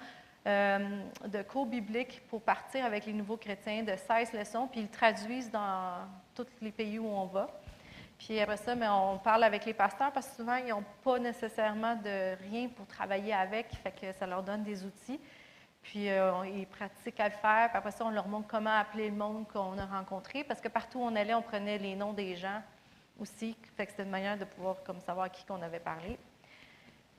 euh, 0.46 0.78
de 1.26 1.42
cours 1.42 1.66
bibliques 1.66 2.22
pour 2.28 2.40
partir 2.40 2.84
avec 2.84 3.06
les 3.06 3.12
nouveaux 3.12 3.36
chrétiens 3.36 3.82
de 3.82 3.94
16 3.94 4.32
leçons, 4.32 4.66
puis 4.66 4.80
ils 4.80 4.88
traduisent 4.88 5.50
dans 5.50 5.98
tous 6.34 6.46
les 6.62 6.72
pays 6.72 6.98
où 6.98 7.06
on 7.06 7.26
va. 7.26 7.59
Puis 8.20 8.38
après 8.38 8.58
ça, 8.58 8.74
mais 8.74 8.86
on 8.86 9.18
parle 9.18 9.44
avec 9.44 9.64
les 9.64 9.72
pasteurs 9.72 10.12
parce 10.12 10.28
que 10.28 10.36
souvent, 10.36 10.56
ils 10.56 10.68
n'ont 10.68 10.84
pas 11.02 11.18
nécessairement 11.18 11.96
de 11.96 12.36
rien 12.50 12.68
pour 12.68 12.86
travailler 12.86 13.32
avec, 13.32 13.68
fait 13.82 13.92
que 13.92 14.12
ça 14.12 14.26
leur 14.26 14.42
donne 14.42 14.62
des 14.62 14.84
outils. 14.84 15.18
Puis 15.82 16.10
euh, 16.10 16.46
ils 16.46 16.66
pratiquent 16.66 17.18
à 17.18 17.30
le 17.30 17.34
faire. 17.34 17.70
Puis 17.70 17.78
après 17.78 17.90
ça, 17.92 18.04
on 18.04 18.10
leur 18.10 18.28
montre 18.28 18.46
comment 18.46 18.76
appeler 18.78 19.08
le 19.08 19.16
monde 19.16 19.48
qu'on 19.48 19.78
a 19.78 19.86
rencontré. 19.86 20.44
Parce 20.44 20.60
que 20.60 20.68
partout 20.68 20.98
où 20.98 21.02
on 21.02 21.16
allait, 21.16 21.32
on 21.32 21.40
prenait 21.40 21.78
les 21.78 21.96
noms 21.96 22.12
des 22.12 22.36
gens 22.36 22.60
aussi. 23.18 23.56
Fait 23.74 23.86
que 23.86 23.92
c'était 23.92 24.02
une 24.02 24.10
manière 24.10 24.36
de 24.36 24.44
pouvoir 24.44 24.76
comme 24.84 25.00
savoir 25.00 25.26
à 25.26 25.28
qui 25.30 25.42
qu'on 25.46 25.62
avait 25.62 25.80
parlé. 25.80 26.18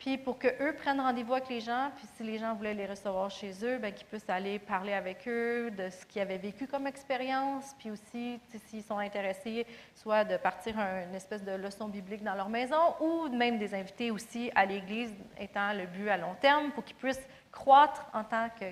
Puis 0.01 0.17
pour 0.17 0.39
qu'eux 0.39 0.73
prennent 0.79 0.99
rendez-vous 0.99 1.33
avec 1.33 1.47
les 1.47 1.59
gens, 1.59 1.91
puis 1.95 2.07
si 2.17 2.23
les 2.23 2.39
gens 2.39 2.55
voulaient 2.55 2.73
les 2.73 2.87
recevoir 2.87 3.29
chez 3.29 3.51
eux, 3.63 3.77
bien, 3.77 3.91
qu'ils 3.91 4.07
puissent 4.07 4.27
aller 4.31 4.57
parler 4.57 4.93
avec 4.93 5.27
eux 5.27 5.69
de 5.69 5.91
ce 5.91 6.07
qu'ils 6.07 6.23
avaient 6.23 6.39
vécu 6.39 6.65
comme 6.65 6.87
expérience, 6.87 7.75
puis 7.77 7.91
aussi, 7.91 8.39
s'ils 8.65 8.81
sont 8.81 8.97
intéressés, 8.97 9.63
soit 9.93 10.23
de 10.23 10.37
partir 10.37 10.79
un- 10.79 11.03
une 11.03 11.13
espèce 11.13 11.43
de 11.43 11.51
leçon 11.51 11.87
biblique 11.87 12.23
dans 12.23 12.33
leur 12.33 12.49
maison, 12.49 12.95
ou 12.99 13.27
même 13.29 13.59
des 13.59 13.75
invités 13.75 14.09
aussi 14.09 14.49
à 14.55 14.65
l'Église, 14.65 15.13
étant 15.39 15.71
le 15.71 15.85
but 15.85 16.09
à 16.09 16.17
long 16.17 16.33
terme, 16.41 16.71
pour 16.71 16.83
qu'ils 16.83 16.95
puissent 16.95 17.27
croître 17.51 18.03
en 18.11 18.23
tant 18.23 18.49
que 18.59 18.65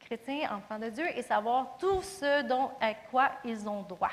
chrétiens, 0.00 0.50
enfants 0.56 0.80
de 0.80 0.88
Dieu, 0.90 1.06
et 1.16 1.22
savoir 1.22 1.76
tout 1.78 2.02
ce 2.02 2.42
dont, 2.48 2.72
à 2.80 2.94
quoi 3.12 3.30
ils 3.44 3.68
ont 3.68 3.82
droit. 3.82 4.10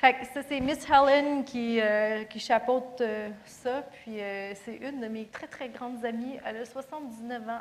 Fait 0.00 0.14
que 0.14 0.24
ça, 0.24 0.42
c'est 0.42 0.60
Miss 0.60 0.88
Helen 0.88 1.44
qui, 1.44 1.78
euh, 1.78 2.24
chapeaute 2.38 3.02
euh, 3.02 3.28
ça. 3.44 3.82
Puis 3.82 4.18
euh, 4.18 4.54
c'est 4.54 4.76
une 4.76 4.98
de 4.98 5.08
mes 5.08 5.26
très, 5.26 5.46
très 5.46 5.68
grandes 5.68 6.02
amies. 6.06 6.38
Elle 6.42 6.56
a 6.56 6.64
79 6.64 7.46
ans, 7.46 7.60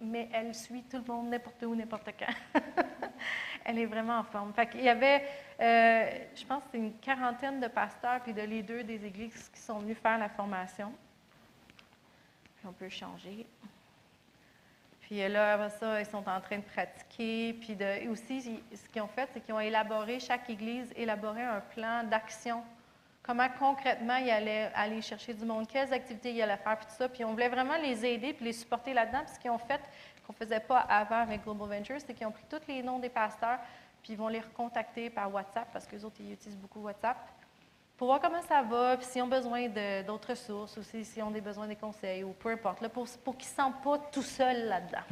mais 0.00 0.30
elle 0.32 0.54
suit 0.54 0.82
tout 0.84 0.96
le 0.96 1.12
monde 1.12 1.28
n'importe 1.28 1.62
où, 1.64 1.74
n'importe 1.74 2.08
quand. 2.18 2.62
elle 3.66 3.80
est 3.80 3.84
vraiment 3.84 4.20
en 4.20 4.24
forme. 4.24 4.54
Fait 4.54 4.66
qu'il 4.66 4.80
y 4.80 4.88
avait, 4.88 5.22
je 5.60 6.46
pense, 6.46 6.62
c'est 6.72 6.78
une 6.78 6.94
quarantaine 7.00 7.60
de 7.60 7.68
pasteurs 7.68 8.22
puis 8.22 8.32
de 8.32 8.40
leaders 8.40 8.84
des 8.84 9.04
églises 9.04 9.50
qui 9.54 9.60
sont 9.60 9.78
venus 9.80 9.98
faire 9.98 10.16
la 10.16 10.30
formation. 10.30 10.90
Puis 12.56 12.66
on 12.66 12.72
peut 12.72 12.88
changer. 12.88 13.46
Puis 15.08 15.26
là, 15.26 15.54
après 15.54 15.70
ça, 15.70 16.00
ils 16.00 16.06
sont 16.06 16.28
en 16.28 16.38
train 16.38 16.58
de 16.58 16.64
pratiquer. 16.64 17.54
Puis 17.54 17.74
aussi, 18.10 18.60
ce 18.74 18.86
qu'ils 18.90 19.00
ont 19.00 19.08
fait, 19.08 19.26
c'est 19.32 19.40
qu'ils 19.40 19.54
ont 19.54 19.60
élaboré, 19.60 20.20
chaque 20.20 20.50
église 20.50 20.92
élaboré 20.94 21.42
un 21.42 21.60
plan 21.60 22.04
d'action. 22.04 22.62
Comment 23.22 23.48
concrètement 23.58 24.16
ils 24.16 24.28
allaient 24.28 24.70
aller 24.74 25.00
chercher 25.00 25.32
du 25.32 25.46
monde, 25.46 25.66
quelles 25.66 25.94
activités 25.94 26.34
ils 26.34 26.42
allaient 26.42 26.58
faire, 26.58 26.76
puis 26.76 26.88
tout 26.88 26.96
ça. 26.98 27.08
Puis 27.08 27.24
on 27.24 27.32
voulait 27.32 27.48
vraiment 27.48 27.78
les 27.78 28.04
aider 28.04 28.34
puis 28.34 28.44
les 28.44 28.52
supporter 28.52 28.92
là-dedans. 28.92 29.20
Puis 29.24 29.34
ce 29.36 29.40
qu'ils 29.40 29.50
ont 29.50 29.56
fait, 29.56 29.80
qu'on 30.26 30.34
ne 30.34 30.44
faisait 30.44 30.60
pas 30.60 30.80
avant 30.80 31.20
avec 31.20 31.42
Global 31.42 31.78
Ventures, 31.78 32.02
c'est 32.06 32.12
qu'ils 32.12 32.26
ont 32.26 32.30
pris 32.30 32.44
tous 32.50 32.68
les 32.68 32.82
noms 32.82 32.98
des 32.98 33.08
pasteurs, 33.08 33.60
puis 34.02 34.12
ils 34.12 34.18
vont 34.18 34.28
les 34.28 34.40
recontacter 34.40 35.08
par 35.08 35.32
WhatsApp, 35.32 35.68
parce 35.72 35.86
qu'eux 35.86 36.02
autres, 36.02 36.16
ils 36.20 36.34
utilisent 36.34 36.58
beaucoup 36.58 36.80
WhatsApp 36.80 37.16
pour 37.98 38.06
voir 38.06 38.20
comment 38.20 38.40
ça 38.42 38.62
va, 38.62 38.96
puis 38.96 39.06
s'ils 39.06 39.22
ont 39.22 39.26
besoin 39.26 39.68
d'autres 40.06 40.30
ressources, 40.30 40.76
ou 40.76 40.82
si- 40.84 41.04
s'ils 41.04 41.22
ont 41.22 41.32
des 41.32 41.40
besoins 41.40 41.66
des 41.66 41.76
conseils, 41.76 42.22
ou 42.22 42.32
peu 42.32 42.50
importe, 42.50 42.80
là, 42.80 42.88
pour, 42.88 43.06
pour 43.24 43.36
qu'ils 43.36 43.48
ne 43.48 43.50
se 43.50 43.56
sentent 43.56 43.82
pas 43.82 43.98
tout 44.12 44.22
seuls 44.22 44.66
là-dedans. 44.66 45.02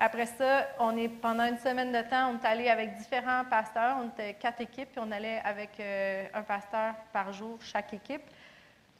Après 0.00 0.26
ça, 0.26 0.66
on 0.80 0.96
est, 0.96 1.08
pendant 1.08 1.44
une 1.44 1.58
semaine 1.58 1.92
de 1.92 2.00
temps, 2.08 2.30
on 2.32 2.38
est 2.42 2.44
allé 2.44 2.68
avec 2.68 2.96
différents 2.96 3.44
pasteurs, 3.44 3.98
on 4.02 4.08
était 4.08 4.34
quatre 4.34 4.62
équipes, 4.62 4.90
puis 4.90 5.00
on 5.00 5.12
allait 5.12 5.40
avec 5.44 5.78
euh, 5.78 6.26
un 6.34 6.42
pasteur 6.42 6.94
par 7.12 7.32
jour, 7.32 7.58
chaque 7.60 7.92
équipe, 7.94 8.22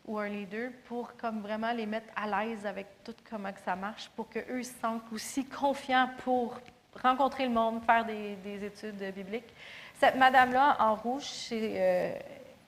ou 0.07 0.19
un 0.19 0.29
leader, 0.29 0.71
pour 0.85 1.17
comme 1.17 1.41
vraiment 1.41 1.73
les 1.73 1.87
mettre 1.87 2.07
à 2.15 2.27
l'aise 2.45 2.65
avec 2.67 3.03
tout 3.03 3.15
comment 3.29 3.53
que 3.53 3.61
ça 3.61 3.75
marche, 3.75 4.11
pour 4.11 4.29
qu'eux 4.29 4.63
se 4.63 4.79
sentent 4.81 5.11
aussi 5.11 5.45
confiants 5.47 6.11
pour 6.19 6.61
rencontrer 7.03 7.47
le 7.47 7.51
monde, 7.53 7.83
faire 7.85 8.05
des, 8.05 8.37
des 8.37 8.65
études 8.65 9.03
bibliques. 9.13 9.53
Cette 10.01 10.17
madame-là, 10.17 10.79
en 10.81 10.95
rouge, 10.95 11.25
c'est 11.25 11.73
euh, 11.75 12.15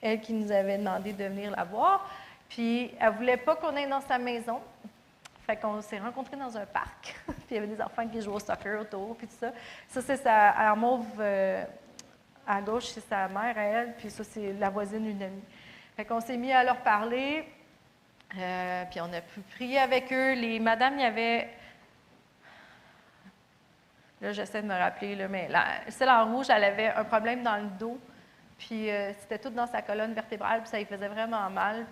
elle 0.02 0.20
qui 0.20 0.34
nous 0.34 0.52
avait 0.52 0.76
demandé 0.76 1.14
de 1.14 1.24
venir 1.24 1.50
la 1.50 1.64
voir. 1.64 2.06
Puis, 2.46 2.92
elle 3.00 3.12
voulait 3.14 3.38
pas 3.38 3.56
qu'on 3.56 3.74
aille 3.74 3.88
dans 3.88 4.02
sa 4.02 4.18
maison. 4.18 4.60
Fait 5.46 5.56
qu'on 5.56 5.80
s'est 5.80 5.98
rencontrés 5.98 6.36
dans 6.36 6.54
un 6.54 6.66
parc. 6.66 7.18
puis, 7.26 7.34
il 7.52 7.54
y 7.54 7.56
avait 7.56 7.68
des 7.68 7.80
enfants 7.80 8.06
qui 8.06 8.20
jouaient 8.20 8.34
au 8.34 8.38
soccer 8.38 8.82
autour, 8.82 9.16
puis 9.16 9.26
tout 9.26 9.36
ça. 9.40 9.50
Ça, 9.88 10.02
c'est 10.02 10.18
sa, 10.18 10.74
mauve, 10.74 11.06
euh, 11.20 11.64
à 12.46 12.60
gauche, 12.60 12.88
c'est 12.88 13.09
sa 13.09 13.28
mère 13.28 13.56
à 13.56 13.62
elle, 13.62 13.94
puis 13.96 14.10
ça, 14.10 14.24
c'est 14.24 14.52
la 14.52 14.68
voisine 14.68 15.02
d'une 15.02 15.22
amie. 15.22 15.42
Fait 15.96 16.04
qu'on 16.04 16.20
s'est 16.20 16.36
mis 16.36 16.52
à 16.52 16.62
leur 16.62 16.82
parler, 16.82 17.48
euh, 18.36 18.84
puis 18.90 19.00
on 19.00 19.10
a 19.10 19.22
pu 19.22 19.40
prier 19.54 19.78
avec 19.78 20.12
eux. 20.12 20.34
Les 20.34 20.60
madames, 20.60 20.98
il 20.98 21.02
y 21.02 21.06
avait 21.06 21.48
Là, 24.22 24.32
j'essaie 24.32 24.62
de 24.62 24.68
me 24.68 24.74
rappeler, 24.74 25.16
là, 25.16 25.26
mais 25.26 25.48
celle 25.88 26.08
en 26.08 26.32
rouge, 26.32 26.46
elle 26.48 26.62
avait 26.62 26.88
un 26.88 27.02
problème 27.02 27.42
dans 27.42 27.56
le 27.56 27.68
dos. 27.78 27.98
Puis 28.56 28.88
euh, 28.88 29.12
c'était 29.18 29.40
tout 29.40 29.50
dans 29.50 29.66
sa 29.66 29.82
colonne 29.82 30.14
vertébrale, 30.14 30.60
puis 30.60 30.70
ça 30.70 30.78
lui 30.78 30.84
faisait 30.84 31.08
vraiment 31.08 31.50
mal. 31.50 31.84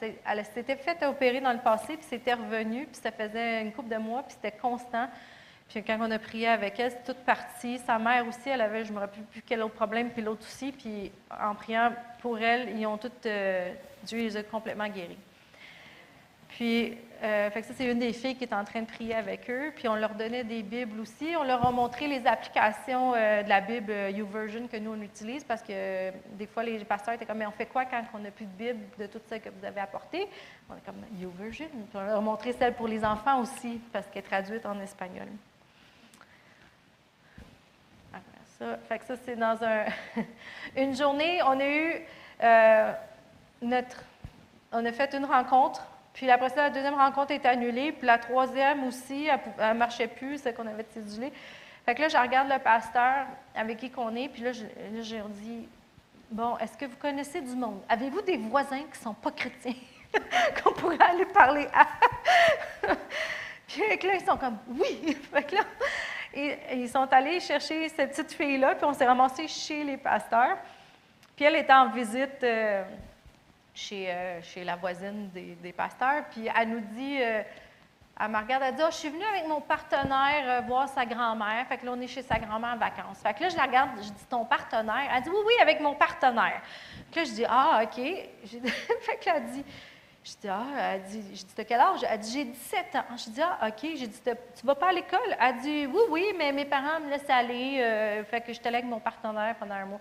Puis 0.00 0.14
elle 0.24 0.44
s'était 0.44 0.76
fait 0.76 1.04
opérer 1.04 1.40
dans 1.40 1.52
le 1.52 1.58
passé, 1.58 1.96
puis 1.96 2.06
c'était 2.08 2.34
revenu, 2.34 2.86
puis 2.86 3.00
ça 3.02 3.10
faisait 3.10 3.62
une 3.62 3.72
couple 3.72 3.88
de 3.88 3.96
mois, 3.96 4.22
puis 4.22 4.36
c'était 4.40 4.56
constant. 4.56 5.08
Puis 5.68 5.82
quand 5.82 5.96
on 6.00 6.10
a 6.12 6.20
prié 6.20 6.46
avec 6.46 6.78
elle, 6.78 6.92
c'est 6.92 7.02
toute 7.02 7.24
partie. 7.24 7.78
Sa 7.78 7.98
mère 7.98 8.28
aussi, 8.28 8.48
elle 8.48 8.60
avait, 8.60 8.84
je 8.84 8.92
me 8.92 9.00
rappelle 9.00 9.24
plus 9.24 9.42
quel 9.42 9.62
autre 9.62 9.74
problème, 9.74 10.10
puis 10.10 10.22
l'autre 10.22 10.42
aussi. 10.46 10.70
Puis 10.70 11.10
en 11.30 11.56
priant 11.56 11.92
pour 12.20 12.38
elle, 12.38 12.78
ils 12.78 12.86
ont 12.86 12.96
toutes, 12.96 13.26
euh, 13.26 13.72
Dieu 14.04 14.18
les 14.18 14.36
a 14.36 14.44
complètement 14.44 14.88
guéris. 14.88 15.18
Puis, 16.56 16.98
euh, 17.22 17.50
fait 17.50 17.62
que 17.62 17.66
ça, 17.68 17.74
c'est 17.74 17.90
une 17.90 17.98
des 17.98 18.12
filles 18.12 18.36
qui 18.36 18.44
est 18.44 18.52
en 18.52 18.64
train 18.64 18.82
de 18.82 18.86
prier 18.86 19.14
avec 19.14 19.48
eux. 19.48 19.72
Puis, 19.74 19.88
on 19.88 19.94
leur 19.94 20.14
donnait 20.14 20.44
des 20.44 20.62
Bibles 20.62 21.00
aussi. 21.00 21.34
On 21.38 21.44
leur 21.44 21.66
a 21.66 21.70
montré 21.70 22.06
les 22.06 22.26
applications 22.26 23.14
euh, 23.14 23.42
de 23.42 23.48
la 23.48 23.60
Bible 23.62 23.90
euh, 23.90 24.10
YouVersion 24.10 24.68
que 24.68 24.76
nous, 24.76 24.92
on 24.92 25.00
utilise 25.00 25.44
parce 25.44 25.62
que 25.62 26.10
des 26.36 26.46
fois, 26.46 26.62
les 26.62 26.84
pasteurs 26.84 27.14
étaient 27.14 27.24
comme, 27.24 27.38
mais 27.38 27.46
on 27.46 27.52
fait 27.52 27.66
quoi 27.66 27.86
quand 27.86 28.02
on 28.14 28.18
n'a 28.18 28.30
plus 28.30 28.44
de 28.44 28.50
Bible 28.50 28.80
de 28.98 29.06
toutes 29.06 29.26
celles 29.28 29.40
que 29.40 29.48
vous 29.48 29.64
avez 29.64 29.80
apportées? 29.80 30.28
On 30.68 30.76
est 30.76 30.84
comme, 30.84 31.02
YouVersion. 31.18 31.68
On 31.94 32.00
leur 32.00 32.18
a 32.18 32.20
montré 32.20 32.52
celle 32.52 32.74
pour 32.74 32.88
les 32.88 33.02
enfants 33.02 33.40
aussi 33.40 33.80
parce 33.92 34.06
qu'elle 34.08 34.24
est 34.24 34.26
traduite 34.26 34.66
en 34.66 34.78
espagnol. 34.80 35.28
Ça, 38.58 38.78
fait 38.88 38.98
que 38.98 39.04
ça, 39.06 39.14
c'est 39.24 39.36
dans 39.36 39.58
un, 39.64 39.86
une 40.76 40.94
journée, 40.94 41.40
on 41.42 41.58
a 41.58 41.66
eu 41.66 42.02
notre, 43.62 44.04
on 44.72 44.84
a 44.84 44.92
fait 44.92 45.14
une 45.14 45.24
rencontre, 45.24 45.86
puis 46.12 46.30
après 46.30 46.50
ça, 46.50 46.64
la 46.64 46.70
deuxième 46.70 46.94
rencontre 46.94 47.32
est 47.32 47.46
annulée, 47.46 47.92
puis 47.92 48.06
la 48.06 48.18
troisième 48.18 48.84
aussi, 48.84 49.26
elle 49.26 49.68
ne 49.68 49.78
marchait 49.78 50.08
plus, 50.08 50.38
celle 50.38 50.54
qu'on 50.54 50.66
avait 50.66 50.86
cédulée. 50.92 51.32
Fait 51.84 51.94
que 51.94 52.02
là, 52.02 52.08
je 52.08 52.16
regarde 52.16 52.48
le 52.48 52.58
pasteur 52.58 53.26
avec 53.54 53.78
qui 53.78 53.90
qu'on 53.90 54.14
est, 54.14 54.28
puis 54.28 54.42
là, 54.42 54.52
je, 54.52 55.16
leur 55.16 55.28
dis, 55.28 55.66
bon, 56.30 56.56
est-ce 56.58 56.76
que 56.76 56.84
vous 56.84 56.96
connaissez 56.96 57.40
du 57.40 57.56
monde? 57.56 57.80
Avez-vous 57.88 58.22
des 58.22 58.36
voisins 58.36 58.82
qui 58.82 58.98
ne 58.98 59.04
sont 59.04 59.14
pas 59.14 59.30
chrétiens? 59.30 59.74
Qu'on 60.62 60.72
pourrait 60.72 61.00
aller 61.00 61.24
parler 61.24 61.66
à? 61.72 61.86
puis 63.66 63.80
là, 64.06 64.14
ils 64.14 64.24
sont 64.24 64.36
comme, 64.36 64.58
oui! 64.68 65.16
Fait 65.32 65.42
que 65.42 65.56
là, 65.56 65.62
ils 66.74 66.88
sont 66.88 67.10
allés 67.10 67.40
chercher 67.40 67.88
cette 67.88 68.10
petite 68.10 68.32
fille-là, 68.32 68.74
puis 68.74 68.84
on 68.84 68.92
s'est 68.92 69.06
ramassé 69.06 69.48
chez 69.48 69.82
les 69.82 69.96
pasteurs. 69.96 70.58
Puis 71.34 71.46
elle 71.46 71.56
était 71.56 71.72
en 71.72 71.88
visite 71.88 72.44
euh, 72.44 72.84
chez, 73.74 74.10
euh, 74.10 74.42
chez 74.42 74.64
la 74.64 74.76
voisine 74.76 75.30
des, 75.30 75.72
pasteurs, 75.72 76.24
puis 76.30 76.48
elle 76.54 76.68
nous 76.68 76.80
dit, 76.80 77.18
euh, 77.20 77.42
Elle 78.20 78.28
me 78.28 78.36
regarde, 78.38 78.62
elle 78.66 78.74
dit, 78.74 78.82
Ah, 78.82 78.90
je 78.90 78.96
suis 78.96 79.08
venue 79.08 79.24
avec 79.24 79.48
mon 79.48 79.60
partenaire 79.60 80.44
euh, 80.44 80.60
voir 80.60 80.88
sa 80.88 81.06
grand-mère. 81.06 81.66
Fait 81.68 81.78
que 81.78 81.86
là, 81.86 81.92
on 81.94 82.00
est 82.00 82.06
chez 82.06 82.22
sa 82.22 82.38
grand-mère 82.38 82.74
en 82.74 82.78
vacances. 82.78 83.18
Fait 83.22 83.34
que 83.34 83.42
là, 83.42 83.48
je 83.48 83.56
la 83.56 83.64
regarde, 83.64 83.90
je 83.96 84.10
dis, 84.10 84.26
ton 84.28 84.44
partenaire? 84.44 85.10
Elle 85.14 85.22
dit, 85.22 85.30
oui, 85.30 85.42
oui, 85.46 85.54
avec 85.60 85.80
mon 85.80 85.94
partenaire. 85.94 86.60
Que 87.10 87.20
là, 87.20 87.24
je 87.24 87.32
dis, 87.32 87.44
ah, 87.48 87.82
OK. 87.82 87.96
Fait 89.00 89.16
que 89.16 89.26
là, 89.26 89.36
elle 89.36 89.46
dit, 89.46 89.64
je 90.24 90.32
dis, 90.32 90.48
ah, 90.48 90.64
elle 90.78 91.02
dit, 91.04 91.22
je 91.30 91.44
dis, 91.44 91.54
t'as 91.54 91.64
quel 91.64 91.80
âge? 91.80 92.00
Elle 92.08 92.18
dit, 92.20 92.32
j'ai 92.32 92.44
17 92.44 92.94
ans. 92.96 93.16
Je 93.16 93.30
dis, 93.30 93.40
ah, 93.42 93.68
OK. 93.68 93.80
J'ai 93.96 94.06
dit, 94.06 94.20
tu 94.22 94.66
vas 94.66 94.74
pas 94.74 94.90
à 94.90 94.92
l'école? 94.92 95.36
Elle 95.40 95.56
dit, 95.58 95.86
oui, 95.86 96.02
oui, 96.10 96.26
mais 96.36 96.52
mes 96.52 96.66
parents 96.66 97.00
me 97.00 97.08
laissent 97.08 97.30
aller. 97.30 98.24
fait 98.30 98.42
que 98.42 98.52
j'étais 98.52 98.70
là 98.70 98.78
avec 98.78 98.90
mon 98.90 99.00
partenaire 99.00 99.56
pendant 99.58 99.74
un 99.74 99.86
mois. 99.86 100.00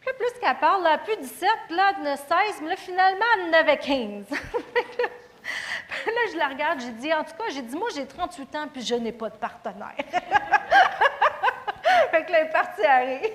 Puis 0.00 0.10
plus 0.18 0.40
qu'elle 0.40 0.58
parle, 0.58 0.82
là, 0.82 0.98
plus 0.98 1.16
17, 1.16 1.48
là, 1.70 1.92
elle 1.96 2.06
en 2.06 2.12
a 2.12 2.16
16, 2.16 2.28
mais 2.62 2.70
là, 2.70 2.76
finalement, 2.76 3.24
elle 3.36 3.50
en 3.50 3.58
avait 3.58 3.78
15. 3.78 4.26
Fait 4.30 4.34
que 4.84 5.02
là, 6.06 6.20
je 6.32 6.38
la 6.38 6.48
regarde, 6.48 6.80
j'ai 6.80 6.92
dit, 6.92 7.12
en 7.12 7.24
tout 7.24 7.34
cas, 7.36 7.44
j'ai 7.50 7.62
dit, 7.62 7.76
moi, 7.76 7.88
j'ai 7.94 8.06
38 8.06 8.54
ans, 8.56 8.68
puis 8.72 8.82
je 8.82 8.94
n'ai 8.94 9.12
pas 9.12 9.28
de 9.28 9.36
partenaire. 9.36 9.94
fait 12.10 12.24
que 12.24 12.32
là, 12.32 12.40
elle 12.40 12.46
est 12.46 12.50
partie 12.50 12.84
à 12.84 12.98
rire. 12.98 13.30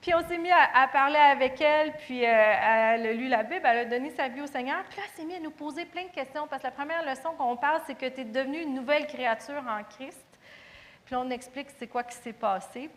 Puis 0.00 0.14
on 0.14 0.26
s'est 0.28 0.36
mis 0.36 0.50
à, 0.50 0.82
à 0.82 0.88
parler 0.88 1.16
avec 1.16 1.58
elle, 1.60 1.92
puis 1.92 2.24
euh, 2.24 2.28
elle 2.28 3.06
a 3.06 3.12
lu 3.12 3.28
la 3.28 3.42
Bible, 3.42 3.62
elle 3.64 3.78
a 3.78 3.84
donné 3.86 4.10
sa 4.10 4.28
vie 4.28 4.42
au 4.42 4.46
Seigneur. 4.46 4.84
Puis 4.90 4.98
là, 4.98 5.04
elle 5.06 5.16
s'est 5.16 5.24
mise 5.24 5.36
à 5.36 5.40
nous 5.40 5.50
poser 5.50 5.86
plein 5.86 6.04
de 6.04 6.10
questions, 6.10 6.46
parce 6.46 6.60
que 6.60 6.66
la 6.66 6.72
première 6.72 7.02
leçon 7.04 7.30
qu'on 7.38 7.56
parle, 7.56 7.80
c'est 7.86 7.94
que 7.94 8.06
tu 8.06 8.20
es 8.20 8.24
devenue 8.24 8.60
une 8.60 8.74
nouvelle 8.74 9.06
créature 9.06 9.62
en 9.66 9.82
Christ. 9.84 10.26
Puis 11.06 11.14
là, 11.14 11.20
on 11.20 11.30
explique 11.30 11.68
c'est 11.78 11.86
quoi 11.86 12.02
qui 12.02 12.16
s'est 12.16 12.34
passé. 12.34 12.90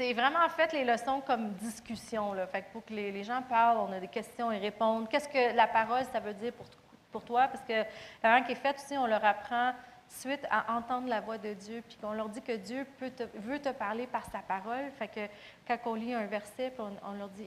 C'est 0.00 0.14
vraiment 0.14 0.48
fait 0.48 0.72
les 0.72 0.82
leçons 0.82 1.20
comme 1.20 1.52
discussion. 1.56 2.34
Fait 2.50 2.62
que 2.62 2.72
pour 2.72 2.82
que 2.86 2.94
les, 2.94 3.22
gens 3.22 3.42
parlent, 3.42 3.76
on 3.86 3.92
a 3.92 4.00
des 4.00 4.08
questions 4.08 4.50
et 4.50 4.56
répondent. 4.56 5.06
Qu'est-ce 5.10 5.28
que 5.28 5.54
la 5.54 5.66
parole, 5.66 6.04
ça 6.10 6.20
veut 6.20 6.32
dire 6.32 6.54
pour, 6.54 6.64
pour 7.12 7.22
toi? 7.22 7.48
Parce 7.48 7.62
que 7.62 7.84
la 8.22 8.38
langue 8.38 8.50
est 8.50 8.54
faite 8.54 8.76
aussi, 8.82 8.96
on 8.96 9.06
leur 9.06 9.22
apprend 9.22 9.74
suite 10.08 10.40
à 10.50 10.74
entendre 10.74 11.06
la 11.06 11.20
voix 11.20 11.36
de 11.36 11.52
Dieu, 11.52 11.82
puis 11.86 11.98
qu'on 11.98 12.12
leur 12.12 12.30
dit 12.30 12.40
que 12.40 12.56
Dieu 12.56 12.86
peut 12.98 13.12
veut 13.34 13.58
te 13.58 13.68
parler 13.68 14.06
par 14.06 14.24
sa 14.24 14.38
parole. 14.38 14.90
Fait 14.98 15.08
que 15.08 15.20
quand 15.68 15.90
on 15.90 15.94
lit 15.96 16.14
un 16.14 16.24
verset, 16.24 16.72
on, 16.78 16.92
on 17.06 17.12
leur 17.18 17.28
dit, 17.28 17.44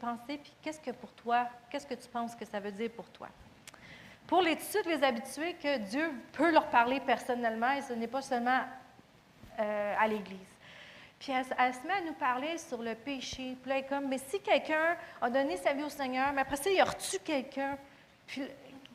pensez, 0.00 0.38
puis 0.38 0.52
qu'est-ce 0.60 0.80
que 0.80 0.90
pour 0.90 1.12
toi, 1.12 1.46
qu'est-ce 1.70 1.86
que 1.86 1.94
tu 1.94 2.08
penses 2.08 2.34
que 2.34 2.44
ça 2.44 2.58
veut 2.58 2.72
dire 2.72 2.90
pour 2.90 3.08
toi? 3.10 3.28
Pour 4.26 4.42
les 4.42 4.56
tout 4.56 4.82
de 4.84 4.88
les 4.88 5.04
habituer 5.04 5.54
que 5.54 5.78
Dieu 5.78 6.10
peut 6.32 6.50
leur 6.50 6.66
parler 6.70 6.98
personnellement 6.98 7.70
et 7.70 7.82
ce 7.82 7.92
n'est 7.92 8.08
pas 8.08 8.22
seulement 8.22 8.62
euh, 9.60 9.94
à 9.96 10.08
l'Église. 10.08 10.57
Puis 11.18 11.32
elle, 11.32 11.44
se 11.44 11.86
met 11.86 11.94
à 11.94 12.00
nous 12.06 12.14
parler 12.14 12.58
sur 12.58 12.80
le 12.80 12.94
péché. 12.94 13.56
Puis 13.60 13.68
là, 13.68 13.78
elle 13.78 13.84
est 13.84 13.88
comme, 13.88 14.08
mais 14.08 14.18
si 14.18 14.40
quelqu'un 14.40 14.96
a 15.20 15.28
donné 15.30 15.56
sa 15.56 15.72
vie 15.72 15.82
au 15.82 15.88
Seigneur, 15.88 16.32
mais 16.32 16.42
après 16.42 16.56
ça, 16.56 16.70
il 16.70 16.80
a 16.80 16.84
reçu 16.84 17.18
quelqu'un, 17.18 17.76
puis 18.26 18.42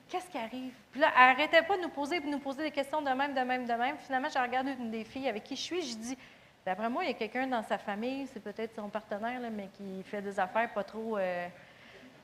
qu'est-ce 0.08 0.30
qui 0.30 0.38
arrive? 0.38 0.74
Puis 0.92 1.02
là, 1.02 1.12
elle 1.16 1.28
n'arrêtait 1.28 1.64
pas 1.64 1.76
de 1.76 1.82
nous 1.82 1.90
poser, 1.90 2.20
de 2.20 2.28
nous 2.28 2.40
poser 2.40 2.64
des 2.64 2.72
questions 2.72 3.02
de 3.02 3.10
même, 3.10 3.34
de 3.34 3.42
même, 3.42 3.66
de 3.66 3.74
même. 3.74 3.98
Finalement, 3.98 4.30
j'ai 4.34 4.40
regardé 4.40 4.72
une 4.72 4.92
des 4.92 5.04
filles 5.04 5.28
avec 5.28 5.44
qui 5.44 5.56
je 5.56 5.62
suis, 5.62 5.82
je 5.82 5.96
dis, 5.98 6.18
d'après 6.66 6.90
moi, 6.90 7.04
il 7.04 7.08
y 7.08 7.12
a 7.12 7.16
quelqu'un 7.16 7.48
dans 7.48 7.64
sa 7.64 7.78
famille, 7.78 8.28
c'est 8.28 8.42
peut-être 8.42 8.76
son 8.76 8.90
partenaire, 8.90 9.40
là, 9.40 9.50
mais 9.50 9.70
qui 9.78 10.04
fait 10.04 10.22
des 10.22 10.40
affaires 10.40 10.72
pas 10.74 10.84
trop... 10.84 11.18
euh, 11.18 11.48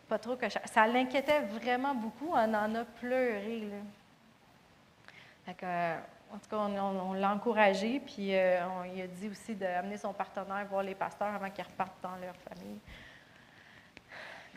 pas 0.09 0.17
trop 0.17 0.35
que 0.35 0.49
ça, 0.49 0.59
ça 0.65 0.87
l'inquiétait 0.87 1.41
vraiment 1.41 1.93
beaucoup. 1.93 2.31
On 2.31 2.53
en 2.53 2.75
a 2.75 2.83
pleuré. 2.83 3.59
Là. 3.59 3.77
Fait 5.45 5.53
que, 5.53 5.65
euh, 5.65 5.97
en 6.31 6.37
tout 6.37 6.49
cas, 6.49 6.57
on, 6.57 7.13
l'a 7.13 7.33
encouragé, 7.33 7.99
puis 7.99 8.35
euh, 8.35 8.59
on 8.67 8.83
lui 8.83 9.01
a 9.01 9.07
dit 9.07 9.29
aussi 9.29 9.55
d'amener 9.55 9.97
son 9.97 10.13
partenaire 10.13 10.65
voir 10.69 10.83
les 10.83 10.95
pasteurs 10.95 11.33
avant 11.33 11.49
qu'ils 11.49 11.63
repartent 11.63 12.01
dans 12.01 12.15
leur 12.17 12.35
famille. 12.35 12.79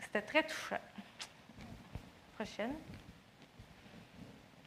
C'était 0.01 0.21
très 0.21 0.43
touchant. 0.43 0.77
Prochaine. 2.35 2.73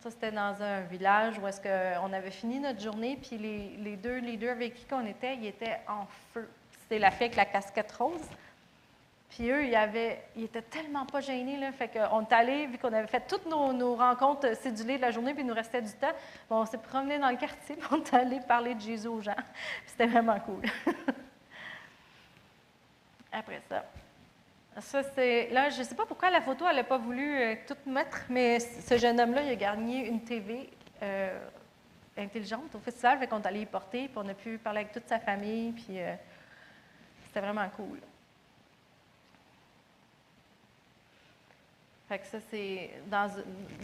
Ça, 0.03 0.11
c'était 0.11 0.33
dans 0.33 0.61
un 0.63 0.81
village 0.83 1.39
où 1.39 1.47
est-ce 1.47 1.61
qu'on 1.61 2.13
avait 2.13 2.31
fini 2.31 2.59
notre 2.59 2.81
journée, 2.81 3.17
puis 3.17 3.39
les, 3.39 3.77
les 3.77 3.97
deux 3.97 4.19
leaders 4.19 4.53
avec 4.53 4.75
qui 4.75 4.87
on 4.93 5.07
était, 5.07 5.37
ils 5.37 5.47
étaient 5.47 5.81
en 5.89 6.07
feu. 6.33 6.49
C'était 6.81 6.99
la 6.99 7.11
fille 7.11 7.27
avec 7.27 7.37
la 7.37 7.47
casquette 7.47 7.93
rose. 7.93 8.21
Puis 9.29 9.51
eux, 9.51 9.67
ils, 9.67 9.75
avaient, 9.75 10.23
ils 10.37 10.45
étaient 10.45 10.63
tellement 10.63 11.05
pas 11.05 11.21
gênés. 11.21 11.59
Là, 11.59 11.73
fait 11.73 11.89
qu'on 11.89 12.23
est 12.23 12.33
allé, 12.33 12.67
vu 12.67 12.79
qu'on 12.79 12.93
avait 12.93 13.07
fait 13.07 13.27
toutes 13.27 13.47
nos, 13.47 13.95
rencontres 13.95 14.57
cédulées 14.57 14.97
de 14.97 15.03
la 15.03 15.11
journée, 15.11 15.35
puis 15.35 15.43
il 15.43 15.47
nous 15.47 15.55
restait 15.55 15.83
du 15.83 15.93
temps, 15.93 16.13
bon, 16.49 16.61
on 16.61 16.67
s'est 16.67 16.79
promené 16.79 17.19
dans 17.19 17.31
le 17.31 17.37
quartier, 17.37 17.77
puis 17.81 17.89
on 17.91 18.03
est 18.03 18.15
allé 18.15 18.41
parler 18.41 18.75
de 18.75 18.81
Jésus 18.81 19.09
aux 19.09 19.21
gens. 19.21 19.37
C'était 19.87 20.07
vraiment 20.07 20.39
cool. 20.41 20.63
Après 23.33 23.61
ça. 23.69 23.85
Ça, 24.79 25.03
c'est. 25.03 25.49
Là, 25.51 25.71
je 25.71 25.79
ne 25.79 25.85
sais 25.85 25.95
pas 25.95 26.05
pourquoi 26.05 26.31
la 26.31 26.43
photo, 26.43 26.67
elle 26.69 26.77
n'a 26.77 26.85
pas 26.85 26.99
voulu 26.99 27.39
euh, 27.39 27.55
tout 27.67 27.77
mettre, 27.91 28.25
mais 28.29 28.61
ce 28.61 28.99
jeune 28.99 29.19
homme-là, 29.19 29.43
il 29.43 29.51
a 29.51 29.57
gagné 29.57 30.07
une 30.07 30.23
TV 30.23 30.71
euh, 31.03 31.39
intelligente 32.17 32.75
au 32.75 32.79
festival, 32.79 33.19
fait 33.19 33.27
qu'on 33.27 33.41
est 33.41 33.47
allé 33.47 33.61
y 33.61 33.67
porter, 33.67 34.09
puis 34.09 34.17
on 34.17 34.29
a 34.29 34.35
pu 34.35 34.59
parler 34.59 34.81
avec 34.81 34.93
toute 34.93 35.09
sa 35.09 35.19
famille, 35.19 35.73
puis 35.73 36.01
euh, 36.01 36.15
c'était 37.27 37.41
vraiment 37.41 37.69
cool. 37.77 38.01
Fait 42.09 42.21
que 42.21 42.27
ça, 42.27 42.39
c'est 42.51 42.91
dans, 43.07 43.29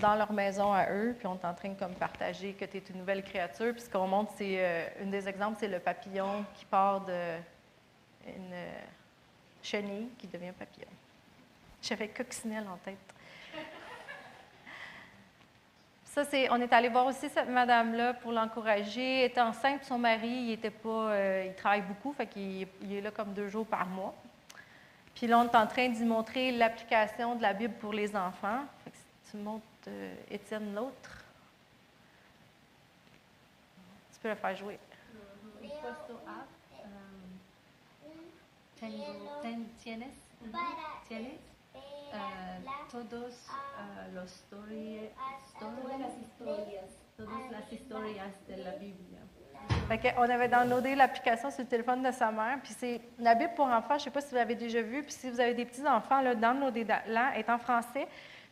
dans 0.01 0.15
leur 0.15 0.33
maison 0.33 0.73
à 0.73 0.89
eux, 0.91 1.15
puis 1.19 1.27
on 1.27 1.35
est 1.35 1.45
en 1.45 1.55
train 1.55 1.71
de 1.71 1.79
comme 1.79 1.95
partager 1.95 2.53
que 2.53 2.65
tu 2.65 2.77
es 2.77 2.83
une 2.91 2.99
nouvelle 2.99 3.25
créature. 3.25 3.73
Puis 3.73 3.83
ce 3.83 3.91
qu'on 3.91 4.07
montre, 4.07 4.33
c'est, 4.37 4.57
euh, 4.59 4.87
une 5.03 5.11
des 5.11 5.29
exemples, 5.29 5.57
c'est 5.59 5.69
le 5.69 5.81
papillon 5.81 6.45
qui 6.55 6.65
part 6.65 7.01
de 7.01 7.37
une 8.25 8.53
euh, 8.53 8.81
chenille 9.61 10.09
qui 10.19 10.29
devient 10.29 10.53
papillon. 10.57 10.87
J'avais 11.83 12.09
coccinelle 12.09 12.67
en 12.73 12.77
tête. 12.77 12.97
Ça, 16.05 16.25
c'est, 16.25 16.49
on 16.51 16.61
est 16.61 16.73
allé 16.73 16.91
voir 16.91 17.07
aussi 17.07 17.29
cette 17.29 17.49
madame-là 17.49 18.15
pour 18.15 18.33
l'encourager. 18.33 19.21
Elle 19.21 19.31
était 19.31 19.41
enceinte, 19.41 19.83
son 19.83 19.99
mari, 19.99 20.29
il 20.29 20.53
était 20.53 20.71
pas, 20.71 21.11
euh, 21.11 21.47
il 21.49 21.55
travaille 21.55 21.83
beaucoup, 21.83 22.13
fait 22.13 22.27
qu'il 22.27 22.69
il 22.83 22.93
est 22.93 23.01
là 23.01 23.11
comme 23.11 23.33
deux 23.33 23.49
jours 23.49 23.67
par 23.67 23.87
mois. 23.87 24.15
Puis 25.15 25.27
là, 25.27 25.39
on 25.39 25.45
est 25.45 25.55
en 25.57 25.67
train 25.67 25.89
d'y 25.89 26.05
montrer 26.05 26.51
l'application 26.53 27.37
de 27.37 27.43
la 27.43 27.53
Bible 27.53 27.75
pour 27.75 27.93
les 27.93 28.15
enfants. 28.17 28.65
Fait 28.85 28.91
que 28.91 28.97
si 28.97 29.31
tu 29.31 29.37
montres, 29.37 29.65
euh, 29.89 30.15
Étienne, 30.31 30.75
l'autre. 30.75 31.25
Tu 34.13 34.19
peux 34.21 34.29
le 34.31 34.35
faire 34.35 34.57
jouer. 34.57 34.79
ten- 39.43 39.69
tienes, 39.83 40.15
tienes? 41.09 41.39
Uh, 42.13 42.61
todos 42.91 43.49
uh, 43.49 44.15
los 44.15 44.43
todas 44.51 45.99
las 45.99 46.13
historias, 46.19 46.91
todas 47.17 47.51
las 47.51 47.73
historias 47.73 48.33
de 48.47 48.57
la 48.57 48.73
Biblia. 48.73 49.22
On 50.17 50.23
avait 50.23 50.49
downloadé 50.49 50.95
l'application 50.95 51.51
sur 51.51 51.61
le 51.63 51.67
téléphone 51.67 52.03
de 52.03 52.11
sa 52.13 52.31
mère. 52.31 52.59
Puis 52.63 52.75
c'est 52.79 53.01
la 53.19 53.35
Bible 53.35 53.53
pour 53.55 53.67
enfants. 53.67 53.91
Je 53.91 53.95
ne 53.95 53.99
sais 54.01 54.11
pas 54.11 54.21
si 54.21 54.31
vous 54.31 54.37
l'avez 54.37 54.55
déjà 54.55 54.81
vu. 54.81 55.03
Puis 55.03 55.13
si 55.13 55.31
vous 55.31 55.39
avez 55.39 55.55
des 55.55 55.65
petits-enfants, 55.65 56.21
là, 56.21 56.35
downloadez-la. 56.35 57.39
Est 57.39 57.51
en 57.51 57.59
français. 57.59 58.07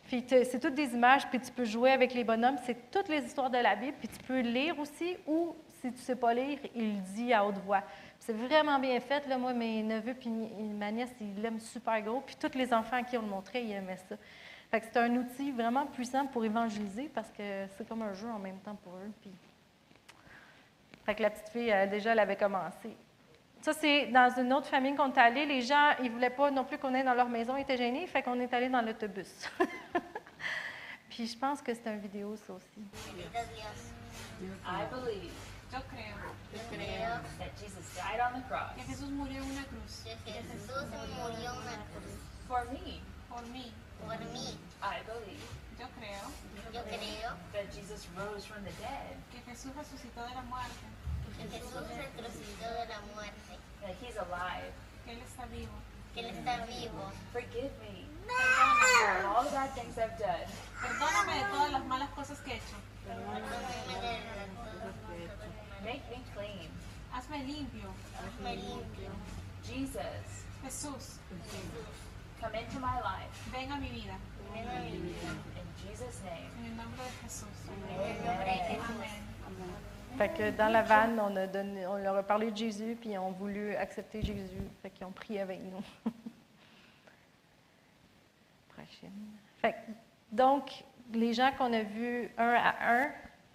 Puis 0.06 0.24
c'est 0.28 0.60
toutes 0.60 0.74
des 0.74 0.94
images. 0.94 1.26
Puis 1.28 1.40
tu 1.40 1.50
peux 1.50 1.64
jouer 1.64 1.92
avec 1.92 2.12
les 2.14 2.24
bonhommes. 2.24 2.56
C'est 2.64 2.90
toutes 2.90 3.08
les 3.08 3.24
histoires 3.24 3.50
de 3.50 3.58
la 3.58 3.74
Bible. 3.74 3.96
Puis 3.98 4.08
tu 4.08 4.18
peux 4.24 4.40
lire 4.40 4.78
aussi. 4.78 5.16
Ou 5.26 5.56
si 5.80 5.88
tu 5.88 5.94
ne 5.94 5.98
sais 5.98 6.16
pas 6.16 6.34
lire, 6.34 6.58
il 6.74 7.02
dit 7.02 7.32
à 7.32 7.46
haute 7.46 7.58
voix. 7.64 7.82
C'est 8.18 8.36
vraiment 8.36 8.78
bien 8.78 9.00
fait. 9.00 9.26
Moi, 9.38 9.54
mes 9.54 9.82
neveux 9.82 10.14
puis 10.14 10.28
ma 10.28 10.90
nièce, 10.90 11.14
ils 11.20 11.40
l'aiment 11.40 11.60
super 11.60 12.02
gros. 12.02 12.20
Puis 12.20 12.36
tous 12.38 12.56
les 12.56 12.72
enfants 12.74 12.96
à 12.96 13.02
qui 13.02 13.16
on 13.16 13.22
le 13.22 13.28
montrait, 13.28 13.64
ils 13.64 13.72
aimaient 13.72 13.96
ça. 14.08 14.16
C'est 14.72 14.96
un 14.98 15.16
outil 15.16 15.50
vraiment 15.52 15.86
puissant 15.86 16.26
pour 16.26 16.44
évangéliser 16.44 17.10
parce 17.14 17.30
que 17.30 17.66
c'est 17.76 17.88
comme 17.88 18.02
un 18.02 18.12
jeu 18.12 18.28
en 18.28 18.38
même 18.38 18.58
temps 18.58 18.76
pour 18.84 18.92
eux. 18.94 19.10
Puis 19.20 19.30
fait 21.04 21.14
que 21.14 21.22
la 21.22 21.30
petite 21.30 21.48
fille, 21.48 21.72
euh, 21.72 21.86
déjà, 21.86 22.12
elle 22.12 22.18
avait 22.18 22.36
commencé. 22.36 22.96
Ça, 23.60 23.72
c'est 23.74 24.06
dans 24.06 24.32
une 24.38 24.52
autre 24.52 24.66
famille 24.68 24.94
qu'on 24.94 25.12
est 25.12 25.18
allé. 25.18 25.44
Les 25.44 25.60
gens, 25.60 25.90
ils 26.00 26.06
ne 26.06 26.10
voulaient 26.10 26.30
pas 26.30 26.50
non 26.50 26.64
plus 26.64 26.78
qu'on 26.78 26.94
aille 26.94 27.04
dans 27.04 27.14
leur 27.14 27.28
maison, 27.28 27.56
ils 27.56 27.62
étaient 27.62 27.76
gênés, 27.76 28.06
fait 28.06 28.22
qu'on 28.22 28.40
est 28.40 28.52
allé 28.54 28.68
dans 28.68 28.80
l'autobus. 28.80 29.50
Puis 31.10 31.26
je 31.26 31.36
pense 31.36 31.60
que 31.60 31.74
c'est 31.74 31.86
une 31.86 31.98
vidéo, 31.98 32.36
ça 32.36 32.54
aussi. 32.54 32.80
I 34.64 34.86
believe 34.90 35.32
Yo 35.72 35.78
creo 35.86 36.18
yo 36.52 36.58
creo 36.68 37.22
that 37.38 37.54
Jesus 37.56 37.94
died 37.94 38.18
on 38.18 38.40
the 38.40 38.44
cross 38.48 38.74
que 38.74 38.82
Jesús 38.82 39.08
murió 39.10 39.40
en 39.40 39.50
una 39.52 39.64
cruz 39.66 40.02
que 40.02 40.32
Jesús 40.32 40.82
murió 40.90 41.52
en 41.52 41.58
una 41.58 41.76
cruz 41.92 42.18
for 42.48 42.64
me. 42.72 43.00
por 43.28 43.42
mí. 43.52 43.72
por 44.00 44.18
mí. 44.32 44.58
I 44.82 44.98
believe 45.06 45.59
Yo 45.80 45.88
creo 45.96 46.24
Yo 46.76 46.82
creo 46.84 47.30
that 47.52 47.72
Jesus 47.72 48.06
rose 48.14 48.44
from 48.44 48.62
the 48.64 48.72
dead, 48.84 49.16
que 49.32 49.40
Jesús 49.48 49.72
resucitó 49.74 50.20
de 50.28 50.34
la 50.34 50.42
muerte, 50.42 50.84
que 51.38 51.48
Jesús 51.48 51.72
resucitó 52.20 52.68
de 52.68 52.86
la 52.86 53.00
muerte, 53.14 53.56
that 53.80 53.96
he's 54.02 54.16
alive. 54.16 54.70
que 55.06 55.12
Él 55.12 55.22
está 55.22 55.46
vivo. 55.46 55.72
que 56.14 56.20
Él 56.20 56.26
está 56.36 56.66
vivo. 56.66 57.10
Forgive 57.32 57.72
me 57.80 58.04
Perdóname, 58.28 59.24
all 59.26 59.44
the 59.44 59.50
bad 59.50 59.74
things 59.74 59.96
I've 59.96 60.18
done. 60.18 60.46
perdóname 60.80 61.34
de 61.34 61.44
todas 61.50 61.72
las 61.72 61.84
malas 61.86 62.10
cosas 62.10 62.38
que 62.40 62.52
he 62.52 62.56
hecho. 62.56 62.76
Make 65.82 66.04
me 66.10 66.22
clean. 66.34 66.70
Hazme 67.10 67.38
limpio. 67.44 67.88
Hazme 68.20 68.56
limpio. 68.56 69.10
Jesus, 69.64 70.44
Jesús, 70.62 71.18
come 72.40 72.54
into 72.54 72.78
my 72.80 73.00
life 73.00 73.32
ven 73.50 73.72
a 73.72 73.76
mi 73.78 73.88
vida. 73.88 74.16
Ven 74.54 74.68
a 74.68 74.80
mi 74.80 74.98
vida. 74.98 75.59
In 75.90 75.96
Jesus' 75.96 76.22
name. 76.24 76.50
En 76.58 76.64
el 76.64 76.76
nombre 76.76 77.02
de 77.04 77.10
Jesús. 77.22 77.46
Amen. 79.46 79.66
Fait 80.16 80.28
que 80.28 80.50
dans 80.50 80.68
la 80.68 80.82
vanne, 80.82 81.20
on, 81.20 81.34
a 81.36 81.46
donné, 81.46 81.86
on 81.86 81.96
leur 81.96 82.16
a 82.16 82.22
parlé 82.22 82.50
de 82.50 82.56
Jésus, 82.56 82.96
puis 83.00 83.10
ils 83.10 83.18
ont 83.18 83.30
voulu 83.30 83.74
accepter 83.74 84.22
Jésus. 84.22 84.62
Fait 84.82 84.90
qu'ils 84.90 85.06
ont 85.06 85.12
prié 85.12 85.40
avec 85.40 85.60
nous. 85.60 85.82
Prochaine. 88.68 89.12
Fait 89.60 89.72
que, 89.72 89.76
donc, 90.32 90.84
les 91.12 91.32
gens 91.32 91.50
qu'on 91.56 91.72
a 91.72 91.82
vus 91.82 92.30
un 92.36 92.54
à 92.54 92.74
un, 92.92 93.10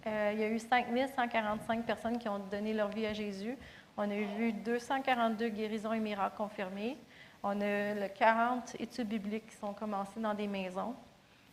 euh, 0.06 0.30
il 0.34 0.40
y 0.40 0.44
a 0.44 0.48
eu 0.48 0.58
5145 0.58 1.84
personnes 1.84 2.18
qui 2.18 2.28
ont 2.28 2.38
donné 2.38 2.74
leur 2.74 2.88
vie 2.88 3.06
à 3.06 3.12
Jésus. 3.12 3.56
On 3.96 4.10
a 4.10 4.16
vu 4.16 4.52
242 4.52 5.48
guérisons 5.48 5.92
et 5.92 6.00
miracles 6.00 6.36
confirmés. 6.36 6.96
On 7.42 7.60
a 7.60 7.94
le 7.94 8.08
40 8.08 8.76
études 8.80 9.08
bibliques 9.08 9.46
qui 9.46 9.56
sont 9.56 9.72
commencées 9.72 10.20
dans 10.20 10.34
des 10.34 10.48
maisons. 10.48 10.94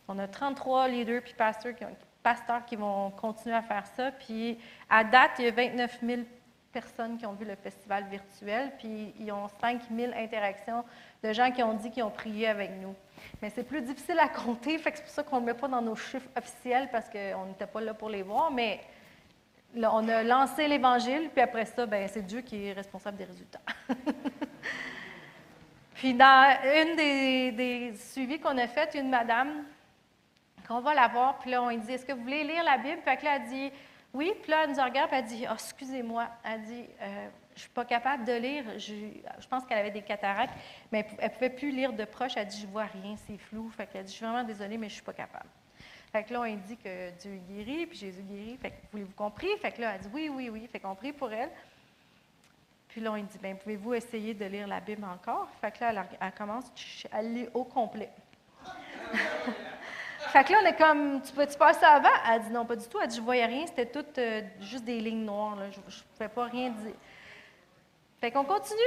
On 0.08 0.18
a 0.18 0.28
33 0.28 0.88
leaders 0.88 1.22
puis 1.22 1.34
pasteurs 1.34 2.64
qui, 2.66 2.76
vont 2.76 3.10
continuer 3.10 3.54
à 3.54 3.62
faire 3.62 3.86
ça. 3.86 4.10
Puis 4.12 4.58
à 4.90 5.04
date, 5.04 5.32
il 5.38 5.46
y 5.46 5.48
a 5.48 5.50
29 5.50 5.98
000 6.02 6.22
personnes 6.72 7.16
qui 7.16 7.24
ont 7.24 7.32
vu 7.32 7.44
le 7.44 7.54
festival 7.54 8.04
virtuel, 8.10 8.72
puis 8.78 9.14
ils 9.20 9.30
ont 9.30 9.48
5 9.60 9.82
000 9.96 10.12
interactions 10.14 10.84
de 11.22 11.32
gens 11.32 11.50
qui 11.52 11.62
ont 11.62 11.74
dit 11.74 11.90
qu'ils 11.90 12.02
ont 12.02 12.10
prié 12.10 12.48
avec 12.48 12.72
nous. 12.82 12.94
Mais 13.40 13.48
c'est 13.50 13.62
plus 13.62 13.80
difficile 13.80 14.18
à 14.18 14.28
compter, 14.28 14.76
fait 14.78 14.90
que 14.90 14.98
c'est 14.98 15.04
pour 15.04 15.12
ça 15.12 15.22
qu'on 15.22 15.36
ne 15.36 15.46
le 15.46 15.46
met 15.52 15.58
pas 15.58 15.68
dans 15.68 15.80
nos 15.80 15.94
chiffres 15.94 16.28
officiels 16.36 16.88
parce 16.90 17.08
qu'on 17.08 17.46
n'était 17.46 17.68
pas 17.68 17.80
là 17.80 17.94
pour 17.94 18.10
les 18.10 18.22
voir, 18.22 18.50
mais 18.50 18.80
on 19.76 20.08
a 20.08 20.22
lancé 20.24 20.66
l'Évangile, 20.66 21.30
puis 21.32 21.42
après 21.42 21.64
ça, 21.64 21.86
ben, 21.86 22.08
c'est 22.12 22.22
Dieu 22.22 22.40
qui 22.40 22.66
est 22.66 22.72
responsable 22.72 23.16
des 23.16 23.24
résultats. 23.24 23.60
puis 25.94 26.12
dans 26.12 26.56
une 26.64 26.96
des, 26.96 27.52
des 27.52 27.94
suivis 27.96 28.40
qu'on 28.40 28.58
a 28.58 28.66
fait, 28.66 28.94
une 28.94 29.10
madame 29.10 29.64
qu'on 30.66 30.80
va 30.80 30.94
la 30.94 31.08
voir, 31.08 31.38
puis 31.38 31.50
là, 31.50 31.62
on 31.62 31.68
lui 31.68 31.78
dit 31.78 31.92
Est-ce 31.92 32.06
que 32.06 32.12
vous 32.12 32.22
voulez 32.22 32.44
lire 32.44 32.64
la 32.64 32.78
Bible? 32.78 33.00
Puis 33.04 33.24
là, 33.24 33.36
elle 33.36 33.48
dit 33.48 33.70
Oui, 34.12 34.32
puis 34.42 34.50
là, 34.50 34.64
elle 34.64 34.70
nous 34.70 34.82
regarde, 34.82 35.10
puis 35.10 35.18
elle 35.18 35.24
dit 35.24 35.46
Ah, 35.46 35.54
excusez-moi. 35.54 36.28
Elle 36.44 36.62
dit 36.62 36.84
Euh, 37.00 37.28
Je 37.50 37.54
ne 37.54 37.60
suis 37.60 37.70
pas 37.70 37.84
capable 37.84 38.24
de 38.24 38.32
lire. 38.32 38.64
Je, 38.78 39.46
pense 39.48 39.64
qu'elle 39.64 39.78
avait 39.78 39.90
des 39.90 40.02
cataractes, 40.02 40.54
mais 40.90 41.06
elle 41.18 41.28
ne 41.28 41.34
pouvait 41.34 41.50
plus 41.50 41.70
lire 41.70 41.92
de 41.92 42.04
proche. 42.04 42.32
Elle 42.36 42.46
dit 42.46 42.60
Je 42.60 42.66
vois 42.66 42.84
rien, 42.86 43.14
c'est 43.26 43.38
flou. 43.38 43.70
Fait 43.70 43.86
qu'elle 43.86 44.04
dit 44.04 44.12
Je 44.12 44.16
suis 44.16 44.26
vraiment 44.26 44.44
désolée, 44.44 44.78
mais 44.78 44.88
je 44.88 44.94
ne 44.94 44.96
suis 44.96 45.04
pas 45.04 45.12
capable. 45.12 45.48
Fait 46.10 46.22
que 46.22 46.32
là, 46.32 46.40
on 46.42 46.44
lui 46.44 46.56
dit 46.56 46.76
que 46.76 47.10
Dieu 47.10 47.40
guérit, 47.48 47.86
puis 47.86 47.98
Jésus 47.98 48.22
guérit. 48.22 48.56
Fait 48.56 48.70
que 48.70 48.76
voulez-vous 48.92 49.12
qu'on 49.14 49.30
prie 49.30 49.48
Fait 49.60 49.72
que 49.72 49.80
là, 49.80 49.94
elle 49.94 50.00
dit 50.00 50.08
Oui, 50.12 50.30
oui, 50.32 50.48
oui. 50.48 50.68
Fait 50.70 50.80
qu'on 50.80 50.94
prie 50.94 51.12
pour 51.12 51.32
elle. 51.32 51.50
Puis 52.88 53.00
là, 53.00 53.10
on 53.12 53.16
lui 53.16 53.24
dit 53.24 53.38
Bien, 53.38 53.56
pouvez-vous 53.56 53.94
essayer 53.94 54.32
de 54.32 54.44
lire 54.44 54.68
la 54.68 54.80
Bible 54.80 55.04
encore? 55.04 55.48
Fait 55.60 55.72
que 55.72 55.80
là, 55.80 55.90
elle, 55.90 56.18
elle 56.20 56.32
commence, 56.32 56.66
elle 57.12 57.34
lit 57.34 57.48
au 57.52 57.64
complet. 57.64 58.10
Fait 60.34 60.42
que 60.42 60.50
là, 60.50 60.58
on 60.64 60.66
est 60.66 60.76
comme, 60.76 61.22
tu 61.22 61.32
peux-tu 61.32 61.56
passer 61.56 61.84
avant? 61.84 62.08
Elle 62.28 62.42
dit 62.42 62.50
non, 62.50 62.66
pas 62.66 62.74
du 62.74 62.84
tout. 62.88 62.98
Elle 63.00 63.06
dit, 63.06 63.18
je 63.18 63.22
voyais 63.22 63.46
rien, 63.46 63.68
c'était 63.68 63.86
tout 63.86 64.04
euh, 64.18 64.42
juste 64.58 64.82
des 64.82 64.98
lignes 64.98 65.24
noires. 65.24 65.54
là. 65.54 65.70
Je 65.70 65.78
ne 65.78 65.84
pouvais 66.12 66.28
pas 66.28 66.46
rien 66.46 66.70
dire. 66.70 66.96
Fait 68.20 68.32
qu'on 68.32 68.42
continue 68.42 68.80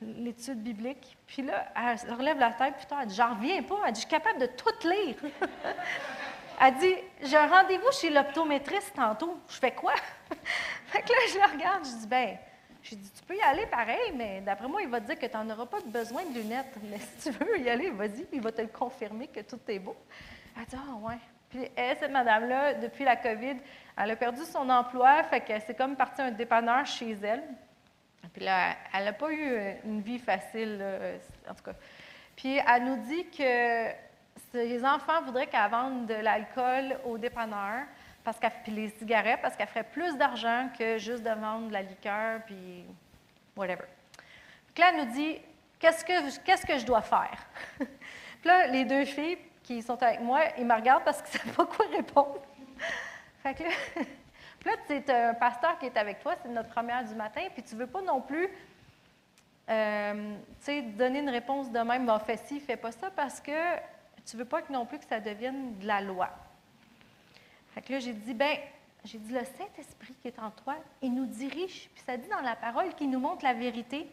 l'étude 0.00 0.62
biblique. 0.62 1.16
Puis 1.26 1.42
là, 1.42 1.66
elle 1.74 2.14
relève 2.14 2.38
la 2.38 2.52
tête, 2.52 2.74
puis 2.76 2.86
tard, 2.86 3.00
elle 3.02 3.08
dit, 3.08 3.16
j'en 3.16 3.34
reviens 3.34 3.60
pas. 3.64 3.74
Elle 3.88 3.92
dit, 3.92 4.02
je 4.02 4.06
suis 4.06 4.16
capable 4.16 4.38
de 4.38 4.46
tout 4.46 4.88
lire. 4.88 5.16
elle 6.60 6.74
dit, 6.76 6.94
j'ai 7.22 7.36
un 7.36 7.48
rendez-vous 7.48 7.90
chez 7.90 8.10
l'optométriste 8.10 8.94
tantôt. 8.94 9.36
Je 9.48 9.56
fais 9.56 9.72
quoi? 9.72 9.94
fait 10.86 11.02
que 11.02 11.08
là, 11.08 11.18
je 11.32 11.38
la 11.38 11.46
regarde, 11.48 11.84
je 11.84 11.90
dis, 11.90 12.06
ben, 12.06 12.38
j'ai 12.88 12.96
dit, 12.96 13.10
tu 13.10 13.22
peux 13.24 13.36
y 13.36 13.40
aller 13.40 13.66
pareil, 13.66 14.12
mais 14.14 14.40
d'après 14.40 14.68
moi, 14.68 14.80
il 14.80 14.88
va 14.88 15.00
te 15.00 15.06
dire 15.06 15.18
que 15.18 15.26
tu 15.26 15.36
n'en 15.36 15.48
auras 15.50 15.66
pas 15.66 15.78
besoin 15.84 16.24
de 16.24 16.38
lunettes. 16.38 16.76
Mais 16.84 16.98
si 16.98 17.30
tu 17.30 17.36
veux 17.36 17.58
y 17.58 17.68
aller, 17.68 17.90
vas-y, 17.90 18.24
puis 18.24 18.36
il 18.36 18.40
va 18.40 18.52
te 18.52 18.62
le 18.62 18.68
confirmer 18.68 19.26
que 19.26 19.40
tout 19.40 19.58
est 19.68 19.78
beau. 19.78 19.96
Elle 20.56 20.64
dit, 20.66 20.76
ah 20.76 20.94
ouais. 21.00 21.18
Puis 21.50 21.68
cette 21.76 22.10
madame-là, 22.10 22.74
depuis 22.74 23.04
la 23.04 23.16
COVID, 23.16 23.56
elle 23.96 24.10
a 24.10 24.16
perdu 24.16 24.42
son 24.44 24.68
emploi, 24.68 25.22
fait 25.24 25.40
que 25.40 25.52
c'est 25.66 25.76
comme 25.76 25.96
partie 25.96 26.22
un 26.22 26.30
dépanneur 26.30 26.84
chez 26.86 27.12
elle. 27.22 27.42
Puis 28.32 28.44
là, 28.44 28.76
elle 28.92 29.04
n'a 29.04 29.12
pas 29.12 29.30
eu 29.30 29.52
euh, 29.52 29.72
une 29.84 30.00
vie 30.00 30.18
facile, 30.18 30.78
là, 30.78 30.98
en 31.50 31.54
tout 31.54 31.64
cas. 31.64 31.74
Puis 32.36 32.58
elle 32.58 32.84
nous 32.84 32.96
dit 33.04 33.26
que 33.30 33.90
ses 34.52 34.84
enfants 34.84 35.22
voudraient 35.22 35.46
qu'elle 35.46 35.70
vende 35.70 36.06
de 36.06 36.14
l'alcool 36.14 36.98
au 37.04 37.16
dépanneur, 37.16 37.84
parce 38.26 38.40
qu'elle, 38.40 38.50
puis 38.64 38.72
les 38.72 38.88
cigarettes, 38.88 39.40
parce 39.40 39.54
qu'elle 39.54 39.68
ferait 39.68 39.84
plus 39.84 40.16
d'argent 40.16 40.68
que 40.76 40.98
juste 40.98 41.22
de 41.22 41.30
vendre 41.30 41.68
de 41.68 41.72
la 41.72 41.82
liqueur, 41.82 42.40
puis 42.44 42.84
whatever. 43.56 43.84
Puis 44.74 44.82
là, 44.82 44.90
elle 44.92 45.06
nous 45.06 45.12
dit, 45.12 45.38
qu'est-ce 45.78 46.04
que, 46.04 46.40
qu'est-ce 46.40 46.66
que 46.66 46.76
je 46.76 46.84
dois 46.84 47.02
faire? 47.02 47.46
puis 47.78 47.86
là, 48.44 48.66
les 48.66 48.84
deux 48.84 49.04
filles 49.04 49.38
qui 49.62 49.80
sont 49.80 50.02
avec 50.02 50.20
moi, 50.20 50.40
ils 50.58 50.66
me 50.66 50.74
regardent 50.74 51.04
parce 51.04 51.22
qu'ils 51.22 51.38
ne 51.38 51.44
savent 51.44 51.54
pas 51.54 51.66
quoi 51.66 51.86
répondre. 51.86 52.40
fait 53.44 53.54
que 53.54 53.62
là, 53.62 53.70
là, 54.66 54.72
c'est 54.88 55.08
un 55.08 55.34
pasteur 55.34 55.78
qui 55.78 55.86
est 55.86 55.96
avec 55.96 56.18
toi, 56.18 56.34
c'est 56.42 56.48
notre 56.48 56.70
première 56.70 57.04
du 57.04 57.14
matin, 57.14 57.42
puis 57.54 57.62
tu 57.62 57.76
ne 57.76 57.80
veux 57.80 57.86
pas 57.86 58.02
non 58.02 58.20
plus 58.20 58.48
euh, 59.70 60.34
donner 60.96 61.20
une 61.20 61.30
réponse 61.30 61.70
de 61.70 61.78
même, 61.78 62.04
bon, 62.04 62.18
fais 62.18 62.38
ci, 62.38 62.58
fais 62.58 62.76
pas 62.76 62.90
ça, 62.90 63.08
parce 63.08 63.40
que 63.40 63.76
tu 64.28 64.34
ne 64.34 64.42
veux 64.42 64.48
pas 64.48 64.62
que 64.62 64.72
non 64.72 64.84
plus 64.84 64.98
que 64.98 65.04
ça 65.04 65.20
devienne 65.20 65.78
de 65.78 65.86
la 65.86 66.00
loi. 66.00 66.28
Fait 67.76 67.82
que 67.82 67.92
là, 67.92 67.98
j'ai 67.98 68.14
dit, 68.14 68.32
ben, 68.32 68.56
j'ai 69.04 69.18
dit, 69.18 69.34
le 69.34 69.44
Saint-Esprit 69.44 70.14
qui 70.22 70.28
est 70.28 70.38
en 70.38 70.50
toi, 70.50 70.76
il 71.02 71.14
nous 71.14 71.26
dirige, 71.26 71.90
puis 71.94 72.02
ça 72.06 72.16
dit 72.16 72.26
dans 72.26 72.40
la 72.40 72.56
parole 72.56 72.94
qu'il 72.94 73.10
nous 73.10 73.20
montre 73.20 73.44
la 73.44 73.52
vérité, 73.52 74.08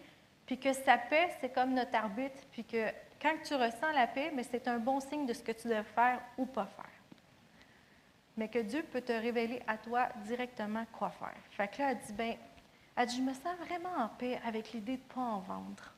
puis 0.46 0.60
que 0.60 0.74
sa 0.74 0.98
paix, 0.98 1.30
c'est 1.40 1.54
comme 1.54 1.74
notre 1.74 1.96
arbitre, 1.96 2.42
puis 2.52 2.66
que 2.66 2.88
quand 3.22 3.36
tu 3.42 3.56
ressens 3.56 3.90
la 3.94 4.06
paix, 4.06 4.34
mais 4.36 4.44
c'est 4.44 4.68
un 4.68 4.80
bon 4.80 5.00
signe 5.00 5.26
de 5.26 5.32
ce 5.32 5.42
que 5.42 5.54
tu 5.54 5.70
dois 5.70 5.84
faire 5.84 6.20
ou 6.38 6.46
pas 6.46 6.66
faire. 6.66 6.92
Mais 8.36 8.50
que 8.50 8.60
Dieu 8.60 8.84
peut 8.84 9.00
te 9.00 9.14
révéler 9.14 9.62
à 9.66 9.78
toi 9.78 10.10
directement 10.26 10.86
quoi 10.92 11.12
faire. 11.12 11.38
Fait 11.52 11.70
que 11.70 11.82
là, 11.82 11.92
elle 11.92 12.00
dit, 12.00 12.12
ben, 12.12 12.36
elle 12.98 13.08
dit, 13.08 13.16
je 13.16 13.22
me 13.22 13.34
sens 13.34 13.56
vraiment 13.66 13.96
en 13.98 14.10
paix 14.10 14.42
avec 14.46 14.74
l'idée 14.74 14.98
de 14.98 15.04
ne 15.04 15.08
pas 15.08 15.22
en 15.22 15.40
vendre. 15.40 15.94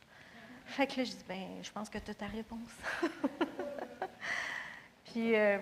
Fait 0.66 0.86
que 0.86 1.00
là, 1.00 1.04
je 1.04 1.14
dis, 1.14 1.26
ben, 1.28 1.64
je 1.64 1.72
pense 1.72 1.90
que 1.90 1.98
tu 1.98 2.12
as 2.12 2.14
ta 2.14 2.28
réponse. 2.28 2.76
puis, 5.06 5.36
euh, 5.36 5.58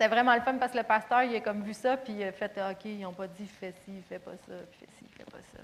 c'était 0.00 0.14
vraiment 0.14 0.34
le 0.34 0.40
fun 0.40 0.54
parce 0.54 0.72
que 0.72 0.78
le 0.78 0.84
pasteur, 0.84 1.24
il 1.24 1.36
a 1.36 1.40
comme 1.40 1.62
vu 1.62 1.74
ça, 1.74 1.98
puis 1.98 2.14
il 2.14 2.22
a 2.22 2.32
fait, 2.32 2.56
Ah, 2.56 2.70
OK, 2.70 2.86
ils 2.86 3.00
n'ont 3.00 3.12
pas 3.12 3.26
dit, 3.26 3.46
fais 3.46 3.74
ci, 3.84 4.00
fais 4.08 4.18
pas 4.18 4.34
ça, 4.34 4.54
fais 4.78 4.86
ci, 4.96 5.04
fais 5.14 5.24
pas 5.24 5.42
ça. 5.52 5.62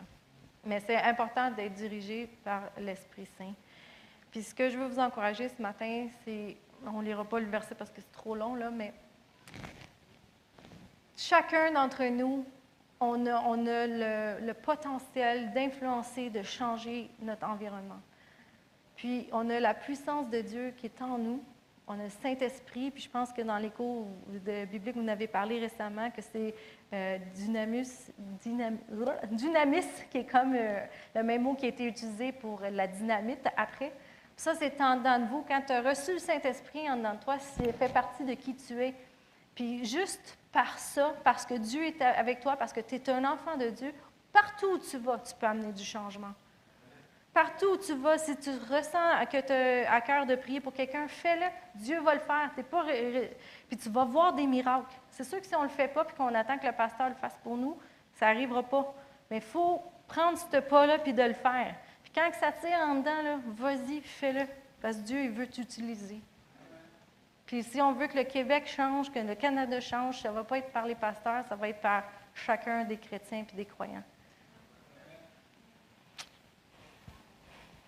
Mais 0.63 0.79
c'est 0.81 0.99
important 0.99 1.51
d'être 1.53 1.73
dirigé 1.73 2.29
par 2.45 2.65
l'Esprit 2.77 3.27
Saint. 3.39 3.55
Puis 4.31 4.43
ce 4.43 4.55
que 4.55 4.69
je 4.69 4.77
veux 4.77 4.89
vous 4.89 4.99
encourager 4.99 5.49
ce 5.49 5.63
matin, 5.63 6.09
c'est, 6.23 6.55
on 6.85 7.01
ne 7.01 7.05
lira 7.07 7.25
pas 7.25 7.41
le 7.41 7.47
verset 7.47 7.75
parce 7.75 7.91
que 7.91 8.03
c'est 8.03 8.13
trop 8.13 8.37
long, 8.37 8.55
là, 8.57 8.69
mais 8.69 8.93
chacun 11.17 11.73
d'entre 11.73 12.05
nous, 12.05 12.45
on 13.01 13.25
a, 13.25 13.41
on 13.41 13.67
a 13.67 13.87
le 13.87 14.53
potentiel 14.53 15.51
d'influencer, 15.55 16.29
de 16.29 16.43
changer 16.43 17.09
notre 17.23 17.47
environnement. 17.47 18.03
Puis 18.97 19.31
on 19.33 19.49
a 19.49 19.61
la 19.61 19.73
puissance 19.73 20.29
de 20.29 20.43
Dieu 20.43 20.75
qui 20.77 20.85
est 20.85 21.01
en 21.01 21.17
nous. 21.17 21.43
On 21.89 22.01
a 22.01 22.05
le 22.05 22.11
Saint-Esprit, 22.11 22.91
puis 22.91 23.05
je 23.05 23.09
pense 23.09 23.33
que 23.33 23.43
dans 23.43 23.59
les 23.59 23.71
cours 23.71 24.09
de 24.27 24.65
biblique, 24.65 24.97
vous 24.97 25.05
en 25.05 25.09
avez 25.09 25.29
parlé 25.29 25.61
récemment, 25.61 26.11
que 26.11 26.21
c'est 26.21 26.53
euh, 26.93 27.19
dynamus, 27.33 28.11
dynam- 28.45 28.79
dynamis, 29.31 29.87
qui 30.11 30.19
est 30.19 30.25
comme 30.25 30.55
euh, 30.57 30.85
le 31.15 31.23
même 31.23 31.43
mot 31.43 31.55
qui 31.55 31.67
a 31.67 31.69
été 31.69 31.85
utilisé 31.85 32.33
pour 32.33 32.61
la 32.61 32.89
dynamite 32.89 33.47
après. 33.57 33.93
Ça, 34.37 34.55
c'est 34.57 34.81
en 34.81 34.97
dedans 34.97 35.21
de 35.21 35.27
vous. 35.27 35.45
Quand 35.47 35.63
tu 35.65 35.73
as 35.73 35.81
reçu 35.81 36.15
le 36.15 36.19
Saint-Esprit 36.19 36.91
en 36.91 36.97
dedans 36.97 37.15
de 37.15 37.21
toi, 37.21 37.39
c'est 37.39 37.73
fait 37.73 37.93
partie 37.93 38.25
de 38.25 38.35
qui 38.35 38.57
tu 38.57 38.83
es. 38.83 38.93
Puis 39.55 39.85
juste 39.85 40.37
par 40.51 40.79
ça, 40.81 41.15
parce 41.23 41.47
que 41.47 41.55
Dieu 41.55 41.85
est 41.85 42.03
avec 42.03 42.41
toi, 42.41 42.57
parce 42.57 42.73
que 42.73 42.81
tu 42.81 42.97
es 42.97 43.11
un 43.11 43.25
enfant 43.25 43.57
de 43.57 43.71
Dieu, 43.71 43.95
partout 44.33 44.73
où 44.75 44.79
tu 44.79 44.99
vas, 44.99 45.19
tu 45.19 45.35
peux 45.37 45.47
amener 45.47 45.73
du 45.73 45.85
changement. 45.85 46.33
Partout 47.37 47.67
où 47.73 47.77
tu 47.77 47.93
vas, 47.93 48.17
si 48.17 48.35
tu 48.39 48.49
ressens 48.49 49.27
que 49.31 49.39
tu 49.43 49.53
as 49.53 49.93
à 49.93 50.01
cœur 50.01 50.25
de 50.25 50.37
prier 50.37 50.59
pour 50.59 50.73
quelqu'un, 50.73 51.07
fais-le. 51.07 51.45
Dieu 51.75 52.01
va 52.01 52.15
le 52.15 52.21
faire. 52.21 52.51
Puis 53.69 53.77
tu 53.77 53.91
vas 53.91 54.07
voir 54.07 54.33
des 54.33 54.47
miracles. 54.47 54.97
C'est 55.11 55.23
sûr 55.23 55.39
que 55.39 55.47
si 55.47 55.55
on 55.55 55.59
ne 55.59 55.65
le 55.65 55.69
fait 55.69 55.89
pas 55.89 56.07
puis 56.07 56.17
qu'on 56.17 56.35
attend 56.35 56.57
que 56.57 56.67
le 56.67 56.73
pasteur 56.73 57.11
le 57.11 57.15
fasse 57.15 57.37
pour 57.43 57.59
nous, 57.59 57.77
ça 58.15 58.33
n'arrivera 58.33 58.63
pas. 58.63 58.95
Mais 59.31 59.37
il 59.37 59.43
faut 59.43 59.83
prendre 60.09 60.39
ce 60.39 60.57
pas-là 60.61 60.99
puis 61.01 61.13
de 61.13 61.25
le 61.25 61.35
faire. 61.35 61.75
Puis 62.03 62.11
quand 62.15 62.27
ça 62.41 62.53
tire 62.53 62.79
en 62.81 62.95
dedans, 62.95 63.39
vas-y, 63.49 64.01
fais-le. 64.01 64.47
Parce 64.81 64.97
que 64.97 65.03
Dieu, 65.03 65.25
il 65.25 65.31
veut 65.31 65.47
t'utiliser. 65.47 66.23
Puis 67.45 67.63
si 67.65 67.83
on 67.83 67.93
veut 67.93 68.07
que 68.07 68.17
le 68.17 68.25
Québec 68.25 68.67
change, 68.67 69.13
que 69.13 69.19
le 69.19 69.35
Canada 69.35 69.79
change, 69.79 70.23
ça 70.23 70.31
ne 70.31 70.37
va 70.37 70.45
pas 70.45 70.57
être 70.57 70.73
par 70.73 70.87
les 70.87 70.95
pasteurs, 70.95 71.45
ça 71.47 71.55
va 71.55 71.69
être 71.69 71.83
par 71.83 72.05
chacun 72.33 72.85
des 72.85 72.97
chrétiens 72.97 73.45
et 73.53 73.57
des 73.57 73.67
croyants. 73.67 74.05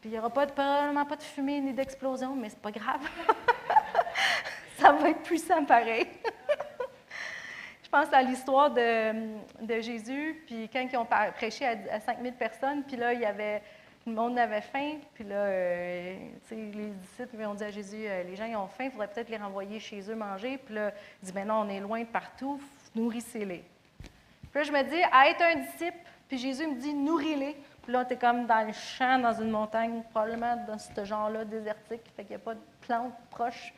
Puis 0.00 0.10
il 0.10 0.12
n'y 0.12 0.18
aura 0.18 0.30
pas 0.30 0.46
probablement 0.46 1.04
pas 1.04 1.16
de 1.16 1.22
fumée 1.22 1.60
ni 1.60 1.72
d'explosion, 1.72 2.34
mais 2.34 2.48
c'est 2.50 2.60
pas 2.60 2.70
grave. 2.70 3.00
ça 4.78 4.92
va 4.92 5.10
être 5.10 5.22
puissant 5.22 5.64
pareil. 5.64 6.06
Je 7.82 7.88
pense 7.88 8.12
à 8.12 8.22
l'histoire 8.22 8.70
de, 8.70 9.64
de 9.64 9.80
Jésus, 9.80 10.42
puis 10.46 10.68
quand 10.70 10.86
ils 10.92 10.96
ont 10.96 11.06
prêché 11.34 11.66
à, 11.66 11.76
à 11.90 12.00
5000 12.00 12.34
personnes, 12.34 12.82
puis 12.84 12.96
là, 12.96 13.14
il 13.14 13.20
y 13.20 13.24
avait 13.24 13.62
le 14.08 14.14
monde 14.14 14.38
avait 14.38 14.60
faim. 14.60 14.96
Puis 15.14 15.24
là, 15.24 15.36
euh, 15.36 16.16
les 16.50 16.90
disciples 16.90 17.42
ont 17.44 17.54
dit 17.54 17.64
à 17.64 17.70
Jésus, 17.70 18.04
euh, 18.06 18.24
les 18.24 18.36
gens 18.36 18.44
ils 18.44 18.56
ont 18.56 18.66
faim, 18.66 18.84
il 18.84 18.90
faudrait 18.90 19.08
peut-être 19.08 19.28
les 19.28 19.36
renvoyer 19.36 19.78
chez 19.78 20.00
eux 20.10 20.14
manger. 20.14 20.58
Puis 20.58 20.74
là, 20.74 20.92
il 21.22 21.26
dit, 21.26 21.32
ben 21.32 21.46
non, 21.46 21.62
on 21.66 21.68
est 21.68 21.80
loin 21.80 22.00
de 22.00 22.06
partout, 22.06 22.60
nourrissez-les. 22.94 23.64
Puis 24.02 24.54
là, 24.54 24.62
je 24.62 24.72
me 24.72 24.82
dis, 24.82 25.02
à 25.12 25.28
être 25.28 25.42
un 25.42 25.56
disciple, 25.56 25.98
puis 26.28 26.38
Jésus 26.38 26.66
me 26.66 26.74
dit, 26.74 26.94
nourris-les. 26.94 27.56
Puis 27.88 27.94
là, 27.94 28.04
tu 28.04 28.12
es 28.12 28.16
comme 28.18 28.44
dans 28.44 28.66
le 28.66 28.72
champ, 28.74 29.18
dans 29.18 29.32
une 29.32 29.48
montagne, 29.48 30.02
probablement 30.10 30.62
dans 30.66 30.76
ce 30.76 31.06
genre-là, 31.06 31.46
désertique, 31.46 32.02
fait 32.14 32.22
qu'il 32.22 32.32
n'y 32.32 32.34
a 32.34 32.38
pas 32.38 32.52
de 32.52 32.60
plantes 32.82 33.14
proches. 33.30 33.72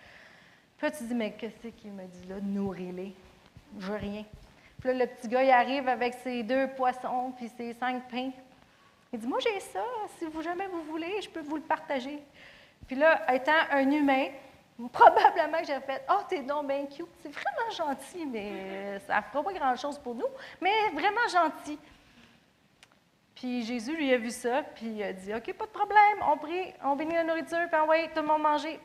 Puis 0.77 0.89
là, 0.89 0.91
tu 0.91 1.05
dis, 1.05 1.15
mais 1.15 1.31
qu'est-ce 1.35 1.69
qu'il 1.69 1.93
me 1.93 2.05
dit 2.07 2.27
là, 2.27 2.41
nourris-les? 2.43 3.15
Je 3.79 3.87
veux 3.87 3.97
rien. 3.97 4.25
Puis 4.81 4.89
là, 4.91 5.05
le 5.05 5.07
petit 5.07 5.29
gars, 5.29 5.45
il 5.45 5.51
arrive 5.53 5.89
avec 5.89 6.15
ses 6.15 6.43
deux 6.43 6.67
poissons, 6.77 7.33
puis 7.37 7.49
ses 7.57 7.73
cinq 7.75 8.09
pains. 8.09 8.33
Il 9.13 9.21
dit, 9.21 9.29
moi, 9.29 9.39
j'ai 9.39 9.61
ça, 9.61 9.85
si 10.19 10.25
vous 10.25 10.43
jamais 10.43 10.67
vous 10.67 10.83
voulez, 10.83 11.23
je 11.23 11.31
peux 11.31 11.43
vous 11.43 11.55
le 11.55 11.63
partager. 11.63 12.21
Puis 12.89 12.97
là, 12.97 13.33
étant 13.33 13.53
un 13.71 13.89
humain, 13.89 14.27
probablement 14.93 15.59
que 15.61 15.67
j'ai 15.67 15.81
fait, 15.83 16.05
oh, 16.11 16.23
t'es 16.29 16.43
donc 16.43 16.67
bien 16.67 16.85
cute, 16.87 17.07
c'est 17.23 17.33
vraiment 17.33 17.71
gentil, 17.71 18.27
mais 18.27 18.99
ça 19.07 19.19
ne 19.19 19.23
fera 19.23 19.45
pas 19.45 19.53
grand-chose 19.53 19.99
pour 19.99 20.17
nous, 20.17 20.27
mais 20.61 20.89
vraiment 20.95 21.29
gentil. 21.31 21.79
Puis 23.41 23.63
Jésus, 23.63 23.97
lui, 23.97 24.13
a 24.13 24.19
vu 24.19 24.31
ça, 24.31 24.63
puis 24.63 24.87
il 24.97 25.03
a 25.03 25.15
dit, 25.15 25.33
OK, 25.33 25.51
pas 25.55 25.65
de 25.65 25.71
problème, 25.71 26.19
on 26.31 26.37
prie, 26.37 26.75
on 26.85 26.95
bénit 26.95 27.15
la 27.15 27.25
nourriture, 27.25 27.71
puis 27.71 27.81
envoie 27.81 27.97
tout 28.09 28.21
le 28.21 28.27
monde 28.27 28.43
manger. 28.43 28.79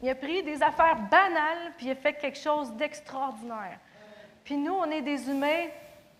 Il 0.00 0.08
a 0.08 0.14
pris 0.14 0.44
des 0.44 0.62
affaires 0.62 0.94
banales, 1.10 1.72
puis 1.76 1.86
il 1.86 1.90
a 1.90 1.96
fait 1.96 2.12
quelque 2.12 2.38
chose 2.38 2.72
d'extraordinaire. 2.74 3.80
Puis 4.44 4.56
nous, 4.56 4.74
on 4.74 4.88
est 4.92 5.02
des 5.02 5.28
humains 5.28 5.66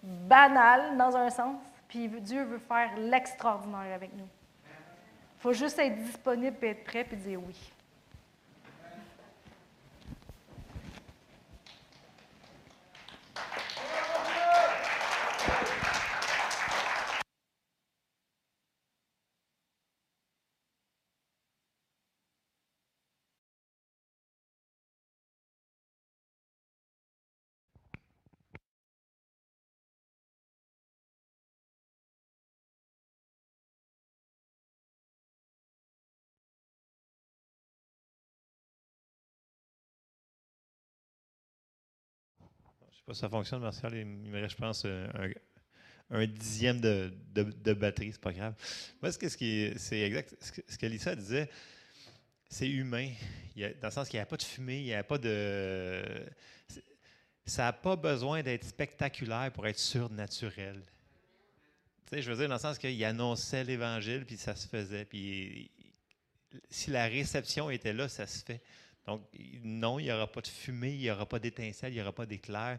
banals, 0.02 0.96
dans 0.96 1.16
un 1.16 1.30
sens, 1.30 1.62
puis 1.86 2.08
Dieu 2.08 2.42
veut 2.42 2.58
faire 2.58 2.90
l'extraordinaire 2.98 3.94
avec 3.94 4.16
nous. 4.16 4.26
Il 4.66 5.40
faut 5.40 5.52
juste 5.52 5.78
être 5.78 5.94
disponible, 5.94 6.56
puis 6.58 6.70
être 6.70 6.82
prêt, 6.82 7.04
puis 7.04 7.18
dire 7.18 7.38
oui. 7.40 7.72
Ça 43.14 43.28
fonctionne, 43.28 43.60
Martial. 43.60 43.94
Il 43.94 44.06
me 44.06 44.40
reste, 44.40 44.52
je 44.52 44.56
pense, 44.56 44.86
un, 46.10 46.26
dixième 46.26 46.80
de, 46.80 47.12
de, 47.32 47.42
de 47.42 47.72
batterie, 47.72 48.12
c'est 48.12 48.20
pas 48.20 48.32
grave. 48.32 48.54
Moi, 49.00 49.12
ce, 49.12 49.18
que, 49.18 49.28
c'est 49.78 50.00
exact. 50.00 50.34
Ce 50.40 50.78
que, 50.78 50.86
Lisa 50.86 51.14
disait, 51.14 51.48
c'est 52.48 52.68
humain. 52.68 53.10
Dans 53.56 53.88
le 53.88 53.90
sens 53.90 54.08
qu'il 54.08 54.18
n'y 54.18 54.22
a 54.22 54.26
pas 54.26 54.36
de 54.36 54.42
fumée, 54.42 54.78
il 54.78 54.84
n'y 54.84 54.94
a 54.94 55.04
pas 55.04 55.18
de. 55.18 56.02
Ça 57.46 57.64
n'a 57.64 57.72
pas 57.72 57.96
besoin 57.96 58.42
d'être 58.42 58.64
spectaculaire 58.64 59.50
pour 59.52 59.66
être 59.66 59.78
surnaturel. 59.78 60.80
Tu 62.06 62.16
sais, 62.16 62.22
je 62.22 62.30
veux 62.30 62.36
dire, 62.36 62.48
dans 62.48 62.54
le 62.54 62.60
sens 62.60 62.78
qu'il 62.78 63.04
annonçait 63.04 63.64
l'Évangile, 63.64 64.24
puis 64.24 64.36
ça 64.36 64.54
se 64.54 64.68
faisait. 64.68 65.04
Puis 65.04 65.70
si 66.68 66.90
la 66.90 67.06
réception 67.06 67.70
était 67.70 67.92
là, 67.92 68.08
ça 68.08 68.26
se 68.26 68.44
fait. 68.44 68.60
Donc, 69.06 69.22
non, 69.62 69.98
il 69.98 70.04
n'y 70.04 70.12
aura 70.12 70.30
pas 70.30 70.40
de 70.40 70.46
fumée, 70.46 70.92
il 70.92 70.98
n'y 71.00 71.10
aura 71.10 71.26
pas 71.26 71.38
d'étincelle, 71.38 71.92
il 71.92 71.96
n'y 71.96 72.02
aura 72.02 72.12
pas 72.12 72.26
d'éclair. 72.26 72.78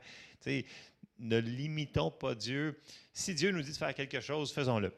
Ne 1.20 1.38
limitons 1.40 2.12
pas 2.12 2.34
Dieu. 2.36 2.80
Si 3.14 3.34
Dieu 3.36 3.52
nous 3.52 3.62
dit 3.62 3.72
de 3.72 3.78
faire 3.78 3.94
quelque 3.94 4.20
chose, 4.22 4.52
faisons-le. 4.54 4.94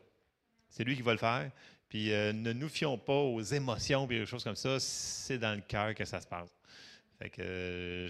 C'est 0.70 0.84
lui 0.84 0.95
qui 0.95 1.02
va 1.02 1.14
le 1.14 1.18
faire. 1.20 1.52
Puis 1.90 2.12
euh, 2.12 2.34
ne 2.34 2.54
nous 2.54 2.70
fions 2.70 2.98
pas 2.98 3.14
aux 3.20 3.41
émotions 3.41 4.10
et 4.10 4.22
aux 4.22 4.26
choses 4.26 4.44
comme 4.44 4.56
ça. 4.56 4.80
C'est 4.80 5.38
dans 5.38 5.54
le 5.56 5.62
cœur 5.62 5.94
que 5.94 6.06
ça 6.06 6.20
se 6.22 6.28
passe. 6.28 6.50
Fait 7.20 7.30
que, 7.30 7.41
euh, 7.41 8.10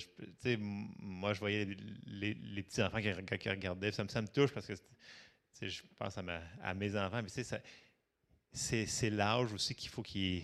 moi, 0.60 1.34
je 1.34 1.40
voyais 1.40 1.66
les, 1.66 1.76
les- 2.06 2.34
les 2.34 2.64
petits 2.64 2.82
enfants 2.82 3.02
qui, 3.02 3.10
reg- 3.10 3.38
qui 3.38 3.50
regardaient. 3.50 3.92
Ça 3.92 4.04
me, 4.04 4.28
touche 4.28 4.52
parce 4.52 4.68
que 4.68 4.76
je 5.62 5.82
pense 5.98 6.18
à, 6.18 6.74
mes 6.74 6.96
enfants. 6.98 7.22
Mais 7.22 7.62
c'est 8.54 9.10
l'âge 9.10 9.52
aussi 9.54 9.76
qu'il 9.76 9.90
faut 9.90 10.02
qu'ils 10.04 10.44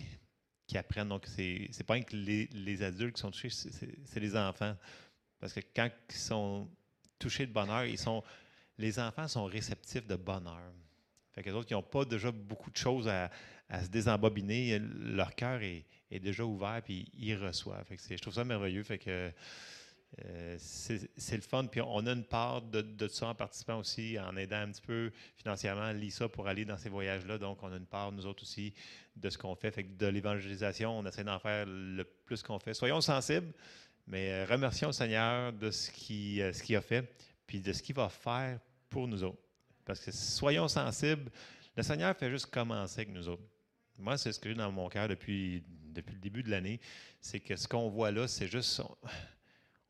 qu'ils 0.70 0.78
apprennent. 0.78 1.08
Donc, 1.08 1.26
c'est 1.26 1.68
c'est 1.72 1.84
pas 1.84 2.00
que 2.00 2.16
les, 2.16 2.46
les 2.52 2.82
adultes 2.82 3.16
qui 3.16 3.20
sont 3.20 3.30
touchés, 3.30 3.50
c'est- 3.50 4.20
les 4.20 4.36
enfants. 4.36 4.76
Parce 5.40 5.52
que 5.52 5.60
quand 5.74 5.88
ils 6.10 6.14
sont 6.16 6.68
touchés 7.18 7.46
de 7.46 7.52
bonheur, 7.52 7.84
ils 7.84 7.98
sont, 7.98 8.22
les 8.78 8.98
enfants 8.98 9.26
sont 9.28 9.44
réceptifs 9.44 10.06
de 10.06 10.16
bonheur. 10.16 10.72
Fait 11.32 11.42
que 11.42 11.48
les 11.50 11.54
autres, 11.54 11.68
ils 11.70 11.74
n'ont 11.74 11.82
pas 11.82 12.04
déjà 12.04 12.30
beaucoup 12.30 12.70
de 12.70 12.76
choses 12.76 13.08
à, 13.08 13.30
à 13.68 13.82
se 13.84 13.88
désembobiner. 13.88 14.78
Leur 14.78 15.34
cœur 15.34 15.62
est, 15.62 15.84
est 16.10 16.20
déjà 16.20 16.44
ouvert 16.44 16.80
puis 16.84 17.08
ils 17.14 17.36
reçoivent. 17.36 17.84
Fait 17.86 17.96
que 17.96 18.02
je 18.08 18.20
trouve 18.22 18.34
ça 18.34 18.44
merveilleux. 18.44 18.82
Fait 18.82 18.98
que 18.98 19.32
euh, 20.24 20.56
c'est 20.58 21.36
le 21.36 21.42
fun. 21.42 21.66
Puis 21.66 21.80
on 21.80 22.04
a 22.06 22.12
une 22.12 22.24
part 22.24 22.62
de, 22.62 22.82
de 22.82 23.08
ça 23.08 23.28
en 23.28 23.34
participant 23.34 23.78
aussi, 23.78 24.18
en 24.18 24.36
aidant 24.36 24.60
un 24.60 24.70
petit 24.72 24.82
peu 24.82 25.12
financièrement 25.36 25.92
Lisa 25.92 26.28
pour 26.28 26.48
aller 26.48 26.64
dans 26.64 26.76
ces 26.76 26.88
voyages-là. 26.88 27.38
Donc, 27.38 27.62
on 27.62 27.72
a 27.72 27.76
une 27.76 27.86
part, 27.86 28.10
nous 28.12 28.26
autres 28.26 28.42
aussi, 28.42 28.74
de 29.20 29.30
ce 29.30 29.38
qu'on 29.38 29.54
fait. 29.54 29.70
Fait 29.70 29.84
que 29.84 29.96
de 29.96 30.06
l'évangélisation, 30.06 30.98
on 30.98 31.06
essaie 31.06 31.24
d'en 31.24 31.38
faire 31.38 31.66
le 31.66 32.04
plus 32.04 32.42
qu'on 32.42 32.58
fait. 32.58 32.74
Soyons 32.74 33.00
sensibles, 33.00 33.52
mais 34.06 34.30
euh, 34.32 34.46
remercions 34.48 34.88
le 34.88 34.92
Seigneur 34.92 35.52
de 35.52 35.70
ce 35.70 35.90
qu'il 35.90 36.40
euh, 36.42 36.52
ce 36.52 36.62
qu'il 36.62 36.76
a 36.76 36.80
fait, 36.80 37.08
puis 37.46 37.60
de 37.60 37.72
ce 37.72 37.82
qu'il 37.82 37.94
va 37.94 38.08
faire 38.08 38.58
pour 38.88 39.06
nous 39.06 39.22
autres. 39.22 39.42
Parce 39.84 40.00
que 40.00 40.10
soyons 40.10 40.68
sensibles, 40.68 41.30
le 41.76 41.82
Seigneur 41.82 42.16
fait 42.16 42.30
juste 42.30 42.46
commencer 42.46 43.00
avec 43.00 43.14
nous 43.14 43.28
autres. 43.28 43.42
Moi, 43.98 44.16
c'est 44.16 44.32
ce 44.32 44.40
que 44.40 44.48
j'ai 44.48 44.54
dans 44.54 44.72
mon 44.72 44.88
cœur 44.88 45.08
depuis, 45.08 45.62
depuis 45.68 46.14
le 46.14 46.20
début 46.20 46.42
de 46.42 46.50
l'année. 46.50 46.80
C'est 47.20 47.40
que 47.40 47.56
ce 47.56 47.68
qu'on 47.68 47.88
voit 47.88 48.10
là, 48.10 48.26
c'est 48.26 48.48
juste. 48.48 48.80
On, 48.80 48.96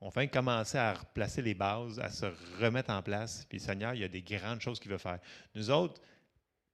on 0.03 0.11
fait 0.11 0.29
commencer 0.29 0.79
à 0.79 0.95
replacer 0.95 1.43
les 1.43 1.55
bases, 1.55 1.99
à 1.99 2.11
se 2.11 2.27
remettre 2.59 2.91
en 2.91 3.03
place. 3.03 3.45
Puis 3.49 3.59
le 3.59 3.65
Seigneur, 3.65 3.95
il 3.95 4.01
y 4.01 4.05
a 4.05 4.09
des 4.09 4.23
grandes 4.23 4.61
choses 4.61 4.81
qu'il 4.81 4.91
veut 4.91 4.99
faire. 4.99 5.19
Nous 5.55 5.71
autres, 5.71 6.01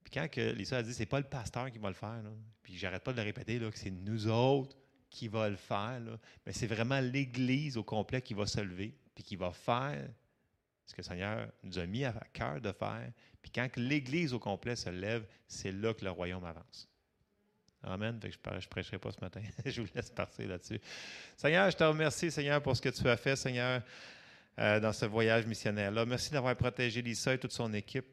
puis 0.06 0.20
quand 0.20 0.28
que 0.30 0.52
Lisa 0.52 0.76
a 0.76 0.82
dit, 0.84 0.94
c'est 0.94 1.04
pas 1.04 1.18
le 1.18 1.26
pasteur 1.26 1.68
qui 1.68 1.78
va 1.78 1.88
le 1.88 1.94
faire, 1.94 2.22
là, 2.22 2.30
puis 2.62 2.78
j'arrête 2.78 3.02
pas 3.02 3.10
de 3.10 3.16
le 3.16 3.24
répéter, 3.24 3.58
que 3.58 3.76
c'est 3.76 3.90
nous 3.90 4.28
autres 4.28 4.76
qui 5.10 5.26
va 5.26 5.48
le 5.48 5.56
faire, 5.56 6.00
mais 6.46 6.52
c'est 6.52 6.68
vraiment 6.68 7.00
l'Église 7.00 7.76
au 7.76 7.82
complet 7.82 8.22
qui 8.22 8.32
va 8.32 8.46
se 8.46 8.60
lever, 8.60 8.96
puis 9.16 9.24
qui 9.24 9.34
va 9.34 9.50
faire 9.50 10.08
ce 10.84 10.94
que 10.94 11.00
le 11.00 11.02
Seigneur 11.02 11.48
nous 11.64 11.76
a 11.80 11.86
mis 11.86 12.04
à 12.04 12.12
cœur 12.32 12.60
de 12.60 12.70
faire. 12.70 13.10
Puis 13.42 13.50
quand 13.50 13.68
l'Église 13.76 14.32
au 14.32 14.38
complet 14.38 14.76
se 14.76 14.90
lève, 14.90 15.26
c'est 15.48 15.72
là 15.72 15.92
que 15.92 16.04
le 16.04 16.12
royaume 16.12 16.44
avance. 16.44 16.88
Amen. 17.82 18.20
Je 18.22 18.28
ne 18.28 18.66
prêcherai 18.70 19.00
pas 19.00 19.10
ce 19.10 19.20
matin. 19.20 19.42
je 19.66 19.82
vous 19.82 19.88
laisse 19.92 20.10
partir 20.10 20.46
là-dessus. 20.46 20.80
Seigneur, 21.36 21.68
je 21.68 21.76
te 21.76 21.82
remercie, 21.82 22.30
Seigneur, 22.30 22.62
pour 22.62 22.76
ce 22.76 22.82
que 22.82 22.90
tu 22.90 23.08
as 23.08 23.16
fait, 23.16 23.34
Seigneur, 23.34 23.82
euh, 24.60 24.78
dans 24.78 24.92
ce 24.92 25.04
voyage 25.06 25.46
missionnaire-là. 25.46 26.06
Merci 26.06 26.30
d'avoir 26.30 26.54
protégé 26.54 27.02
Lisa 27.02 27.34
et 27.34 27.38
toute 27.38 27.52
son 27.52 27.74
équipe. 27.74 28.06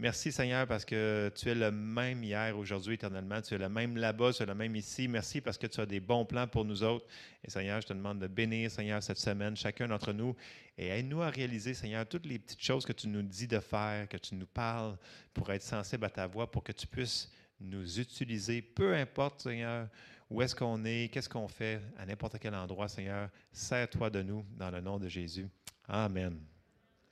Merci, 0.00 0.30
Seigneur, 0.30 0.64
parce 0.68 0.84
que 0.84 1.28
tu 1.34 1.48
es 1.48 1.56
le 1.56 1.72
même 1.72 2.22
hier, 2.22 2.56
aujourd'hui, 2.56 2.94
éternellement. 2.94 3.42
Tu 3.42 3.54
es 3.54 3.58
le 3.58 3.68
même 3.68 3.96
là-bas, 3.96 4.32
tu 4.32 4.44
es 4.44 4.46
le 4.46 4.54
même 4.54 4.76
ici. 4.76 5.08
Merci 5.08 5.40
parce 5.40 5.58
que 5.58 5.66
tu 5.66 5.80
as 5.80 5.86
des 5.86 5.98
bons 5.98 6.24
plans 6.24 6.46
pour 6.46 6.64
nous 6.64 6.84
autres. 6.84 7.04
Et 7.42 7.50
Seigneur, 7.50 7.80
je 7.80 7.88
te 7.88 7.92
demande 7.92 8.20
de 8.20 8.28
bénir, 8.28 8.70
Seigneur, 8.70 9.02
cette 9.02 9.18
semaine, 9.18 9.56
chacun 9.56 9.88
d'entre 9.88 10.12
nous. 10.12 10.36
Et 10.76 10.86
aide-nous 10.86 11.20
à 11.20 11.30
réaliser, 11.30 11.74
Seigneur, 11.74 12.06
toutes 12.06 12.26
les 12.26 12.38
petites 12.38 12.62
choses 12.62 12.86
que 12.86 12.92
tu 12.92 13.08
nous 13.08 13.22
dis 13.22 13.48
de 13.48 13.58
faire, 13.58 14.08
que 14.08 14.18
tu 14.18 14.36
nous 14.36 14.46
parles 14.46 14.96
pour 15.34 15.50
être 15.50 15.64
sensible 15.64 16.04
à 16.04 16.10
ta 16.10 16.28
voix, 16.28 16.48
pour 16.48 16.62
que 16.62 16.70
tu 16.70 16.86
puisses 16.86 17.32
nous 17.58 17.98
utiliser, 17.98 18.62
peu 18.62 18.94
importe, 18.94 19.42
Seigneur, 19.42 19.88
où 20.30 20.40
est-ce 20.42 20.54
qu'on 20.54 20.84
est, 20.84 21.12
qu'est-ce 21.12 21.28
qu'on 21.28 21.48
fait, 21.48 21.80
à 21.98 22.06
n'importe 22.06 22.38
quel 22.38 22.54
endroit, 22.54 22.86
Seigneur. 22.86 23.30
Sers-toi 23.50 24.10
de 24.10 24.22
nous 24.22 24.46
dans 24.56 24.70
le 24.70 24.80
nom 24.80 24.96
de 24.96 25.08
Jésus. 25.08 25.48
Amen. 25.88 26.38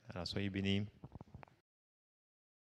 Alors, 0.09 0.25
soyez 0.25 0.49
bénis. 0.49 0.85